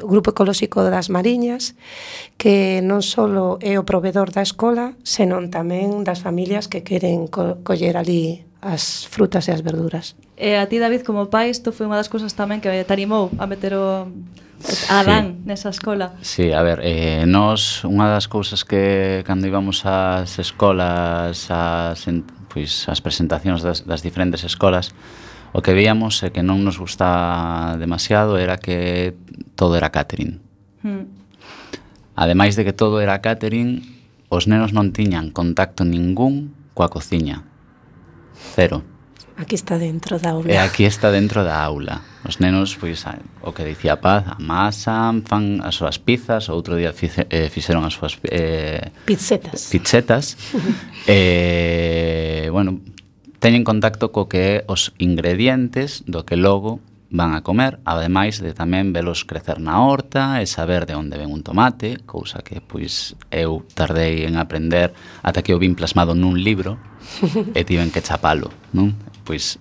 Grupo 0.00 0.32
Ecolóxico 0.32 0.82
das 0.82 1.12
Mariñas, 1.12 1.76
que 2.40 2.80
non 2.80 3.04
só 3.04 3.28
é 3.60 3.76
o 3.76 3.84
provedor 3.84 4.32
da 4.32 4.40
escola, 4.40 4.96
senón 5.04 5.52
tamén 5.52 6.00
das 6.02 6.24
familias 6.24 6.66
que 6.66 6.80
queren 6.80 7.28
co 7.28 7.60
coller 7.60 8.00
ali 8.00 8.48
as 8.64 9.04
frutas 9.04 9.48
e 9.48 9.52
as 9.52 9.60
verduras. 9.60 10.16
E 10.40 10.56
a 10.56 10.64
ti, 10.64 10.80
David, 10.80 11.04
como 11.04 11.28
pai, 11.28 11.52
isto 11.52 11.76
foi 11.76 11.84
unha 11.84 12.00
das 12.00 12.08
cousas 12.08 12.32
tamén 12.32 12.64
que 12.64 12.72
te 12.72 12.92
animou 12.96 13.28
a 13.36 13.44
meter 13.44 13.76
o 13.76 14.08
a 14.88 15.00
Adán 15.00 15.44
sí. 15.44 15.48
nesa 15.48 15.68
escola. 15.68 16.16
Sí, 16.20 16.52
a 16.52 16.64
ver, 16.64 16.80
eh, 16.84 17.24
nos 17.28 17.84
unha 17.84 18.08
das 18.08 18.28
cousas 18.28 18.64
que 18.64 19.20
cando 19.28 19.48
íbamos 19.48 19.84
ás 19.84 20.40
escolas, 20.40 21.48
ás, 21.52 22.08
pois, 22.48 22.88
as 22.88 23.00
presentacións 23.00 23.60
das, 23.64 23.84
das 23.84 24.00
diferentes 24.04 24.44
escolas, 24.44 24.92
o 25.52 25.62
que 25.62 25.74
veíamos 25.74 26.22
e 26.22 26.30
que 26.30 26.46
non 26.46 26.62
nos 26.62 26.78
gustaba 26.78 27.74
demasiado 27.76 28.38
era 28.38 28.58
que 28.58 29.14
todo 29.58 29.74
era 29.74 29.90
catering. 29.90 30.38
Mm. 30.82 31.04
Ademais 32.14 32.54
de 32.54 32.64
que 32.64 32.76
todo 32.76 33.00
era 33.00 33.18
catering, 33.18 33.82
os 34.30 34.46
nenos 34.46 34.70
non 34.70 34.94
tiñan 34.94 35.34
contacto 35.34 35.82
ningún 35.82 36.54
coa 36.74 36.92
cociña. 36.92 37.42
Cero. 38.54 38.86
Aquí 39.40 39.56
está 39.56 39.80
dentro 39.80 40.20
da 40.20 40.36
aula. 40.36 40.52
E 40.52 40.56
aquí 40.60 40.84
está 40.84 41.10
dentro 41.10 41.42
da 41.42 41.64
aula. 41.64 42.04
Os 42.28 42.36
nenos, 42.44 42.76
pois, 42.76 43.00
o 43.40 43.56
que 43.56 43.64
dicía 43.64 43.96
Paz, 43.96 44.28
amasan, 44.36 45.24
fan 45.24 45.64
as 45.64 45.80
súas 45.80 45.96
pizzas, 45.96 46.52
outro 46.52 46.76
día 46.76 46.92
fice, 46.92 47.24
eh, 47.32 47.48
fixeron 47.48 47.80
as 47.88 47.96
súas... 47.96 48.20
Eh, 48.28 48.92
pizzetas. 49.08 49.72
Pizzetas. 49.72 50.36
eh, 51.08 52.52
bueno, 52.52 52.84
teñen 53.40 53.64
contacto 53.64 54.12
co 54.12 54.28
que 54.28 54.40
é 54.40 54.56
os 54.68 54.92
ingredientes 55.00 56.04
do 56.04 56.28
que 56.28 56.36
logo 56.36 56.78
van 57.10 57.34
a 57.34 57.42
comer, 57.42 57.82
ademais 57.82 58.38
de 58.38 58.54
tamén 58.54 58.94
velos 58.94 59.26
crecer 59.26 59.58
na 59.58 59.82
horta 59.82 60.38
e 60.38 60.46
saber 60.46 60.86
de 60.86 60.94
onde 60.94 61.18
ven 61.18 61.34
un 61.34 61.42
tomate, 61.42 61.98
cousa 62.06 62.44
que 62.46 62.62
pois 62.62 63.18
eu 63.34 63.66
tardei 63.74 64.28
en 64.28 64.38
aprender 64.38 64.94
ata 65.26 65.42
que 65.42 65.50
o 65.50 65.58
vin 65.58 65.74
plasmado 65.74 66.14
nun 66.14 66.38
libro 66.38 66.78
e 67.58 67.66
tiven 67.66 67.90
que 67.90 68.04
chapalo, 68.04 68.54
non? 68.70 68.94
Pois 69.26 69.58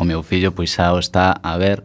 o 0.00 0.08
meu 0.08 0.24
fillo 0.24 0.56
pois 0.56 0.72
xa 0.72 0.96
o 0.96 1.02
está 1.02 1.36
a 1.36 1.54
ver 1.60 1.84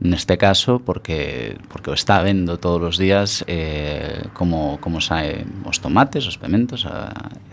neste 0.00 0.38
caso 0.38 0.82
porque 0.82 1.58
porque 1.70 1.90
o 1.90 1.94
está 1.94 2.22
vendo 2.22 2.58
todos 2.58 2.82
os 2.82 2.96
días 2.98 3.46
eh, 3.46 4.26
como 4.34 4.82
como 4.82 4.98
sae 4.98 5.46
os 5.68 5.78
tomates, 5.78 6.26
os 6.26 6.34
pementos, 6.34 6.82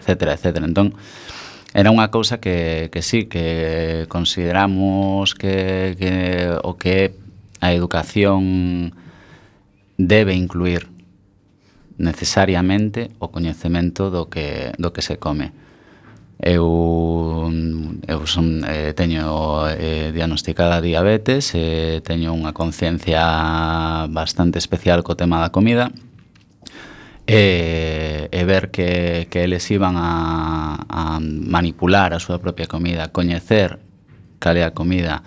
etcétera, 0.01 0.33
etcétera. 0.33 0.65
Entón, 0.65 0.97
era 1.75 1.91
unha 1.91 2.07
cousa 2.07 2.39
que, 2.39 2.87
que 2.87 3.03
sí, 3.03 3.27
que 3.27 4.07
consideramos 4.07 5.35
que, 5.35 5.99
que 5.99 6.55
o 6.63 6.79
que 6.79 7.19
a 7.59 7.75
educación 7.75 8.95
debe 9.99 10.39
incluir 10.39 10.87
necesariamente 11.99 13.11
o 13.19 13.27
coñecemento 13.27 14.07
do 14.07 14.31
que, 14.31 14.71
do 14.79 14.95
que 14.95 15.03
se 15.03 15.19
come. 15.19 15.51
Eu, 16.39 17.51
eu 18.07 18.19
son, 18.23 18.63
eh, 18.63 18.95
teño 18.95 19.67
eh, 19.67 20.15
diagnosticada 20.15 20.79
diabetes, 20.79 21.51
eh, 21.59 21.99
teño 22.07 22.31
unha 22.31 22.55
conciencia 22.55 24.07
bastante 24.07 24.63
especial 24.63 25.03
co 25.03 25.19
tema 25.19 25.43
da 25.43 25.51
comida, 25.51 25.91
e, 27.27 28.29
e 28.31 28.41
ver 28.45 28.69
que, 28.69 29.27
que 29.29 29.43
eles 29.43 29.65
iban 29.71 29.97
a, 29.97 30.77
a 30.87 31.19
manipular 31.19 32.13
a 32.13 32.21
súa 32.21 32.37
propia 32.37 32.69
comida, 32.69 33.09
coñecer 33.09 33.81
cal 34.37 34.57
é 34.57 34.63
a 34.63 34.77
comida 34.77 35.25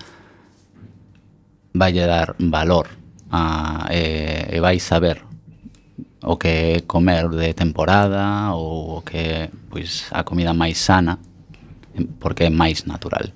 vai 1.75 1.91
dar 1.95 2.39
valor 2.39 2.87
a, 3.31 3.91
e, 3.91 4.55
e 4.55 4.59
vai 4.63 4.79
saber 4.79 5.27
o 6.23 6.39
que 6.39 6.49
é 6.49 6.81
comer 6.87 7.31
de 7.31 7.55
temporada 7.55 8.55
ou 8.55 8.99
o 8.99 9.03
que 9.03 9.19
é 9.19 9.51
pois, 9.71 10.07
a 10.15 10.23
comida 10.23 10.55
máis 10.55 10.79
sana 10.79 11.19
porque 12.23 12.47
é 12.47 12.51
máis 12.51 12.87
natural. 12.87 13.35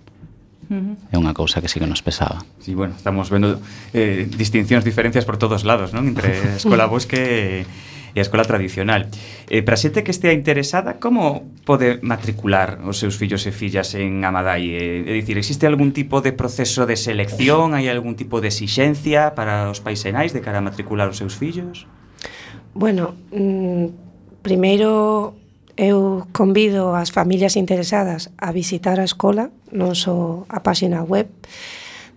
Uh 0.70 0.74
-huh. 0.78 0.96
É 1.10 1.16
unha 1.18 1.34
cousa 1.34 1.58
que 1.58 1.66
sí 1.66 1.82
que 1.82 1.90
nos 1.90 2.02
pesaba. 2.02 2.46
Sí, 2.62 2.78
bueno, 2.78 2.94
estamos 2.94 3.26
vendo 3.26 3.58
eh, 3.90 4.30
distincións, 4.30 4.86
diferencias 4.86 5.26
por 5.26 5.34
todos 5.34 5.66
lados, 5.66 5.90
non? 5.90 6.06
Entre 6.06 6.30
Escola 6.62 6.86
Bosque 6.86 7.18
e 7.18 7.66
e 8.14 8.20
a 8.20 8.24
escola 8.24 8.44
tradicional. 8.44 9.08
Eh, 9.48 9.64
para 9.64 9.80
xente 9.80 10.04
que 10.04 10.12
estea 10.12 10.36
interesada, 10.36 11.00
como 11.00 11.52
pode 11.64 11.98
matricular 12.04 12.80
os 12.84 13.00
seus 13.00 13.16
fillos 13.16 13.44
e 13.48 13.52
fillas 13.52 13.96
en 13.96 14.24
Amadai? 14.24 14.72
Eh, 14.72 15.08
é 15.08 15.12
dicir, 15.16 15.40
existe 15.40 15.64
algún 15.64 15.96
tipo 15.96 16.20
de 16.20 16.36
proceso 16.36 16.84
de 16.84 16.96
selección? 16.96 17.72
Hai 17.72 17.88
algún 17.88 18.14
tipo 18.14 18.44
de 18.44 18.52
exixencia 18.52 19.32
para 19.32 19.72
os 19.72 19.80
paisenais 19.80 20.36
de 20.36 20.44
cara 20.44 20.60
a 20.60 20.64
matricular 20.64 21.08
os 21.08 21.16
seus 21.16 21.34
fillos? 21.34 21.88
Bueno, 22.74 23.16
mm, 23.32 24.42
primeiro 24.42 25.34
eu 25.76 26.28
convido 26.32 26.94
as 26.94 27.10
familias 27.10 27.56
interesadas 27.56 28.30
a 28.36 28.52
visitar 28.52 29.00
a 29.00 29.08
escola, 29.08 29.48
non 29.72 29.96
só 29.96 30.44
a 30.52 30.60
páxina 30.60 31.00
web. 31.00 31.32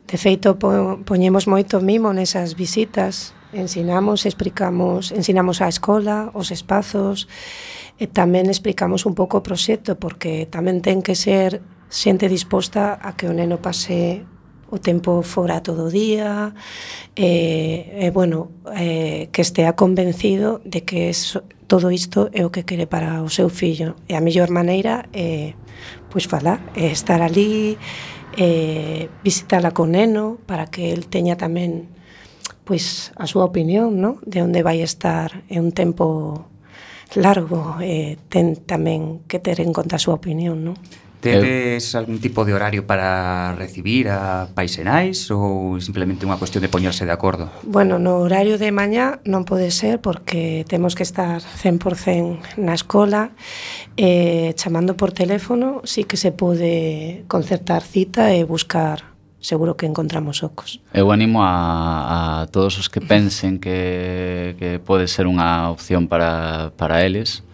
De 0.05 0.17
feito, 0.19 0.59
po, 0.59 0.99
poñemos 1.07 1.47
moito 1.47 1.79
mimo 1.79 2.11
nesas 2.11 2.53
visitas, 2.53 3.31
Ensinamos, 3.56 4.26
explicamos, 4.26 5.16
ensinamos 5.16 5.64
a 5.64 5.72
escola, 5.72 6.30
os 6.36 6.51
espazos, 6.51 7.32
e 7.95 8.12
tamén 8.12 8.51
explicamos 8.51 9.08
un 9.08 9.16
pouco 9.16 9.39
o 9.39 9.45
proxecto, 9.47 9.95
porque 9.95 10.43
tamén 10.51 10.84
ten 10.84 10.99
que 10.99 11.16
ser 11.16 11.64
xente 11.88 12.28
disposta 12.28 12.99
a 12.99 13.16
que 13.16 13.32
o 13.32 13.34
neno 13.34 13.64
pase 13.64 14.28
o 14.68 14.84
tempo 14.84 15.24
fora 15.24 15.64
todo 15.64 15.88
o 15.88 15.93
día, 15.93 16.51
e, 17.16 17.95
e 17.95 18.12
bueno, 18.12 18.51
e, 18.76 19.32
que 19.32 19.39
estea 19.39 19.80
convencido 19.80 20.60
de 20.68 20.84
que 20.84 21.08
es, 21.08 21.39
todo 21.72 21.95
isto 21.95 22.28
é 22.36 22.43
o 22.43 22.51
que 22.51 22.68
quere 22.68 22.91
para 22.91 23.24
o 23.24 23.32
seu 23.32 23.47
fillo. 23.47 23.95
E 24.12 24.20
a 24.20 24.22
mellor 24.22 24.51
maneira 24.51 25.08
é 25.16 25.56
pois 26.12 26.28
falar, 26.28 26.60
é 26.76 26.91
estar 26.91 27.24
ali, 27.24 27.80
eh, 28.36 29.08
visitarla 29.24 29.72
con 29.72 29.95
neno 29.95 30.43
para 30.43 30.68
que 30.68 30.91
el 30.91 31.08
teña 31.08 31.39
tamén 31.39 31.94
pois 32.66 33.13
a 33.16 33.30
súa 33.30 33.45
opinión, 33.45 34.01
no? 34.01 34.18
de 34.26 34.41
onde 34.41 34.66
vai 34.66 34.82
estar 34.82 35.45
en 35.47 35.70
un 35.70 35.72
tempo 35.72 36.49
largo, 37.13 37.78
eh, 37.80 38.18
ten 38.28 38.57
tamén 38.57 39.24
que 39.30 39.38
ter 39.38 39.61
en 39.61 39.72
conta 39.72 39.95
a 39.95 40.03
súa 40.03 40.18
opinión, 40.18 40.66
non? 40.66 40.76
Tedes 41.26 41.95
algún 41.95 42.22
tipo 42.22 42.45
de 42.45 42.53
horario 42.53 42.86
para 42.86 43.55
recibir 43.55 44.09
a 44.13 44.45
paisenais 44.53 45.26
ou 45.34 45.82
simplemente 45.82 46.22
unha 46.22 46.38
cuestión 46.38 46.61
de 46.61 46.70
poñerse 46.70 47.01
de 47.01 47.09
acordo? 47.09 47.49
Bueno, 47.66 47.97
no 47.97 48.22
horario 48.22 48.61
de 48.61 48.70
mañá 48.70 49.18
non 49.26 49.41
pode 49.41 49.74
ser 49.74 49.97
porque 49.97 50.70
temos 50.70 50.93
que 50.93 51.01
estar 51.01 51.41
100% 51.41 52.61
na 52.61 52.78
escola 52.78 53.34
eh, 53.97 54.53
chamando 54.53 54.93
por 54.93 55.18
teléfono 55.18 55.82
sí 55.82 56.05
que 56.05 56.13
se 56.13 56.30
pode 56.30 57.26
concertar 57.26 57.82
cita 57.82 58.30
e 58.30 58.45
buscar 58.45 59.14
seguro 59.45 59.77
que 59.77 59.85
encontramos 59.85 60.41
ocos. 60.41 60.81
Eu 60.89 61.13
animo 61.13 61.45
a, 61.45 62.41
a 62.41 62.47
todos 62.49 62.81
os 62.81 62.89
que 62.89 62.99
pensen 62.99 63.61
que, 63.61 64.57
que 64.57 64.81
pode 64.81 65.05
ser 65.05 65.29
unha 65.29 65.69
opción 65.69 66.09
para, 66.09 66.73
para 66.73 67.05
eles, 67.05 67.45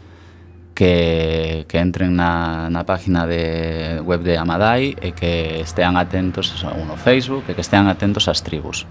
que, 0.72 1.68
que 1.68 1.78
entren 1.84 2.16
na, 2.16 2.72
na 2.72 2.88
página 2.88 3.28
de 3.28 4.00
web 4.08 4.24
de 4.24 4.40
Amadai 4.40 4.96
e 5.04 5.12
que 5.12 5.60
estean 5.60 6.00
atentos 6.00 6.56
no 6.64 6.96
Facebook 6.96 7.52
e 7.52 7.54
que 7.54 7.62
estean 7.62 7.92
atentos 7.92 8.32
ás 8.32 8.40
tribus. 8.40 8.88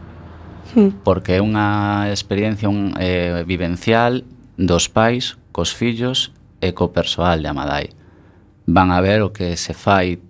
Hmm. 0.76 1.00
Porque 1.00 1.40
é 1.40 1.42
unha 1.42 2.12
experiencia 2.12 2.68
un, 2.68 2.94
eh, 3.00 3.42
vivencial 3.48 4.28
dos 4.60 4.92
pais, 4.92 5.40
cos 5.56 5.72
fillos 5.72 6.36
e 6.60 6.76
co 6.76 6.92
persoal 6.92 7.40
de 7.40 7.48
Amadai. 7.48 7.96
Van 8.68 8.92
a 8.92 9.00
ver 9.00 9.24
o 9.24 9.32
que 9.32 9.56
se 9.56 9.72
fai 9.72 10.20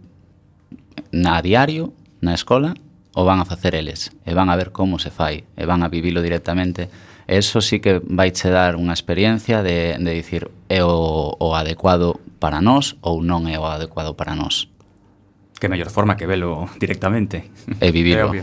na 1.10 1.42
diario 1.42 1.98
na 2.20 2.34
escola 2.34 2.74
o 3.14 3.24
van 3.24 3.40
a 3.40 3.44
facer 3.44 3.74
eles 3.74 4.14
e 4.24 4.32
van 4.32 4.48
a 4.48 4.56
ver 4.56 4.70
como 4.70 4.98
se 5.02 5.10
fai 5.10 5.44
e 5.56 5.66
van 5.66 5.82
a 5.82 5.88
vivilo 5.88 6.22
directamente. 6.22 6.88
Eso 7.26 7.60
sí 7.60 7.78
que 7.78 8.02
vai 8.02 8.30
che 8.34 8.50
dar 8.50 8.74
unha 8.78 8.94
experiencia 8.94 9.62
de, 9.62 9.98
de 9.98 10.12
dicir 10.14 10.50
é 10.70 10.82
o, 10.82 11.34
o 11.38 11.54
adecuado 11.54 12.18
para 12.38 12.62
nós 12.62 12.98
ou 13.02 13.22
non 13.22 13.46
é 13.46 13.58
o 13.58 13.66
adecuado 13.66 14.14
para 14.14 14.34
nós. 14.34 14.70
Que 15.58 15.68
mellor 15.68 15.90
forma 15.90 16.16
que 16.16 16.26
velo 16.26 16.70
directamente. 16.78 17.50
E 17.78 17.88
vivilo. 17.90 18.30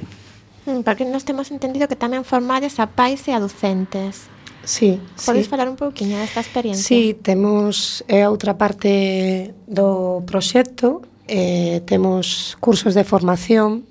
É 0.68 0.76
mm, 0.76 0.84
porque 0.84 1.08
nós 1.08 1.24
temos 1.24 1.48
entendido 1.48 1.88
que 1.88 1.96
tamén 1.96 2.28
formades 2.28 2.76
a 2.84 2.92
pais 2.92 3.24
e 3.28 3.32
a 3.32 3.40
docentes 3.40 4.28
Sí, 4.68 5.00
Podes 5.26 5.46
sí. 5.46 5.50
falar 5.50 5.70
un 5.70 5.78
pouquinho 5.78 6.20
desta 6.20 6.42
experiencia? 6.42 6.84
Sí, 6.84 7.16
temos 7.16 8.04
é 8.12 8.28
outra 8.28 8.60
parte 8.60 9.56
do 9.64 10.28
proxecto 10.28 11.08
eh, 11.28 11.82
temos 11.86 12.58
cursos 12.60 12.94
de 12.94 13.04
formación 13.04 13.86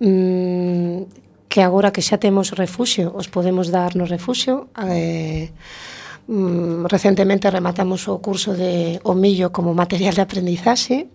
mm, 0.00 1.02
que 1.48 1.62
agora 1.62 1.92
que 1.92 2.04
xa 2.04 2.20
temos 2.20 2.52
refuxio, 2.52 3.16
os 3.16 3.32
podemos 3.32 3.72
dar 3.72 3.96
no 3.96 4.04
refuxio. 4.04 4.68
Eh, 4.76 5.52
mm, 6.28 6.84
recentemente 6.84 7.48
rematamos 7.48 8.08
o 8.12 8.20
curso 8.20 8.52
de 8.52 9.00
o 9.04 9.16
millo 9.16 9.52
como 9.56 9.72
material 9.72 10.12
de 10.12 10.24
aprendizaxe. 10.26 11.08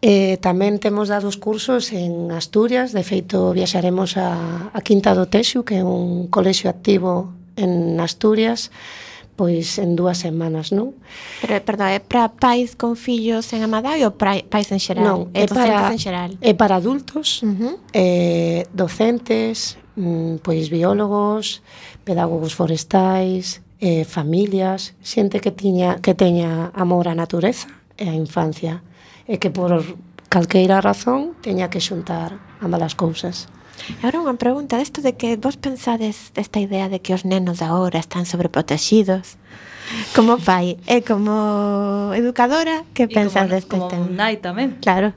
Eh, 0.00 0.40
tamén 0.40 0.80
temos 0.80 1.12
dados 1.12 1.36
cursos 1.36 1.92
en 1.92 2.32
Asturias, 2.32 2.96
de 2.96 3.04
feito 3.04 3.52
viaxaremos 3.52 4.16
a, 4.16 4.72
a 4.72 4.80
Quinta 4.80 5.12
do 5.12 5.28
Texu, 5.28 5.68
que 5.68 5.80
é 5.80 5.84
un 5.84 6.32
colexio 6.32 6.72
activo 6.72 7.34
en 7.58 8.00
Asturias, 8.00 8.70
pois 9.38 9.78
en 9.78 9.94
dúas 9.94 10.18
semanas, 10.18 10.74
non? 10.74 10.98
Pero, 11.38 11.54
perdón, 11.62 11.94
é 11.94 12.02
para 12.02 12.26
pais 12.34 12.74
con 12.74 12.98
fillos 12.98 13.46
en 13.54 13.62
Amadai 13.62 14.02
ou 14.02 14.10
para 14.10 14.42
pais 14.42 14.74
en 14.74 14.82
xeral? 14.82 15.06
Non, 15.06 15.18
é, 15.30 15.46
para, 15.46 15.94
en 15.94 16.02
xeral. 16.02 16.34
é 16.42 16.52
para 16.58 16.82
adultos, 16.82 17.46
uh 17.46 17.54
-huh. 17.54 17.74
eh, 17.94 18.66
docentes, 18.74 19.78
mm, 19.94 20.42
pois 20.42 20.66
biólogos, 20.66 21.62
pedagogos 22.02 22.58
forestais, 22.58 23.62
eh, 23.78 24.02
familias, 24.02 24.98
xente 25.06 25.38
que 25.38 25.54
tiña 25.54 26.02
que 26.02 26.18
teña 26.18 26.74
amor 26.74 27.06
á 27.06 27.14
natureza 27.14 27.70
e 27.94 28.10
á 28.10 28.14
infancia 28.18 28.82
e 29.30 29.38
que 29.38 29.54
por 29.54 29.70
calqueira 30.26 30.82
razón 30.82 31.38
teña 31.46 31.70
que 31.70 31.78
xuntar 31.78 32.42
ambas 32.58 32.82
as 32.82 32.94
cousas. 32.98 33.46
E 33.88 34.02
agora 34.04 34.20
unha 34.20 34.36
pregunta 34.36 34.76
desto 34.76 35.00
de 35.00 35.14
que 35.14 35.38
vos 35.38 35.56
pensades 35.56 36.34
desta 36.34 36.60
idea 36.60 36.90
de 36.90 37.00
que 37.00 37.14
os 37.14 37.24
nenos 37.24 37.62
agora 37.62 37.98
están 37.98 38.26
sobreprotegidos. 38.26 39.38
Como 40.12 40.36
pai 40.36 40.76
e 40.84 41.00
como 41.00 42.12
educadora, 42.12 42.84
que 42.92 43.08
pensas 43.08 43.48
deste 43.48 43.80
tema? 43.88 44.04
Nai 44.12 44.36
tamén. 44.36 44.76
Claro. 44.84 45.16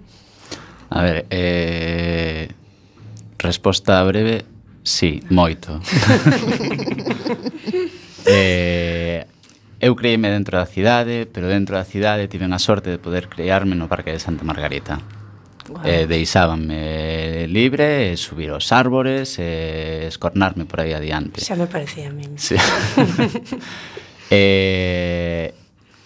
A 0.88 1.00
ver, 1.04 1.28
eh, 1.28 2.52
resposta 3.36 4.00
breve, 4.08 4.48
sí, 4.84 5.20
moito. 5.28 5.76
eh, 8.26 9.28
eu 9.84 9.92
creíme 10.00 10.32
dentro 10.32 10.56
da 10.56 10.68
cidade, 10.70 11.28
pero 11.28 11.52
dentro 11.52 11.76
da 11.76 11.84
cidade 11.84 12.32
tiven 12.32 12.56
a 12.56 12.60
sorte 12.60 12.88
de 12.88 13.00
poder 13.02 13.28
crearme 13.28 13.76
no 13.76 13.92
Parque 13.92 14.16
de 14.16 14.24
Santa 14.24 14.48
Margarita 14.48 15.04
Wow. 15.72 15.82
Eh, 15.86 16.06
deixábanme 16.06 17.48
libre, 17.48 18.18
subir 18.18 18.52
os 18.52 18.72
árbores, 18.72 19.40
eh, 19.40 20.06
escornarme 20.08 20.66
por 20.66 20.84
aí 20.84 20.92
adiante. 20.92 21.40
Xa 21.40 21.56
me 21.56 21.68
parecía 21.68 22.10
a 22.10 22.14
min. 22.14 22.36
Sí. 22.42 22.60
eh, 24.32 25.56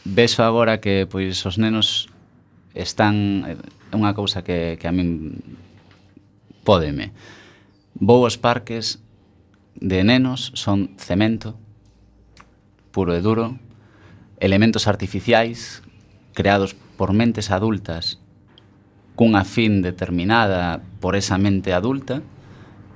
beso 0.06 0.46
agora 0.46 0.78
que 0.78 1.10
pois 1.10 1.42
os 1.50 1.58
nenos 1.58 2.14
están 2.78 3.42
é 3.50 3.96
unha 3.98 4.14
cousa 4.14 4.46
que, 4.46 4.78
que 4.78 4.86
a 4.86 4.94
min 4.94 5.42
pódeme. 6.62 7.10
Vou 7.98 8.22
aos 8.22 8.38
parques 8.38 9.02
de 9.82 10.06
nenos 10.06 10.54
son 10.54 10.94
cemento 11.02 11.58
puro 12.94 13.18
e 13.18 13.20
duro, 13.20 13.58
elementos 14.38 14.86
artificiais 14.86 15.82
creados 16.38 16.78
por 16.96 17.12
mentes 17.12 17.50
adultas 17.50 18.22
cunha 19.16 19.48
fin 19.48 19.82
determinada 19.82 20.84
por 21.00 21.16
esa 21.16 21.40
mente 21.40 21.74
adulta, 21.74 22.22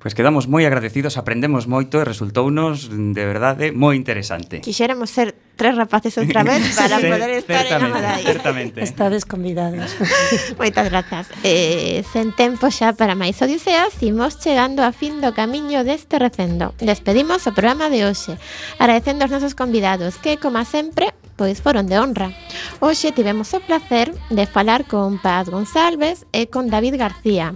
Pois 0.02 0.18
quedamos 0.18 0.50
moi 0.50 0.66
agradecidos, 0.66 1.14
aprendemos 1.14 1.70
moito 1.70 2.02
e 2.02 2.04
resultounos, 2.04 2.90
de 2.90 3.22
verdade, 3.22 3.70
moi 3.70 3.94
interesante. 3.94 4.58
Quixéramos 4.58 5.14
ser 5.14 5.30
tres 5.54 5.78
rapaces 5.78 6.18
outra 6.18 6.42
vez 6.42 6.74
para 6.80 6.98
poder 6.98 7.30
estar 7.38 7.62
en 7.70 7.86
Amadai. 7.86 8.26
Certamente. 8.26 8.82
Estades 8.82 9.22
convidados. 9.22 9.94
Moitas 10.58 10.90
grazas. 10.90 11.30
Eh, 11.46 12.02
sen 12.10 12.34
tempo 12.34 12.66
xa 12.74 12.98
para 12.98 13.14
máis 13.14 13.38
odiseas, 13.38 13.94
imos 14.02 14.42
chegando 14.42 14.82
a 14.82 14.90
fin 14.90 15.22
do 15.22 15.30
camiño 15.30 15.86
deste 15.86 16.18
recendo. 16.18 16.74
Despedimos 16.82 17.46
o 17.46 17.54
programa 17.54 17.86
de 17.86 18.02
hoxe, 18.02 18.42
agradecendo 18.82 19.22
aos 19.22 19.30
nosos 19.30 19.54
convidados 19.54 20.18
que, 20.18 20.34
como 20.34 20.58
sempre, 20.66 21.14
pois 21.38 21.62
foron 21.62 21.86
de 21.86 22.02
honra. 22.02 22.34
Hoxe 22.82 23.14
tivemos 23.14 23.54
o 23.54 23.62
placer 23.62 24.10
de 24.34 24.50
falar 24.50 24.82
con 24.82 25.22
Paz 25.22 25.46
González 25.46 26.26
e 26.34 26.50
con 26.50 26.66
David 26.66 26.98
García, 26.98 27.54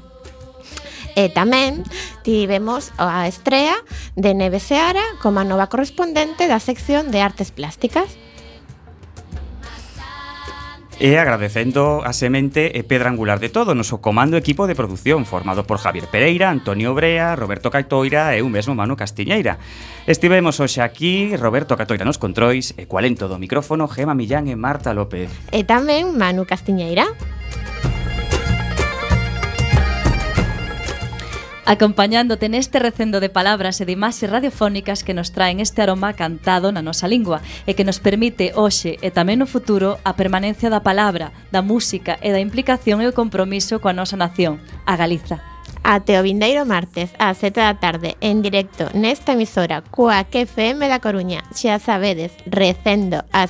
E 1.16 1.32
tamén 1.32 1.80
tivemos 2.20 2.92
a 3.00 3.24
estrea 3.24 3.80
de 4.20 4.36
Neve 4.36 4.60
Seara 4.60 5.02
como 5.24 5.40
a 5.40 5.48
nova 5.48 5.72
correspondente 5.72 6.44
da 6.44 6.60
sección 6.60 7.08
de 7.08 7.24
artes 7.24 7.48
plásticas. 7.48 8.20
E 10.96 11.16
agradecendo 11.20 12.00
a 12.04 12.16
semente 12.16 12.72
e 12.72 12.80
pedra 12.80 13.12
angular 13.12 13.36
de 13.36 13.52
todo 13.52 13.72
o 13.72 13.76
noso 13.76 14.00
comando 14.00 14.40
equipo 14.40 14.64
de 14.64 14.76
produción 14.76 15.28
formado 15.28 15.68
por 15.68 15.76
Javier 15.76 16.08
Pereira, 16.08 16.48
Antonio 16.48 16.96
Brea, 16.96 17.36
Roberto 17.36 17.68
Caitoira 17.68 18.32
e 18.32 18.40
eu 18.40 18.48
mesmo 18.48 18.72
Manu 18.76 18.96
Castiñeira. 18.96 19.56
Estivemos 20.08 20.56
hoxe 20.56 20.80
aquí, 20.80 21.36
Roberto 21.36 21.76
Catoira 21.76 22.08
nos 22.08 22.16
controis 22.16 22.72
e 22.80 22.88
cualento 22.88 23.28
do 23.28 23.36
micrófono 23.36 23.88
Gema 23.88 24.16
Millán 24.16 24.48
e 24.48 24.56
Marta 24.56 24.96
López. 24.96 25.28
E 25.52 25.64
tamén 25.68 26.16
Manu 26.16 26.48
Castiñeira. 26.48 27.08
acompañándote 31.66 32.48
neste 32.48 32.78
recendo 32.78 33.18
de 33.18 33.28
palabras 33.28 33.82
e 33.82 33.84
de 33.84 33.92
imaxes 33.98 34.30
radiofónicas 34.30 35.02
que 35.02 35.18
nos 35.18 35.34
traen 35.34 35.58
este 35.58 35.82
aroma 35.82 36.14
cantado 36.14 36.70
na 36.70 36.80
nosa 36.80 37.10
lingua 37.10 37.42
e 37.66 37.74
que 37.74 37.82
nos 37.82 37.98
permite 37.98 38.54
hoxe 38.54 38.96
e 39.02 39.10
tamén 39.10 39.42
no 39.42 39.50
futuro 39.50 39.98
a 40.06 40.14
permanencia 40.14 40.70
da 40.70 40.86
palabra, 40.86 41.34
da 41.50 41.66
música 41.66 42.22
e 42.22 42.30
da 42.30 42.40
implicación 42.40 43.02
e 43.02 43.10
o 43.10 43.16
compromiso 43.18 43.82
coa 43.82 43.92
nosa 43.92 44.14
nación, 44.14 44.62
a 44.86 44.94
Galiza. 44.94 45.42
Ate 45.82 46.18
o 46.18 46.22
vindeiro 46.22 46.66
martes 46.66 47.10
ás 47.18 47.38
7 47.42 47.62
da 47.62 47.74
tarde 47.78 48.14
en 48.22 48.42
directo 48.46 48.90
nesta 48.94 49.34
emisora 49.34 49.82
coa 49.82 50.22
que 50.30 50.46
FM 50.46 50.86
da 50.86 51.02
Coruña. 51.02 51.42
Xa 51.50 51.82
sabedes, 51.82 52.34
recendo 52.46 53.26
a 53.34 53.42